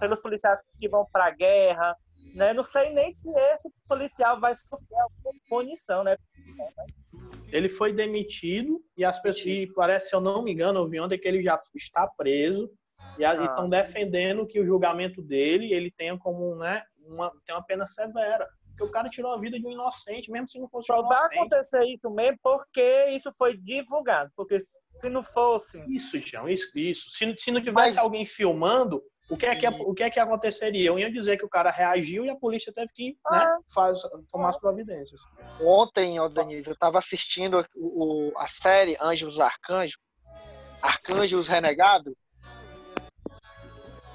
[0.00, 1.94] pelos policiais que vão para a guerra,
[2.34, 2.54] né?
[2.54, 6.16] Não sei nem se esse policial vai sofrer alguma punição, né?
[7.52, 11.00] Ele foi demitido e as pessoas, e parece, se eu não me engano, eu vi
[11.00, 12.70] ontem que ele já está preso
[13.18, 13.34] e ah.
[13.34, 18.46] estão defendendo que o julgamento dele ele tenha como, né, uma, tem uma pena severa.
[18.68, 21.08] Porque o cara tirou a vida de um inocente, mesmo se não fosse Só um
[21.08, 24.30] vai acontecer isso mesmo porque isso foi divulgado.
[24.36, 25.82] Porque se não fosse.
[25.88, 27.10] Isso, João, isso, isso.
[27.10, 27.96] Se, se não tivesse Mas...
[27.96, 30.88] alguém filmando, o que, é que, o que é que aconteceria?
[30.88, 33.58] Eu ia dizer que o cara reagiu e a polícia teve que né, ah.
[33.74, 34.00] faz,
[34.30, 35.20] tomar as providências.
[35.60, 39.98] Ontem, ó, Danilo, eu estava assistindo o, a série Anjos Arcanjos,
[40.82, 42.16] Arcanjos Renegado,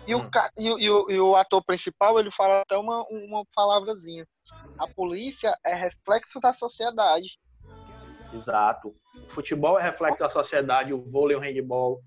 [0.08, 0.28] e, hum.
[0.28, 4.26] o, e, e, o, e o ator principal, ele fala até uma, uma palavrazinha.
[4.80, 7.38] A polícia é reflexo da sociedade.
[8.34, 8.94] Exato.
[9.16, 12.02] O futebol é reflexo da sociedade, o vôlei, o handball,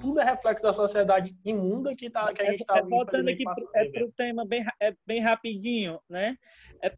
[0.00, 3.44] tudo é reflexo da sociedade imunda que, tá, que a gente está é, voltando aqui
[3.74, 6.36] é para o tema bem, é, bem rapidinho, né?
[6.82, 6.90] É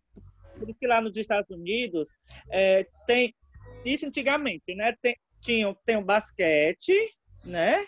[0.59, 2.09] por isso que lá nos Estados Unidos
[2.51, 3.35] é, tem
[3.85, 4.95] isso antigamente, né?
[5.03, 6.95] Tem, tinha, tem o basquete,
[7.45, 7.85] né?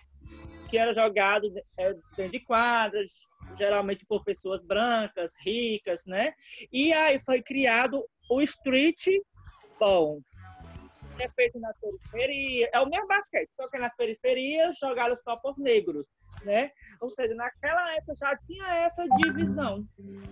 [0.69, 1.47] Que era jogado
[1.79, 3.13] é, dentro de quadras,
[3.57, 6.33] geralmente por pessoas brancas, ricas, né?
[6.73, 9.07] E aí foi criado o street
[9.79, 10.21] ball,
[11.23, 15.59] é feito na periferia, é o mesmo basquete, só que nas periferias jogados só por
[15.59, 16.07] negros,
[16.45, 16.71] né?
[17.01, 20.23] Ou seja, naquela época já tinha essa divisão, uhum.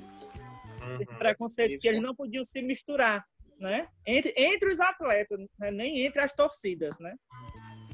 [1.00, 3.24] esse preconceito que eles não podiam se misturar,
[3.58, 3.88] né?
[4.06, 5.70] Entre, entre os atletas, né?
[5.70, 7.14] nem entre as torcidas, né?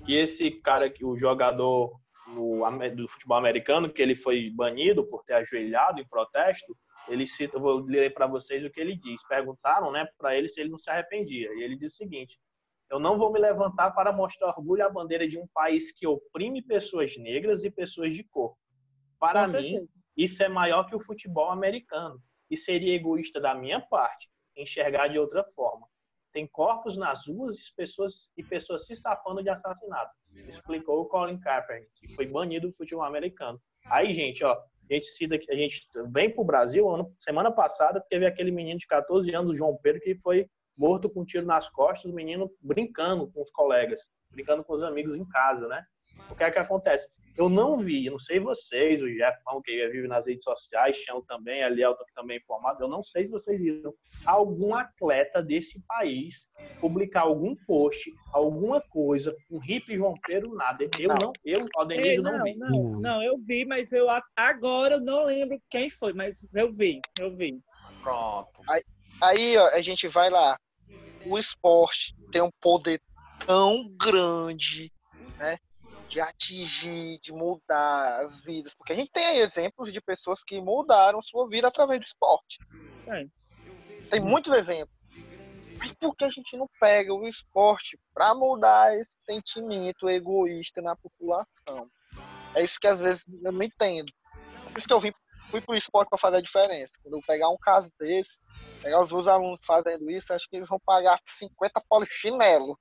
[0.06, 1.92] E esse cara que o jogador
[2.28, 2.62] no,
[2.94, 6.76] do futebol americano, que ele foi banido por ter ajoelhado em protesto,
[7.08, 9.26] ele cita, eu vou ler para vocês o que ele diz.
[9.26, 11.48] Perguntaram, né, para ele se ele não se arrependia.
[11.54, 12.38] E ele diz o seguinte:
[12.90, 16.62] eu não vou me levantar para mostrar orgulho à bandeira de um país que oprime
[16.62, 18.56] pessoas negras e pessoas de cor.
[19.18, 19.88] Para Com mim, certeza.
[20.16, 22.20] isso é maior que o futebol americano.
[22.50, 25.86] E seria egoísta da minha parte enxergar de outra forma.
[26.32, 30.12] Tem corpos nas ruas e pessoas, e pessoas se safando de assassinato,
[30.46, 33.60] explicou o Colin Kaepernick, que foi banido do futebol americano.
[33.86, 38.02] Aí, gente, ó, a gente, cita, a gente vem para o Brasil, ano, semana passada
[38.08, 40.48] teve aquele menino de 14 anos, o João Pedro, que foi
[40.78, 44.82] morto com um tiro nas costas, o menino brincando com os colegas, brincando com os
[44.82, 45.82] amigos em casa, né?
[46.30, 47.08] O que é que acontece?
[47.38, 51.62] Eu não vi, não sei vocês, o Jeffão que vive nas redes sociais, Chão também,
[51.62, 53.94] a Lielton que também é informado, eu não sei se vocês viram
[54.26, 56.50] algum atleta desse país
[56.80, 60.84] publicar algum post, alguma coisa, um hippie João Pedro, nada.
[60.98, 62.56] Eu não, eu, Aldenise, não, não vi.
[62.56, 67.00] Não, não, eu vi, mas eu agora eu não lembro quem foi, mas eu vi,
[67.20, 67.60] eu vi.
[68.02, 68.50] Pronto.
[68.68, 68.82] Aí,
[69.22, 70.58] aí ó, a gente vai lá,
[71.28, 73.00] o esporte tem um poder
[73.46, 74.92] tão grande,
[75.36, 75.58] né?
[76.08, 78.74] De atingir, de mudar as vidas.
[78.74, 82.58] Porque a gente tem exemplos de pessoas que mudaram sua vida através do esporte.
[83.06, 83.26] É.
[84.10, 84.96] Tem muitos exemplos.
[85.78, 90.96] Mas por que a gente não pega o esporte para mudar esse sentimento egoísta na
[90.96, 91.88] população?
[92.54, 94.12] É isso que às vezes eu não entendo.
[94.72, 95.12] Por isso que eu vim,
[95.50, 96.92] fui pro esporte para fazer a diferença.
[97.02, 98.38] Quando eu pegar um caso desse,
[98.82, 102.78] Pegar os meus alunos fazendo isso, acho que eles vão pagar 50 polichinelo.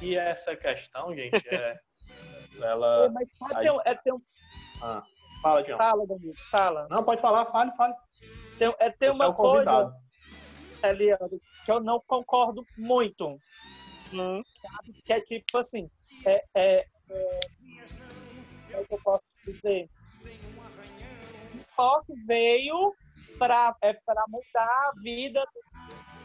[0.00, 1.78] E essa questão, gente, é,
[2.62, 3.10] Ela.
[3.10, 4.20] Mas pode ter um- é, tem um,
[4.82, 5.02] Ah,
[5.42, 5.76] fala, Tião.
[5.78, 6.86] fala, Danilo, fala.
[6.90, 7.94] Não, pode falar, fale, fale.
[8.58, 9.90] Tem, é, tem Você é uma o convidado.
[9.90, 13.38] coisa, Eliane, que eu não concordo muito.
[14.12, 14.42] Hum,
[15.04, 15.90] que é tipo assim,
[16.24, 17.40] é, é, é,
[18.70, 19.90] como é que eu posso dizer?
[21.52, 22.94] O esporte veio
[23.38, 23.92] para é,
[24.28, 25.44] mudar a vida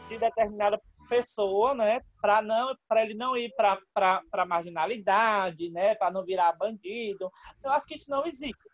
[0.08, 2.00] de determinada pessoa, né?
[2.20, 5.94] Para não para ele não ir para para marginalidade, né?
[5.94, 7.30] Para não virar bandido.
[7.62, 8.68] Eu acho que isso não existe.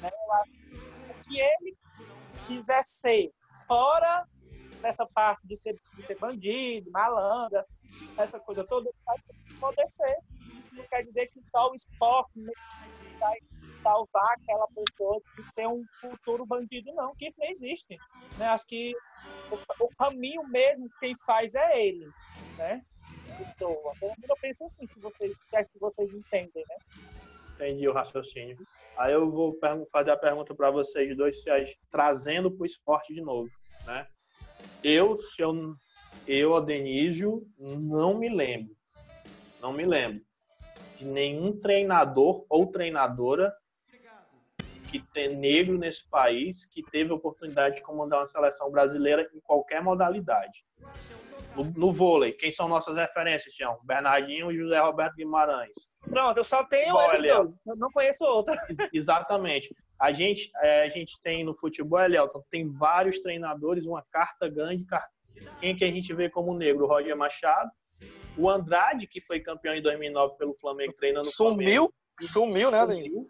[0.00, 0.10] Né?
[1.10, 1.76] O que ele
[2.46, 3.30] quiser ser
[3.66, 4.26] fora
[4.80, 7.58] dessa parte de ser, de ser bandido, malandro,
[8.18, 8.90] essa- coisa toda,
[9.58, 10.18] vai ser.
[10.72, 13.36] Não quer dizer que só o esporte mesmo vai
[13.80, 17.96] salvar aquela pessoa de ser um futuro bandido, não, que isso não existe.
[18.38, 18.46] Né?
[18.46, 18.92] Acho que
[19.50, 22.08] o, o caminho mesmo, quem faz é ele,
[22.56, 22.82] né?
[23.38, 23.92] Pessoa.
[24.00, 26.76] Menos Eu penso assim, se, vocês, se é que vocês entendem, né?
[27.54, 28.56] Entendi o raciocínio.
[28.96, 29.58] Aí eu vou
[29.90, 33.50] fazer a pergunta para vocês dois, se as- trazendo para o esporte de novo,
[33.86, 34.06] né?
[34.82, 35.74] Eu, se eu,
[36.26, 38.74] eu, Denísio, não me lembro,
[39.60, 40.22] não me lembro
[40.96, 43.52] de nenhum treinador ou treinadora
[45.00, 49.40] que tem negro nesse país que teve a oportunidade de comandar uma seleção brasileira em
[49.40, 50.64] qualquer modalidade.
[51.56, 53.78] No, no vôlei, quem são nossas referências, Tião?
[53.82, 55.72] Bernardinho e José Roberto Guimarães.
[56.02, 57.44] Pronto, eu só tenho Bom, eles Eliel.
[57.44, 57.56] dois.
[57.66, 58.56] Eu não conheço outra.
[58.92, 59.74] Exatamente.
[60.00, 64.84] A gente, é, a gente tem no futebol, Elielton, tem vários treinadores, uma carta grande.
[65.60, 66.84] Quem que a gente vê como negro?
[66.84, 67.70] O Roger Machado.
[68.36, 71.92] O Andrade, que foi campeão em 2009 pelo Flamengo, treinando o Flamengo.
[72.20, 72.80] sumiu, sumiu, né?
[72.82, 73.28] Sumiu,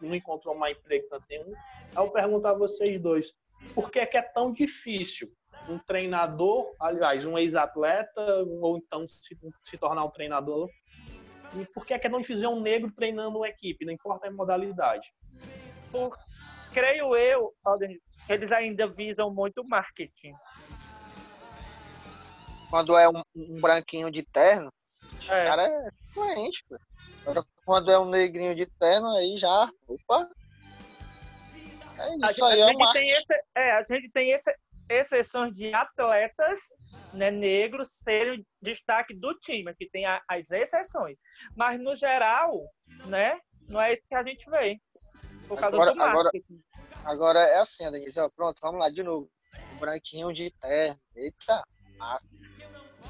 [0.00, 1.52] não, encontrou mais emprego tanto nenhum.
[1.94, 3.32] Aí eu pergunto a vocês dois,
[3.74, 5.30] por que, que é tão difícil
[5.68, 10.68] um treinador, aliás, um ex-atleta, ou então se, se tornar um treinador,
[11.54, 14.30] e por que, que é tão difícil um negro treinando uma equipe, não importa a
[14.30, 15.08] modalidade?
[15.90, 16.16] por,
[16.72, 20.34] creio eu, que eles ainda visam muito marketing.
[22.70, 24.72] Quando é um, um branquinho de terno,
[25.30, 26.76] o É, cara é fluente, pô.
[27.26, 29.70] Agora, quando é um negrinho de terno, aí já.
[29.88, 30.28] Opa!
[31.98, 32.92] É a, isso gente, aí, a é gente uma.
[32.92, 34.54] tem, esse, é, a gente tem esse,
[34.88, 36.58] exceções de atletas
[37.12, 41.16] né, negros serem o destaque do time, que tem a- as exceções.
[41.54, 42.58] Mas, no geral,
[43.06, 43.38] né,
[43.68, 44.78] não é isso que a gente vê.
[45.46, 46.62] Por causa Agora- do agora- marketing.
[47.04, 49.30] Agora é assim, Denise, pronto, vamos lá de novo.
[49.74, 50.98] O branquinho de terno.
[51.16, 51.62] Eita,
[51.98, 52.26] massa.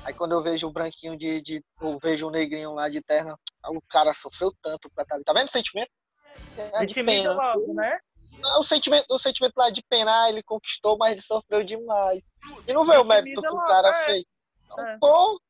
[0.04, 1.64] Aí quando eu vejo o branquinho de, de.
[1.80, 3.36] Eu vejo o negrinho lá de terno,
[3.68, 5.24] o cara sofreu tanto pra estar ali.
[5.24, 5.90] Tá vendo o sentimento?
[6.56, 7.34] É de Intimiza pena.
[7.34, 7.98] logo, né?
[8.38, 12.22] Não, o sentimento, o sentimento lá de pena, ah, ele conquistou, mas ele sofreu demais.
[12.66, 14.04] E não vê o mérito que o cara é.
[14.06, 14.24] fez.
[14.64, 14.98] Então, É.
[14.98, 15.40] pô,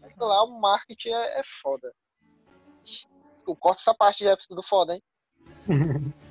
[0.00, 1.92] sei lá, o marketing é, é foda.
[3.46, 5.02] Eu corto essa parte de do foda, hein?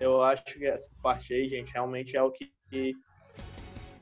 [0.00, 2.52] Eu acho que essa parte aí, gente, realmente é o que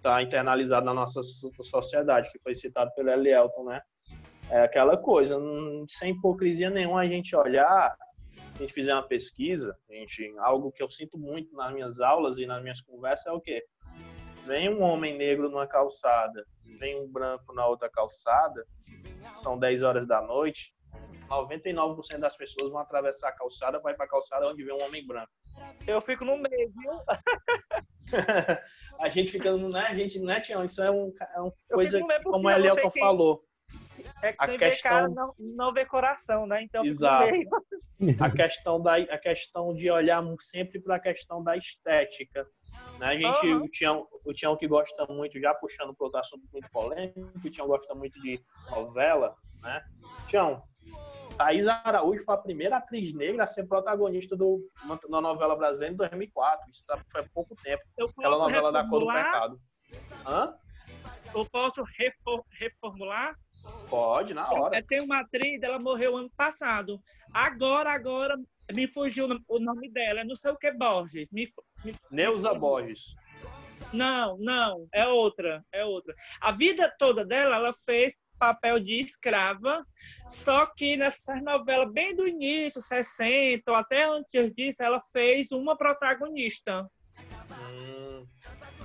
[0.06, 3.80] está internalizado na nossa so- sociedade, que foi citado pelo Elielton, né?
[4.48, 7.92] É aquela coisa, não- sem hipocrisia nenhuma, a gente olhar,
[8.54, 12.46] a gente fizer uma pesquisa, gente, algo que eu sinto muito nas minhas aulas e
[12.46, 13.64] nas minhas conversas é o quê?
[14.46, 16.44] Vem um homem negro numa calçada,
[16.78, 18.64] vem um branco na outra calçada,
[19.34, 20.72] são 10 horas da noite,
[21.28, 25.04] 99% das pessoas vão atravessar a calçada, vai para a calçada onde vê um homem
[25.04, 25.32] branco.
[25.84, 26.92] Eu fico no meio, viu?
[29.01, 32.23] a gente fica, né, a gente, né, Tião, isso é, um, é uma coisa que,
[32.23, 33.43] como a Elielton quem- falou,
[34.23, 36.62] É que A vê cara questão- não, não vê coração, né?
[36.62, 37.24] Então Exato.
[38.20, 42.47] a questão da a questão de olhar sempre para a questão da estética.
[42.98, 43.06] Né?
[43.06, 43.62] A gente, Aham.
[43.62, 47.51] o, Tião, o Tião que gosta muito, já puxando para outro assunto muito polêmico, o
[47.51, 48.40] Tião gosta muito de
[48.70, 49.82] novela, né?
[50.28, 50.62] Tião,
[51.36, 54.60] Thaís Araújo foi a primeira atriz negra a ser protagonista do,
[55.08, 56.70] na novela brasileira em 2004.
[56.70, 57.82] Isso tá- foi há pouco tempo.
[58.18, 59.60] Aquela novela da cor do pecado.
[60.26, 60.54] Hã?
[61.34, 63.34] Eu posso refor- reformular?
[63.90, 64.78] Pode, na hora.
[64.78, 67.00] É, tem uma atriz, ela morreu ano passado.
[67.34, 68.36] Agora, agora,
[68.72, 70.20] me fugiu o nome- dela.
[70.20, 71.28] é Não sei o que Borges.
[71.30, 71.46] Me,
[71.84, 73.00] me, Neuza me- Borges.
[73.92, 74.86] Não, não.
[74.92, 75.64] É outra.
[75.72, 76.14] É outra.
[76.40, 79.84] A vida toda dela, ela fez papel de escrava,
[80.28, 85.76] só que nessas novelas bem do início, 60, ou até antes disso, ela fez uma
[85.76, 86.88] protagonista.
[87.60, 88.26] Hum,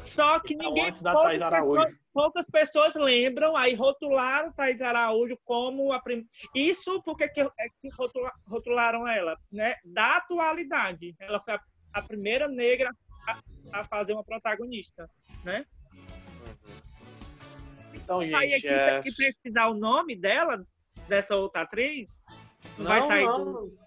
[0.01, 0.91] Só que Então, ninguém.
[0.95, 6.27] poucas pessoas- poucas pessoas lembram, aí rotularam Thais Araújo como a primeira.
[6.55, 7.45] Isso porque que, é
[7.79, 9.75] que rotula- rotularam ela, né?
[9.85, 11.15] Da atualidade.
[11.19, 11.59] Ela foi a,
[11.93, 12.91] a primeira negra
[13.27, 15.07] a, a fazer uma protagonista,
[15.43, 15.65] né?
[18.11, 19.01] Então, Aí gente, aqui é...
[19.01, 20.65] tem que pesquisar o nome dela,
[21.07, 22.23] dessa outra atriz,
[22.77, 23.45] Não, vai sair não.
[23.45, 23.81] do...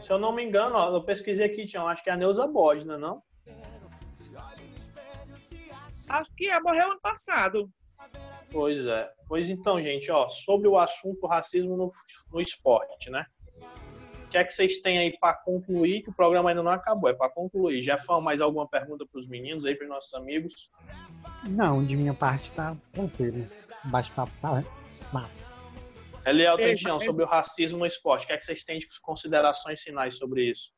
[0.00, 2.46] Se eu não me engano, ó, eu pesquisei aqui, Tião, acho que é a Neuza
[2.46, 3.22] Bodna, não?
[6.08, 7.68] Acho que morreu ano passado.
[8.52, 9.10] Pois é.
[9.26, 11.92] Pois então, gente, ó, sobre o assunto racismo no,
[12.30, 13.26] no esporte, né?
[14.24, 16.02] O que é que vocês têm aí para concluir?
[16.02, 17.82] Que o programa ainda não acabou, é para concluir.
[17.82, 20.70] Jefão, mais alguma pergunta para os meninos aí, para os nossos amigos?
[21.48, 23.46] Não, de minha parte tá tranquilo.
[23.84, 24.62] O Bate-papo tá
[25.12, 25.46] massa.
[26.26, 28.88] Eliel Tião, mas- sobre o racismo no esporte, o que é que vocês têm de
[29.00, 30.72] considerações finais sobre isso?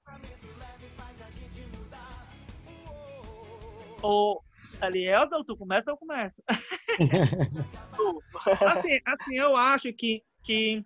[4.03, 4.43] Ô,
[4.83, 6.43] Elielza, tu começa ou eu começo?
[8.67, 10.85] assim, assim, eu acho que, que,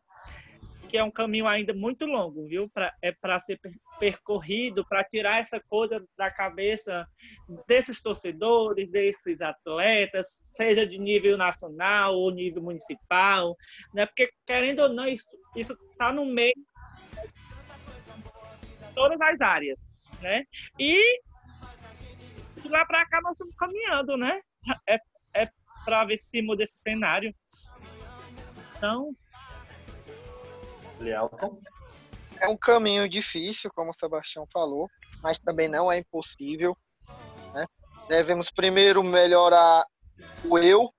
[0.88, 2.70] que é um caminho ainda muito longo, viu?
[2.70, 3.60] Pra, é para ser
[4.02, 7.06] percorrido, para tirar essa coisa da cabeça
[7.68, 10.26] desses torcedores, desses atletas,
[10.56, 13.56] seja de nível nacional ou nível municipal,
[13.94, 14.04] né?
[14.04, 15.28] Porque, querendo ou não, isso
[15.92, 16.52] está no meio
[18.80, 19.86] de todas as áreas,
[20.20, 20.42] né?
[20.76, 21.20] E
[22.56, 24.40] de lá para cá nós estamos caminhando, né?
[24.88, 24.98] É,
[25.32, 25.48] é
[25.84, 27.32] para ver se muda esse cenário.
[28.76, 29.14] Então,
[30.98, 31.60] Elielton?
[32.42, 34.90] É um caminho difícil, como o Sebastião falou,
[35.22, 36.76] mas também não é impossível.
[37.54, 37.66] né?
[38.08, 39.86] Devemos primeiro melhorar
[40.44, 40.92] o eu.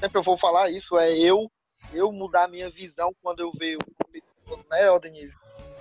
[0.00, 1.52] Sempre eu vou falar isso, é eu.
[1.92, 3.78] Eu mudar minha visão quando eu vejo,
[4.70, 5.36] né, Denise?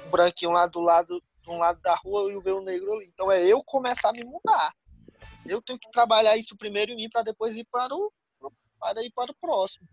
[0.05, 2.91] Um branquinho lá do lado, de um lado da rua e eu ver o negro
[2.91, 3.05] ali.
[3.05, 4.73] Então é eu começar a me mudar.
[5.45, 8.11] Eu tenho que trabalhar isso primeiro em mim para depois ir para o
[8.77, 9.87] para ir para o próximo.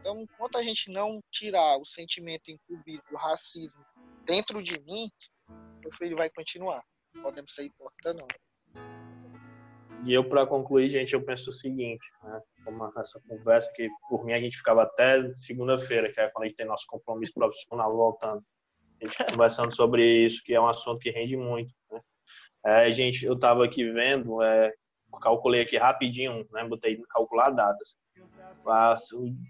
[0.00, 3.84] Então, enquanto a gente não tirar o sentimento incluído do racismo
[4.24, 5.10] dentro de mim,
[5.80, 6.82] meu filho vai continuar.
[7.22, 8.26] Podemos ser hipócritas, não.
[10.04, 12.40] E eu, para concluir, gente, eu penso o seguinte, né?
[12.64, 16.48] Como essa conversa que, por mim, a gente ficava até segunda-feira, que é quando a
[16.48, 18.42] gente tem nosso compromisso profissional voltando.
[19.00, 22.00] A gente conversando sobre isso, que é um assunto que rende muito, né?
[22.64, 24.72] É, gente, eu estava aqui vendo, é,
[25.20, 26.64] calculei aqui rapidinho, né?
[26.64, 27.96] Botei calcular datas.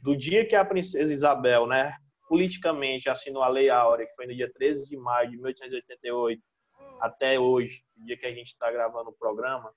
[0.03, 1.95] Do dia que a princesa Isabel, né,
[2.29, 6.41] politicamente assinou a Lei Áurea, que foi no dia 13 de maio de 1888,
[7.01, 9.73] até hoje, o dia que a gente está gravando o programa,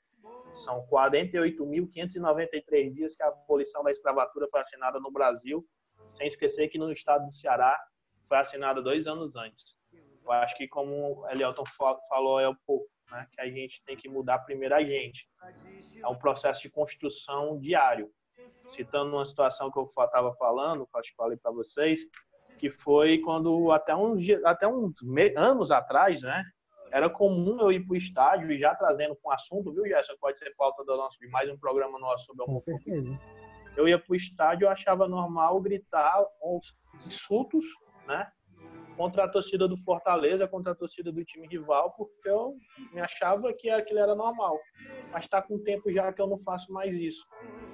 [0.54, 5.66] são 48.593 dias que a abolição da escravatura foi assinada no Brasil,
[6.10, 7.80] sem esquecer que no estado do Ceará
[8.28, 9.76] foi assinada dois anos antes.
[10.24, 13.84] Eu acho que, como o Elielton fa- falou, é um pouco, né, que a gente
[13.84, 15.28] tem que mudar primeiro a gente.
[16.02, 18.10] É um processo de construção diário.
[18.70, 22.02] Citando uma situação que eu estava falando, que eu acho que falei para vocês,
[22.58, 24.98] que foi quando até uns, até uns
[25.36, 26.44] anos atrás, né,
[26.92, 30.14] era comum eu ir para o estádio e já trazendo com assunto, viu, Gerson?
[30.20, 33.20] Pode ser pauta do nosso, de mais um programa nosso sobre homofobia.
[33.78, 36.76] Eu ia para o estádio, eu achava normal gritar uns
[37.06, 37.66] insultos,
[38.06, 38.30] né?
[38.96, 42.56] Contra a torcida do Fortaleza, contra a torcida do time rival, porque eu
[42.94, 44.60] me achava que aquilo era normal.
[45.12, 47.26] Mas está com tempo já que eu não faço mais isso.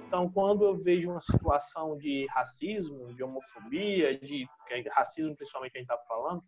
[0.06, 5.78] Então, quando eu vejo uma situação de racismo, de homofobia, de é racismo principalmente que
[5.78, 6.42] a gente está falando,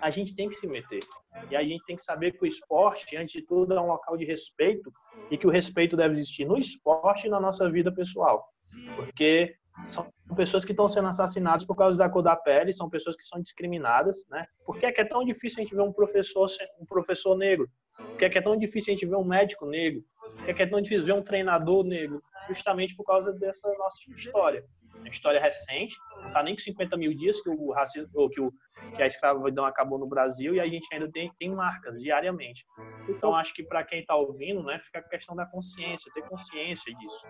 [0.00, 1.02] a gente tem que se meter.
[1.50, 4.16] E a gente tem que saber que o esporte, antes de tudo, é um local
[4.16, 4.92] de respeito
[5.30, 8.46] e que o respeito deve existir no esporte e na nossa vida pessoal.
[8.94, 9.54] Porque
[9.84, 13.24] são pessoas que estão sendo assassinadas por causa da cor da pele, são pessoas que
[13.24, 14.46] são discriminadas, né?
[14.64, 16.48] Por que é que é tão difícil a gente ver um professor,
[16.80, 17.68] um professor negro?
[17.96, 20.02] Por que é que é tão difícil a gente ver um médico negro?
[20.20, 22.22] Por que é que é tão difícil ver um treinador negro?
[22.48, 24.64] Justamente por causa dessa nossa história.
[24.94, 28.40] Uma história recente, não está nem com 50 mil dias que o racismo, ou que,
[28.40, 28.50] o,
[28.96, 32.64] que a escravidão acabou no Brasil e a gente ainda tem, tem marcas diariamente.
[33.08, 36.94] Então, acho que para quem está ouvindo, né, fica a questão da consciência, ter consciência
[36.94, 37.26] disso.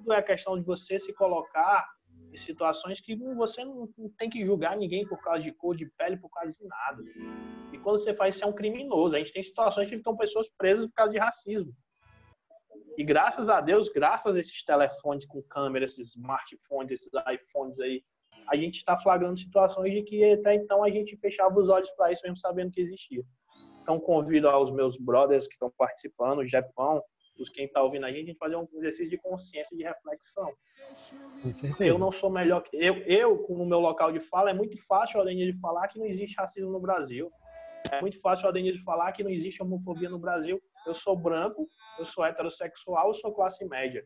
[0.00, 1.86] Tudo é a questão de você se colocar
[2.32, 3.86] em situações que você não,
[4.16, 7.02] tem que julgar ninguém por causa de cor de pele, por causa de nada.
[7.70, 9.14] E quando você faz isso, é um criminoso.
[9.14, 11.72] A gente tem situações que estão pessoas presas por causa de racismo.
[12.96, 18.02] E graças a Deus, graças a esses telefones com câmera, esses smartphones, esses iPhones aí,
[18.48, 22.10] a gente está flagrando situações de que até então a gente fechava os olhos para
[22.10, 23.22] isso mesmo sabendo que existia.
[23.82, 27.02] Então convido aos meus brothers que estão participando, o Japão,
[27.42, 30.52] os quem está ouvindo a gente, a gente fazer um exercício de consciência de reflexão.
[31.78, 35.20] Eu não sou melhor que eu, eu no meu local de fala é muito fácil
[35.20, 37.30] além de falar que não existe racismo no Brasil.
[37.90, 40.60] É muito fácil além de falar que não existe homofobia no Brasil.
[40.86, 41.66] Eu sou branco,
[41.98, 44.04] eu sou heterossexual, eu sou classe média.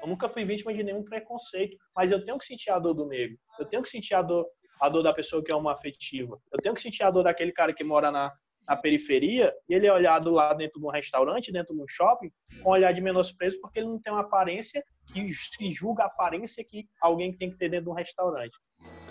[0.00, 3.06] Eu nunca fui vítima de nenhum preconceito, mas eu tenho que sentir a dor do
[3.06, 3.36] negro.
[3.58, 4.46] Eu tenho que sentir a dor,
[4.80, 6.38] a dor da pessoa que é uma afetiva.
[6.52, 8.30] Eu tenho que sentir a dor daquele cara que mora na,
[8.68, 12.30] na periferia e ele é olhado lá dentro de um restaurante, dentro de um shopping,
[12.62, 16.06] com um olhar de menosprezo porque ele não tem uma aparência que se julga a
[16.06, 18.56] aparência que alguém tem que ter dentro de um restaurante.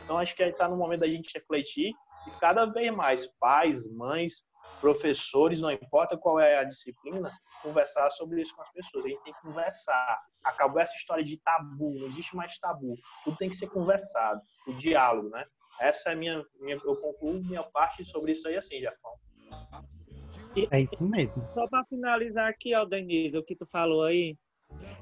[0.03, 1.91] Então acho que está no momento da gente refletir
[2.27, 4.43] e cada vez mais pais, mães,
[4.79, 9.05] professores, não importa qual é a disciplina, conversar sobre isso com as pessoas.
[9.05, 10.19] A gente tem que conversar.
[10.43, 12.95] Acabou essa história de tabu, não existe mais tabu.
[13.23, 15.45] Tudo tem que ser conversado, o diálogo, né?
[15.79, 19.13] Essa é a minha, minha eu concluo minha parte sobre isso aí assim, Jafão.
[20.71, 21.43] É isso mesmo.
[21.53, 24.37] Só para finalizar aqui, ó, Denise, o que tu falou aí,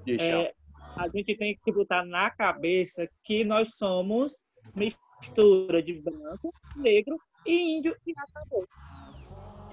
[0.07, 0.53] é,
[0.95, 4.37] a gente tem que botar na cabeça que nós somos
[4.75, 8.65] mistura de branco, negro e índio e acabou,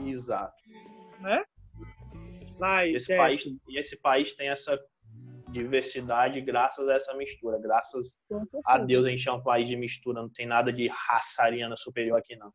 [0.07, 0.55] Exato.
[1.21, 1.43] né?
[2.59, 3.19] Vai, Esse Jeff.
[3.19, 4.79] país, e esse país tem essa
[5.51, 7.59] diversidade graças a essa mistura.
[7.59, 8.15] Graças
[8.65, 11.77] a Deus a gente é um país de mistura, não tem nada de raça ariana
[11.77, 12.53] superior aqui não.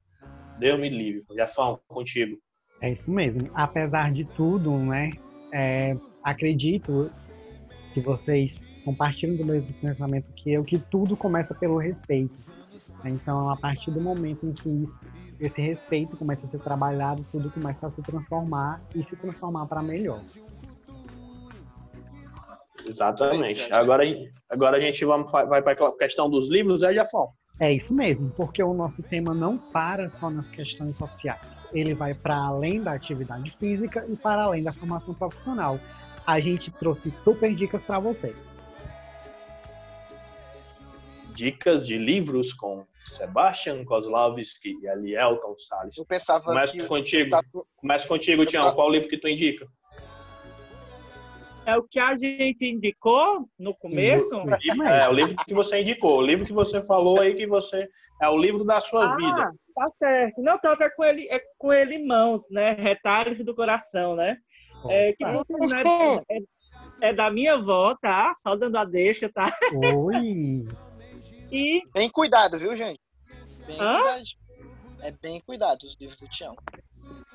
[0.59, 1.23] Deus me livre.
[1.35, 2.37] Jafão, contigo.
[2.81, 3.49] É isso mesmo.
[3.53, 5.09] Apesar de tudo, né?
[5.55, 7.09] é, acredito
[7.93, 12.51] que vocês compartilham do mesmo pensamento que eu, que tudo começa pelo respeito.
[13.05, 14.89] Então, a partir do momento em que
[15.39, 19.81] esse respeito começa a ser trabalhado, tudo começa a se transformar e se transformar para
[19.81, 20.21] melhor.
[22.85, 23.71] Exatamente.
[23.71, 24.03] Agora,
[24.49, 27.29] agora a gente vai para a questão dos livros, é, Jafão?
[27.59, 31.39] É isso mesmo, porque o nosso tema não para só nas questões sociais.
[31.73, 35.79] Ele vai para além da atividade física e para além da formação profissional.
[36.27, 38.35] A gente trouxe super dicas para vocês.
[41.33, 45.97] Dicas de livros com Sebastian Kozlowski e Elielton Salles.
[45.97, 46.83] Eu pensava Começa que.
[46.85, 47.35] contigo.
[47.35, 48.73] eu pensava- Começa contigo, Tião.
[48.73, 49.67] Qual livro que tu indica?
[51.65, 54.35] É o que a gente indicou no começo.
[54.85, 57.89] É, o livro que você indicou, o livro que você falou aí que você
[58.21, 59.43] é o livro da sua vida.
[59.43, 60.41] Ah, tá certo.
[60.41, 62.73] Não, então é com ele, é com ele em mãos, né?
[62.73, 64.37] Retalhos do coração, né?
[64.87, 68.33] É, que é, é da minha avó, tá?
[68.35, 69.51] Só dando a deixa, tá?
[69.73, 70.65] Oi!
[71.51, 72.99] E Bem cuidado, viu, gente?
[73.65, 73.97] Bem Hã?
[73.97, 74.23] cuidado.
[75.01, 76.55] É bem cuidado os livros do Tião.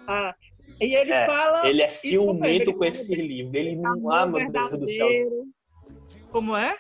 [0.07, 0.35] Ah,
[0.81, 1.67] e ele É, fala.
[1.67, 3.57] Ele é ciumento com ele esse livro.
[3.57, 3.93] Ele não.
[3.93, 5.09] amor Ah, meu Deus do céu.
[6.31, 6.77] Como é?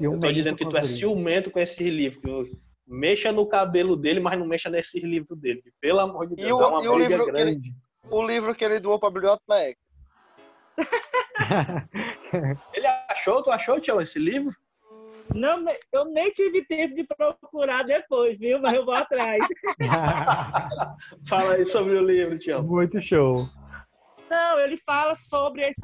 [0.00, 2.48] Eu tô dizendo que tu é ciumento com esse livro.
[2.86, 5.62] Mexa no cabelo dele, mas não mexa nesse livro dele.
[5.80, 7.74] Pelo amor de E Deus, o- dá uma e o briga livro que ele- grande.
[8.10, 9.78] O livro que ele doou pra biblioteca.
[12.72, 13.42] Ele achou?
[13.42, 14.54] Tu achou, Tião, esse livro?
[15.34, 18.60] Não, ne- eu nem tive tempo de procurar depois, viu?
[18.60, 19.44] Mas eu vou atrás.
[21.28, 22.62] Fala aí sobre o livro, Tião.
[22.62, 23.46] Muito show.
[24.30, 25.82] Não, ele fala sobre esse,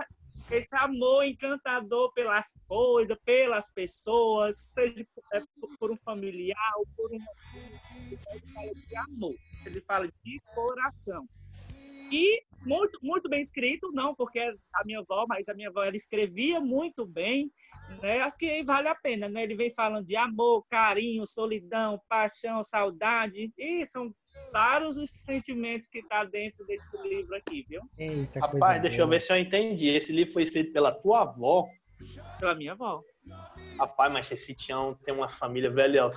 [0.51, 5.43] esse amor encantador pelas coisas, pelas pessoas, seja por, é,
[5.79, 7.19] por um familiar ou por um.
[8.07, 8.19] Ele
[8.55, 9.35] fala de amor,
[9.67, 11.27] ele fala de coração.
[12.11, 15.97] E muito, muito bem escrito, não porque a minha avó, mas a minha avó ela
[15.97, 17.51] escrevia muito bem,
[18.03, 18.21] né?
[18.21, 19.43] Acho que vale a pena, né?
[19.43, 24.13] Ele vem falando de amor, carinho, solidão, paixão, saudade, e são
[24.53, 27.83] vários os sentimentos que tá dentro desse livro aqui, viu?
[27.99, 29.11] Eita, Rapaz, coisa deixa eu boa.
[29.11, 29.89] ver se eu entendi.
[29.89, 31.67] Esse livro foi escrito pela tua avó.
[32.39, 33.03] Pela minha avó.
[33.79, 36.09] Rapaz, mas esse Tião tem uma família velha.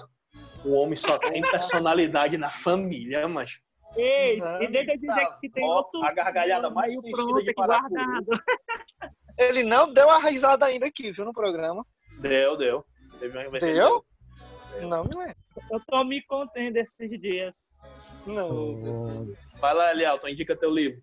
[0.63, 3.59] O homem só tem personalidade na família, mas
[3.95, 6.01] Ei, Não, e deixa eu dizer tá que tem outro.
[6.03, 7.89] A gargalhada mais pronto de aqui Paracuru.
[7.95, 8.25] guardado.
[9.37, 11.85] Ele não deu a risada ainda aqui, viu, no programa.
[12.19, 12.85] deu, deu.
[13.19, 14.05] Teve uma vez que Deu?
[14.81, 15.35] Não me lembro.
[15.69, 17.77] Eu tô me contendo esses dias.
[18.25, 19.33] Não.
[19.59, 21.01] Vai lá, Elielton, indica teu livro.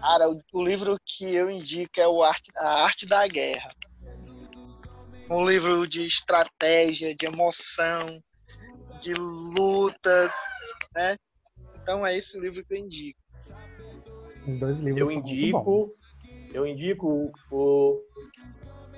[0.00, 3.74] Cara, o, o livro que eu indico é o Arte, A Arte da Guerra.
[5.30, 8.20] Um livro de estratégia, de emoção,
[9.00, 10.32] de lutas,
[10.94, 11.16] né?
[11.84, 13.20] Então é esse o livro que eu indico.
[14.48, 15.94] os dois livros Eu indico.
[16.54, 18.00] Eu indico o.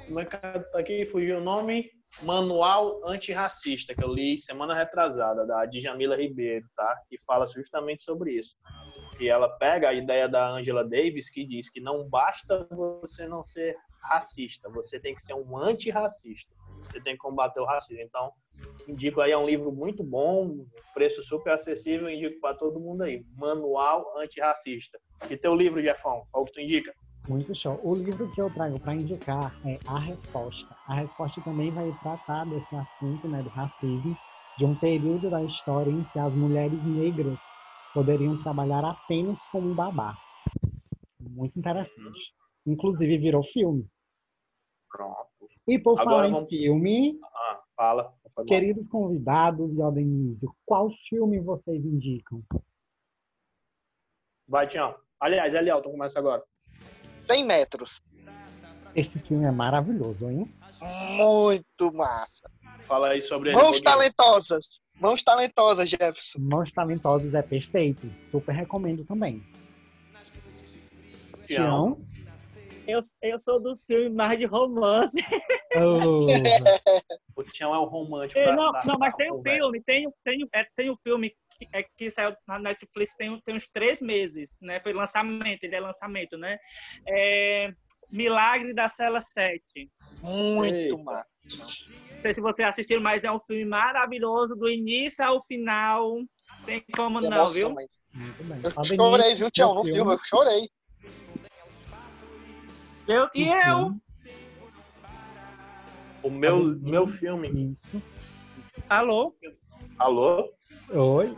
[0.06, 1.04] Como é que tá aqui?
[1.06, 1.90] Fugiu o nome?
[2.22, 6.96] Manual Antirracista, que eu li semana retrasada, da Djamila Ribeiro, tá?
[7.08, 8.56] Que fala justamente sobre isso.
[9.20, 13.42] E ela pega a ideia da Angela Davis, que diz que não basta você não
[13.42, 16.54] ser racista, você tem que ser um antirracista.
[16.96, 18.02] Você tem que combater o racismo.
[18.02, 18.32] Então,
[18.88, 20.64] indico aí, é um livro muito bom,
[20.94, 23.22] preço super acessível, indico para todo mundo aí.
[23.36, 24.98] Manual Antirracista.
[25.28, 26.94] E teu livro, Jefão, qual que tu indica?
[27.28, 27.78] Muito show.
[27.84, 30.74] O livro que eu trago para indicar é A Resposta.
[30.86, 34.16] A Resposta também vai tratar desse assunto, né, do racismo,
[34.56, 37.50] de um período da história em que as mulheres negras
[37.92, 40.16] poderiam trabalhar apenas como babá.
[41.20, 42.32] Muito interessante.
[42.64, 43.86] Inclusive virou filme.
[44.90, 45.35] Pronto.
[45.66, 48.14] E por Agora falar em vamos- filme, Ah, fala.
[48.46, 52.42] Queridos convidados e Aldenísio, qual filme vocês indicam?
[54.46, 54.94] Vai, Tião.
[55.18, 56.42] Aliás, Elielton, começa agora.
[57.26, 58.02] 100 metros.
[58.94, 60.52] Esse filme é maravilhoso, hein?
[61.16, 62.50] Muito massa.
[62.86, 63.58] Fala aí sobre ele.
[63.58, 64.66] Mãos talentosas.
[65.00, 66.38] Mãos talentosas, Jefferson.
[66.38, 68.08] Mãos Talentosos é perfeito.
[68.30, 69.42] Super recomendo também.
[71.46, 71.96] Tião.
[71.96, 71.98] Tião.
[72.86, 75.20] Eu, eu sou dos filmes mais de romance.
[75.76, 76.26] Oh,
[77.36, 78.38] O Tião é o romântico.
[78.38, 79.58] É, não, da- não, mas tem um conversa.
[79.60, 83.14] filme, tem, um- tem, um- é, tem um filme que, é, que saiu na Netflix
[83.16, 84.80] tem, tem uns três meses, né?
[84.80, 86.58] Foi lançamento, ele é lançamento, né?
[87.06, 87.72] É,
[88.10, 89.90] Milagre da Cela 7.
[90.22, 91.26] Muito massa.
[91.44, 96.16] Não sei se você assistiu, mas é um filme maravilhoso, do início ao final.
[96.64, 97.70] Tem como não, viu?
[97.70, 98.60] Muito bem.
[98.64, 99.74] Eu chorei, viu, Tião?
[99.74, 100.68] No filme, eu chorei.
[103.06, 103.94] Eu, e eu,
[106.22, 107.76] O meu, Falando meu filme.
[108.88, 109.34] Alô?
[109.98, 110.52] Alô?
[110.90, 111.34] Oi.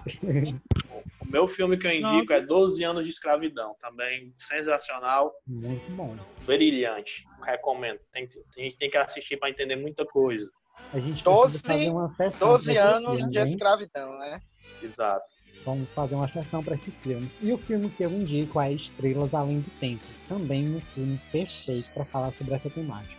[1.20, 3.76] O meu filme que eu indico é 12 anos de escravidão.
[3.80, 6.16] Também sensacional, Muito bom.
[6.46, 7.24] brilhante.
[7.44, 8.00] Recomendo.
[8.12, 8.26] Tem,
[8.56, 10.50] gente tem que assistir para entender muita coisa.
[10.92, 13.44] A gente Doze- precisa fazer uma sessão 12 pra esse anos filme, de hein?
[13.44, 14.40] escravidão, né?
[14.80, 15.26] Exato.
[15.64, 17.30] Vamos fazer uma sessão para esse filme.
[17.42, 20.04] E o filme que eu indico é Estrelas Além do Tempo.
[20.28, 23.14] Também um filme perfeito para falar sobre essa temática.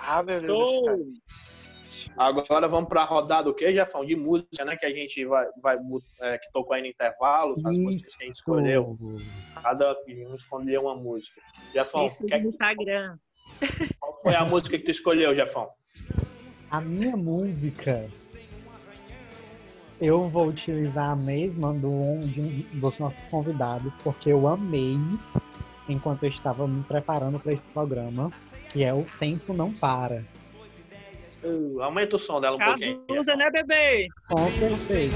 [0.00, 1.12] Ah, meu Deus do.
[2.16, 4.04] Agora vamos para a rodada o quê, Jefão?
[4.04, 4.76] De música, né?
[4.76, 5.76] Que a gente vai, vai
[6.20, 7.82] é, que tocou aí no intervalo, as Isso.
[7.82, 8.98] músicas que a gente escolheu.
[9.60, 11.40] Cada um escolheu uma música.
[11.72, 13.16] Jefão, Isso quer- no Instagram.
[13.98, 15.68] qual foi a música que tu escolheu, Jefão?
[16.70, 18.08] A minha música,
[20.00, 24.98] eu vou utilizar a mesma do, um- de um dos nossos convidados, porque eu amei
[25.88, 28.30] enquanto eu estava me preparando para esse programa,
[28.72, 30.22] que é O Tempo Não Para.
[31.42, 33.00] Uh, aumenta o som dela um pouquinho.
[33.06, 34.08] Cazuza, né, bebê?
[34.28, 35.14] Com certeza.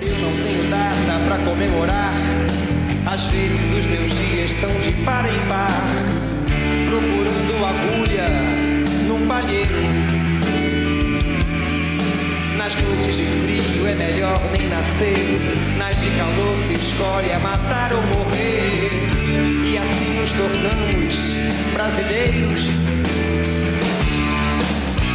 [0.00, 2.12] Eu não tenho data pra comemorar.
[3.12, 5.68] Às vezes os meus dias são de par em par.
[6.88, 8.28] Procurando agulha
[12.82, 15.40] noites de frio é melhor nem nascer.
[15.76, 18.90] Nas de calor se escolhe a matar ou morrer.
[19.64, 21.34] E assim nos tornamos
[21.72, 22.62] brasileiros.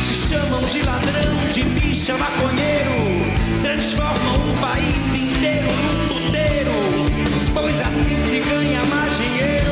[0.07, 3.33] Se chamam de ladrão, de bicha, maconheiro.
[3.61, 6.71] Transformam um país inteiro num puteiro.
[7.53, 9.62] Pois assim se ganha mais dinheiro.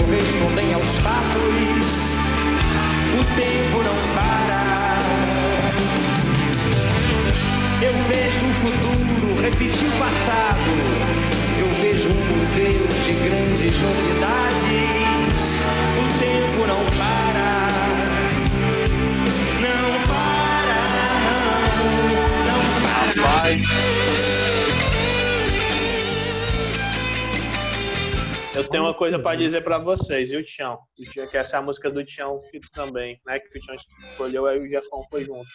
[0.00, 2.16] Correspondem aos fatos.
[3.18, 4.98] O tempo não para.
[7.80, 10.70] Eu vejo o futuro repetir o passado.
[11.58, 15.60] Eu vejo um museu de grandes novidades.
[15.98, 17.68] O tempo não para.
[19.62, 20.80] Não para,
[21.26, 21.92] não,
[22.44, 23.40] não para.
[23.40, 24.55] Vai.
[28.56, 30.78] Eu tenho uma coisa para dizer para vocês, viu, Tião?
[30.98, 33.38] O Tião- Que essa é a música do Tião que também, né?
[33.38, 35.46] Que o Tião escolheu, aí o Jefão foi junto.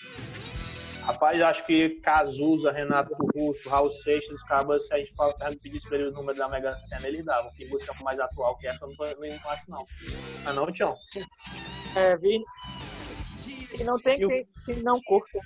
[1.03, 5.11] Rapaz, acho que Cazuza, Renato Russo, Raul Seixas, os cabas, se a gente
[5.59, 7.51] pedisse pra eles o número da Mega Sena, eles davam.
[7.53, 9.85] Que música mais atual que essa, eu não, tô- nem não acho, não.
[10.43, 10.95] Mas não, Tião?
[11.95, 12.43] É, vi.
[13.79, 15.39] E não tem E quem, quem não curta.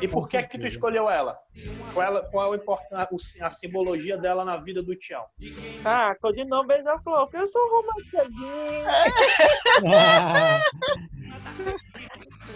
[0.00, 1.38] E por que que tu escolheu ela?
[1.92, 2.48] Qual, ela, qual é
[3.18, 5.24] si- a simbologia dela na vida do Tião?
[5.84, 8.84] Ah, codinome beija-flor, porque eu sou romanceguinho.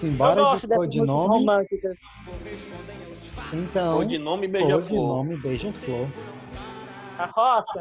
[0.02, 1.98] Eu Embora gosto de dessas codinome, românticas.
[3.52, 4.82] então, Codinome Beija-Flor.
[4.82, 6.06] codinome Beija-Flor.
[7.18, 7.80] A roça.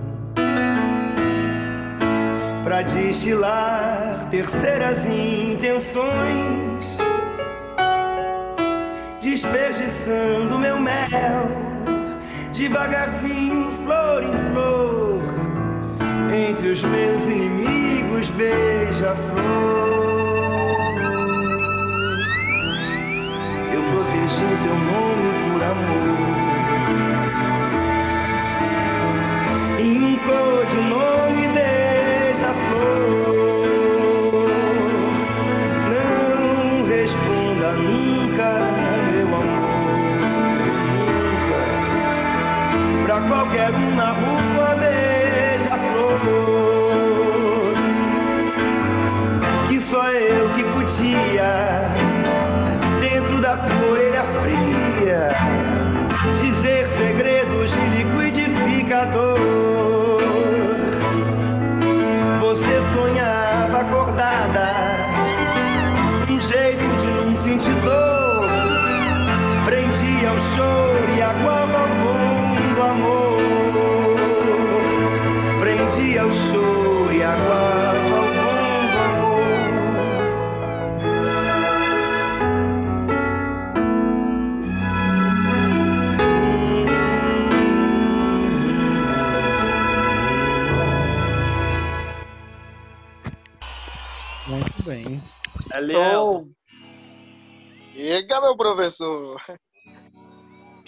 [2.71, 6.99] Pra destilar terceiras intenções,
[9.19, 11.49] desperdiçando meu mel,
[12.53, 15.21] devagarzinho, flor em flor.
[16.33, 19.41] entre os meus inimigos, beija-flor.
[23.73, 26.21] Eu protegi o teu nome por amor.
[29.77, 31.80] Encode o nome beija-flor.
[43.31, 46.19] Qualquer um na rua, beija-flor.
[49.69, 51.87] Que só eu que podia,
[52.99, 55.33] dentro da tua orelha fria,
[56.33, 59.39] dizer segredos de liquidificador.
[62.37, 64.73] Você sonhava acordada,
[66.29, 68.49] um jeito de não sentir dor.
[69.63, 72.00] Prendia o choro e aguava o
[72.81, 73.37] mundo amor.
[75.59, 79.41] Prendia o choro e aguava o mundo amor.
[94.47, 95.23] Muito bem.
[95.75, 96.47] Eliel,
[97.93, 99.39] Diga, meu professor.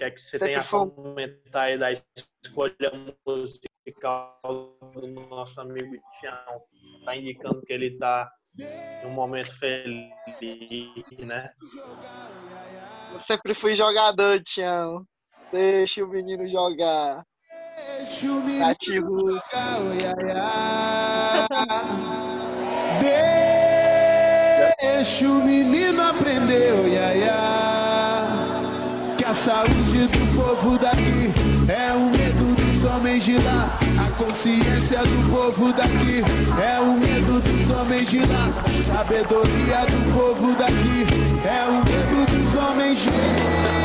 [0.03, 2.91] Que é que você Sempre tem a foi comentar aí da escolha
[3.25, 4.39] musical
[4.93, 6.61] do nosso amigo Tião?
[6.73, 8.29] Você está indicando que ele está
[9.03, 10.11] num momento feliz,
[11.19, 11.51] né?
[13.13, 15.05] Eu sempre fui jogador, Tião.
[15.51, 17.23] Deixa o menino jogar.
[17.97, 19.15] Deixa o menino Ativo.
[19.15, 21.47] jogar, oi, ai, ai.
[24.81, 27.21] Deixa o menino aprender, ai.
[27.21, 28.12] Que
[29.33, 31.33] a saúde do povo daqui
[31.67, 33.79] é o medo dos homens de lá.
[34.05, 36.21] A consciência do povo daqui
[36.61, 38.53] é o medo dos homens de lá.
[38.63, 41.07] A sabedoria do povo daqui
[41.47, 43.82] é o medo dos homens de lá.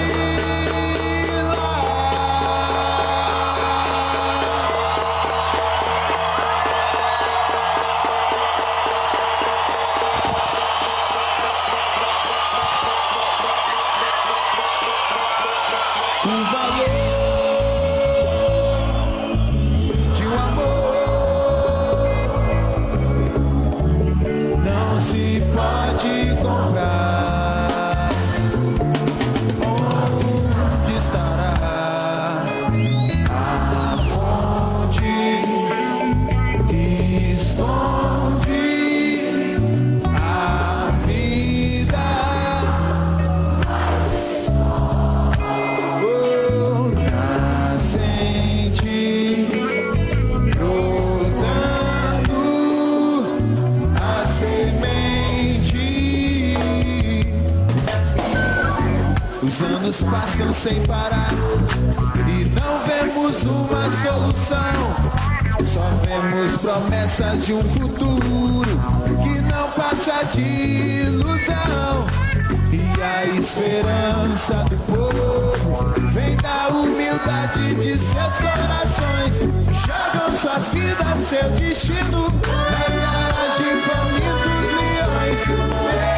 [59.59, 61.33] Os anos passam sem parar
[62.29, 64.95] e não vemos uma solução.
[65.65, 68.71] Só vemos promessas de um futuro
[69.21, 70.43] que não passa de
[71.03, 72.07] ilusão.
[72.71, 79.41] E a esperança do povo vem da humildade de seus corações.
[79.85, 86.18] Jogam suas vidas, seu destino nas garras de famintos leões.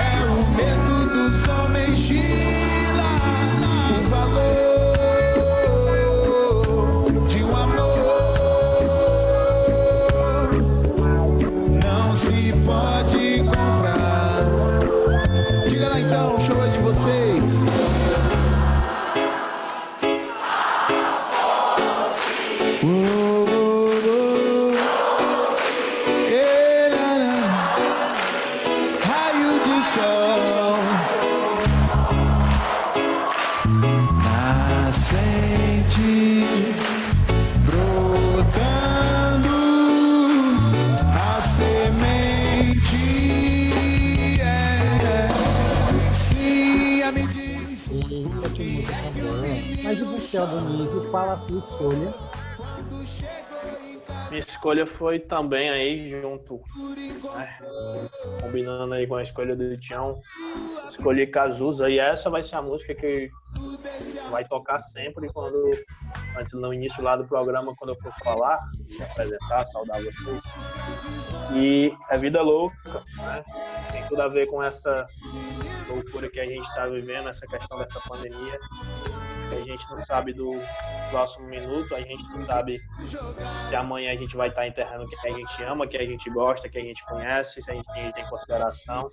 [0.00, 0.39] É
[51.10, 52.14] Qual a sua escolha?
[54.30, 56.62] Minha escolha foi também aí junto,
[57.34, 57.58] né?
[58.40, 60.20] combinando aí com a escolha do Tião.
[60.88, 63.28] Escolhi Cazuza e essa vai ser a música que
[64.30, 65.72] vai tocar sempre quando
[66.38, 70.42] antes no início lá do programa quando eu for falar, me apresentar, saudar vocês.
[71.54, 73.44] E é vida louca, né?
[73.90, 75.06] Tem tudo a ver com essa
[75.88, 78.60] loucura que a gente está vivendo, essa questão dessa pandemia.
[79.50, 80.50] A gente não sabe do
[81.10, 82.80] próximo minuto, a gente não sabe
[83.68, 86.68] se amanhã a gente vai estar enterrando quem a gente ama, quem a gente gosta,
[86.68, 89.10] quem a gente conhece, se a gente tem consideração.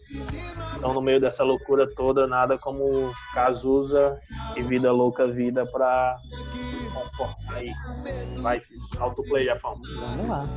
[0.75, 4.19] Então, no meio dessa loucura toda, nada como Cazuza
[4.55, 6.17] e Vida Louca Vida para
[6.93, 7.71] confortar aí.
[8.37, 8.59] Vai,
[8.99, 9.79] autoplay, Jafão.
[9.99, 10.47] Vamos lá.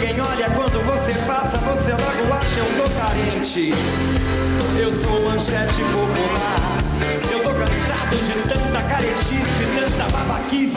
[0.00, 3.72] Ninguém olha quando você passa, você logo acha eu tô carente.
[4.80, 6.78] Eu sou manchete popular.
[7.32, 10.76] Eu tô cansado de tanta caretice, tanta babaquice.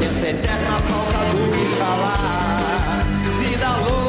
[0.00, 3.04] E essa eterna falta do que falar.
[3.38, 4.01] Vida louca,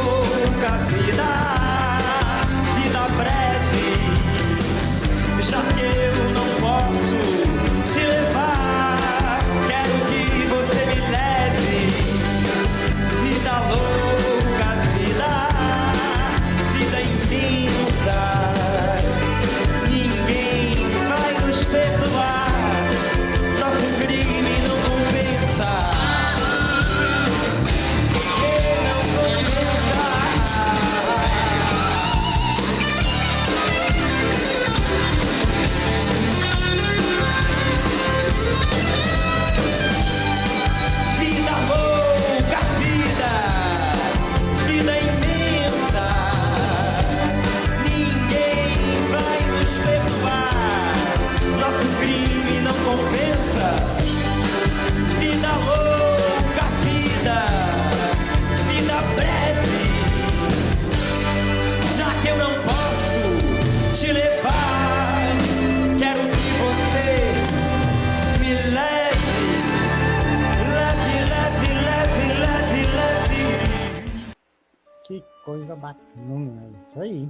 [75.43, 76.71] coisa bacana.
[76.89, 77.29] Isso aí.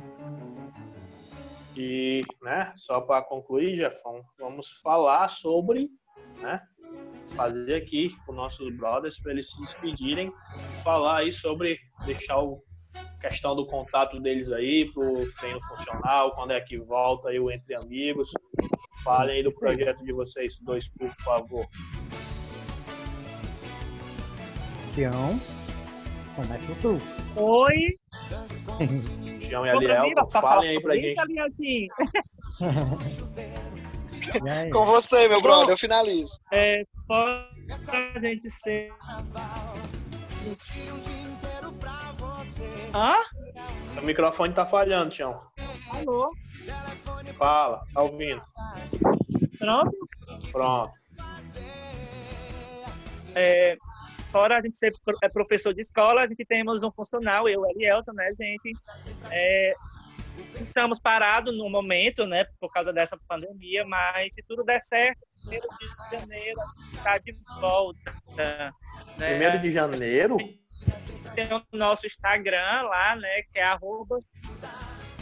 [1.76, 5.90] E, né, só para concluir, Jefão, vamos falar sobre,
[6.40, 6.62] né,
[7.36, 10.32] fazer aqui com nossos brothers para eles se despedirem,
[10.84, 12.64] falar aí sobre deixar o
[13.20, 17.74] questão do contato deles aí pro treino funcional, quando é que volta aí o Entre
[17.74, 18.30] Amigos.
[19.04, 21.66] Falem aí do projeto de vocês dois, por favor.
[24.94, 25.40] Tião,
[26.36, 27.23] começa tu.
[27.36, 27.98] Oi,
[29.50, 31.88] João e Aliel, pra falem aí pra gente.
[34.72, 36.40] Com você, meu brother, eu finalizo.
[36.52, 37.48] É, só
[37.86, 38.92] pra gente ser.
[42.94, 43.14] Hã?
[44.00, 45.42] O microfone tá falhando, Tião.
[45.90, 46.32] Alô?
[47.38, 48.42] Fala, tá ouvindo?
[49.58, 49.92] Pronto?
[50.52, 50.94] Pronto.
[53.36, 53.78] É,
[54.34, 54.92] fora a gente ser
[55.22, 58.72] é professor de escola, a gente temos um funcional, eu e Elielton, né, gente?
[59.30, 59.76] É,
[60.60, 65.68] estamos parados no momento, né, por causa dessa pandemia, mas se tudo der certo, primeiro
[65.80, 68.14] de janeiro a gente está de volta.
[68.36, 68.72] Né?
[69.16, 70.38] Primeiro de janeiro?
[71.36, 74.18] Tem o nosso Instagram lá, né, que é arroba...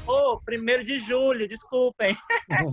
[0.07, 2.17] Oh, primeiro de julho, desculpem.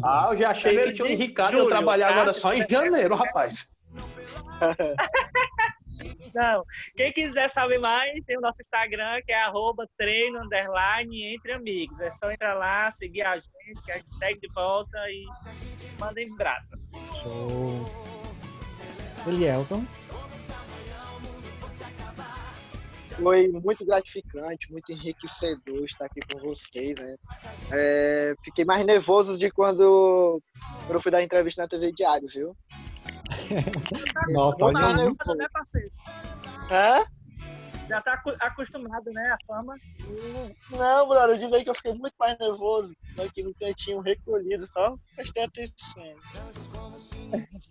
[0.02, 2.15] Ah, eu já achei que Primeiro tinha o de Ricardo eu julho, trabalhar tá?
[2.15, 3.69] agora só em janeiro, rapaz.
[6.35, 6.65] Não,
[6.97, 12.01] quem quiser saber mais, tem o nosso Instagram, que é arroba treino, underline, entre amigos.
[12.01, 15.25] É só entrar lá, seguir a gente, que a gente segue de volta e
[15.99, 16.77] mandem braço.
[17.23, 17.85] Show.
[19.27, 19.85] Elielton.
[23.20, 27.16] Foi muito gratificante, muito enriquecedor estar aqui com vocês, né?
[27.73, 30.41] É, fiquei mais nervoso de quando
[30.87, 32.57] quando eu fui dar entrevista na TV Diário, viu?
[34.32, 34.94] Nossa, olha aí.
[34.97, 35.39] nervoso.
[35.39, 35.47] né?
[36.70, 37.05] Hã?
[37.89, 39.74] Já tá acostumado, né, a fama.
[40.70, 42.94] Não, brother, eu digo aí que eu fiquei muito mais nervoso.
[43.18, 46.14] Aqui no cantinho recolhido, só prestei atenção.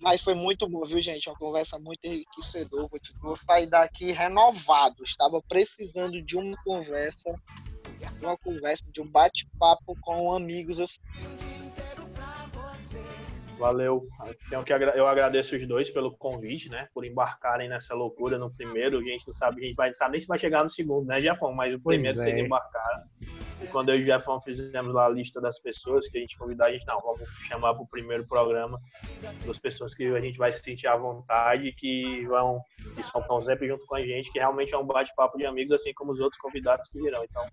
[0.01, 1.30] Mas foi muito bom, viu, gente?
[1.30, 2.88] Uma conversa muito enriquecedora.
[2.89, 5.03] Vou, te- vou sair daqui renovado.
[5.03, 7.35] Estava precisando de uma conversa,
[8.19, 10.80] de uma conversa, de um bate-papo com amigos.
[10.80, 10.99] assim.
[13.57, 14.07] Valeu.
[14.49, 16.88] Tenho que Eu agradeço os dois pelo convite, né?
[16.93, 18.99] Por embarcarem nessa loucura no primeiro.
[18.99, 21.19] A gente não sabe, a gente vai, sabe nem se vai chegar no segundo, né,
[21.19, 21.53] Jefão?
[21.53, 22.23] Mas o primeiro é.
[22.23, 23.03] vocês embarcaram.
[23.61, 26.38] E quando eu e o Jefão fizemos lá a lista das pessoas que a gente
[26.38, 28.79] convidar, a gente não, vamos chamar para o primeiro programa
[29.45, 32.61] das pessoas que a gente vai se sentir à vontade, que vão,
[32.95, 35.71] que são tão sempre junto com a gente, que realmente é um bate-papo de amigos,
[35.71, 37.23] assim como os outros convidados que virão.
[37.23, 37.43] Então,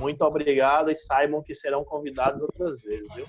[0.00, 3.26] muito obrigado e saibam que serão convidados outras vezes, viu?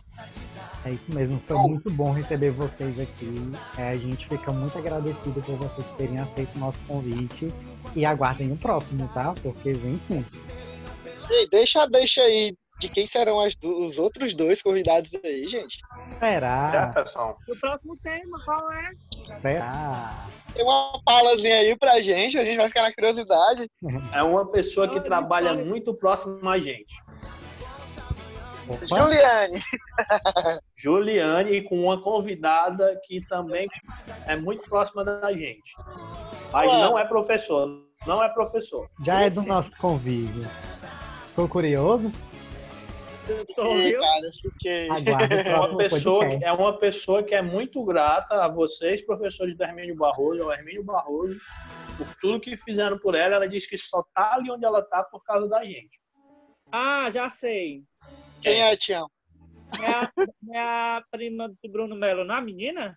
[0.86, 3.52] É isso mesmo, foi muito bom receber vocês aqui.
[3.78, 7.54] É, a gente fica muito agradecido por vocês terem aceito o nosso convite.
[7.96, 9.34] E aguardem o próximo, tá?
[9.42, 10.26] Porque vem sim.
[11.30, 15.78] Ei, deixa, deixa aí de quem serão as do- os outros dois convidados aí, gente.
[16.20, 16.72] Será?
[16.72, 18.92] Jefferson, E o próximo tema, qual é?
[19.42, 20.28] Será?
[20.54, 23.70] Tem uma paulazinha aí pra gente, a gente vai ficar na curiosidade.
[24.14, 26.96] é uma pessoa que trabalha muito próximo a gente.
[28.68, 29.62] Opa, Juliane.
[30.76, 33.68] Juliane com uma convidada que também
[34.26, 35.74] é muito próxima da gente.
[36.52, 36.80] Mas Ué.
[36.80, 38.90] não é professor, não é professor.
[39.06, 40.48] já é do nosso convívio.
[41.30, 42.12] Ficou curioso?
[43.26, 44.88] Fiquei, cara, fiquei.
[44.88, 49.64] É uma pessoa, que- é uma pessoa que é muito grata a vocês, professores do
[49.64, 51.36] Hermínio Barroso, ao Hermínio Barroso,
[51.98, 53.36] por tudo que fizeram por ela.
[53.36, 56.00] Ela diz que só tá ali onde ela tá por causa da gente.
[56.72, 57.84] Ah, já sei.
[58.46, 59.10] Quem é, Tião?
[59.82, 60.12] É a,
[60.54, 62.96] é a prima do Bruno Melo, não é a menina?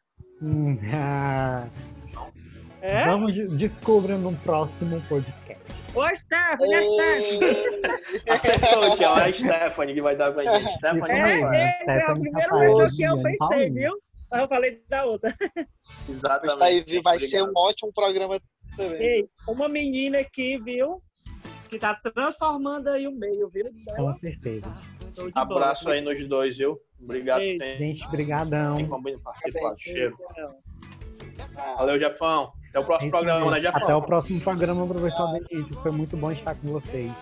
[2.83, 3.07] É?
[3.07, 5.65] Vamos de- descobrir no próximo podcast.
[5.95, 7.83] Ô, Stephanie, é Stephanie.
[8.29, 9.19] Acertou, Tião.
[9.19, 10.75] É a Stephanie que vai dar pra gente.
[10.75, 13.99] Stephanie É, é, é a primeira pessoa que eu pensei, viu?
[14.31, 15.35] Mas eu falei da outra.
[16.07, 16.63] Exatamente.
[16.63, 18.39] Aí, vai ser um ótimo programa
[18.77, 19.01] também.
[19.03, 21.03] Ei, uma menina aqui, viu?
[21.69, 23.67] que tá transformando aí o meio, viu?
[23.97, 24.67] Com certeza.
[25.35, 26.81] Abraço aí nos dois, viu?
[27.01, 27.39] Obrigado.
[27.39, 27.79] Beijo.
[27.79, 28.77] Gente, brigadão.
[29.79, 30.17] Cheiro.
[31.77, 32.53] Valeu, Jefão.
[32.71, 33.83] Até o próximo programa, né, Jefão?
[33.83, 35.81] Até o próximo programa, professor Benedito.
[35.81, 37.13] Foi muito bom estar com vocês.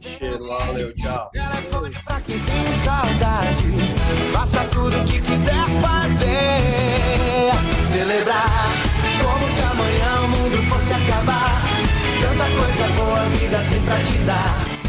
[0.00, 1.30] Cheiro, valeu, tchau.
[1.30, 3.64] Telefone pra quem tem saudade.
[4.32, 6.30] Faça tudo o que quiser fazer.
[7.88, 8.90] Celebrar
[9.22, 11.69] como se amanhã o mundo fosse acabar.
[12.20, 14.79] Tanta coisa boa a vida tem pra te dar.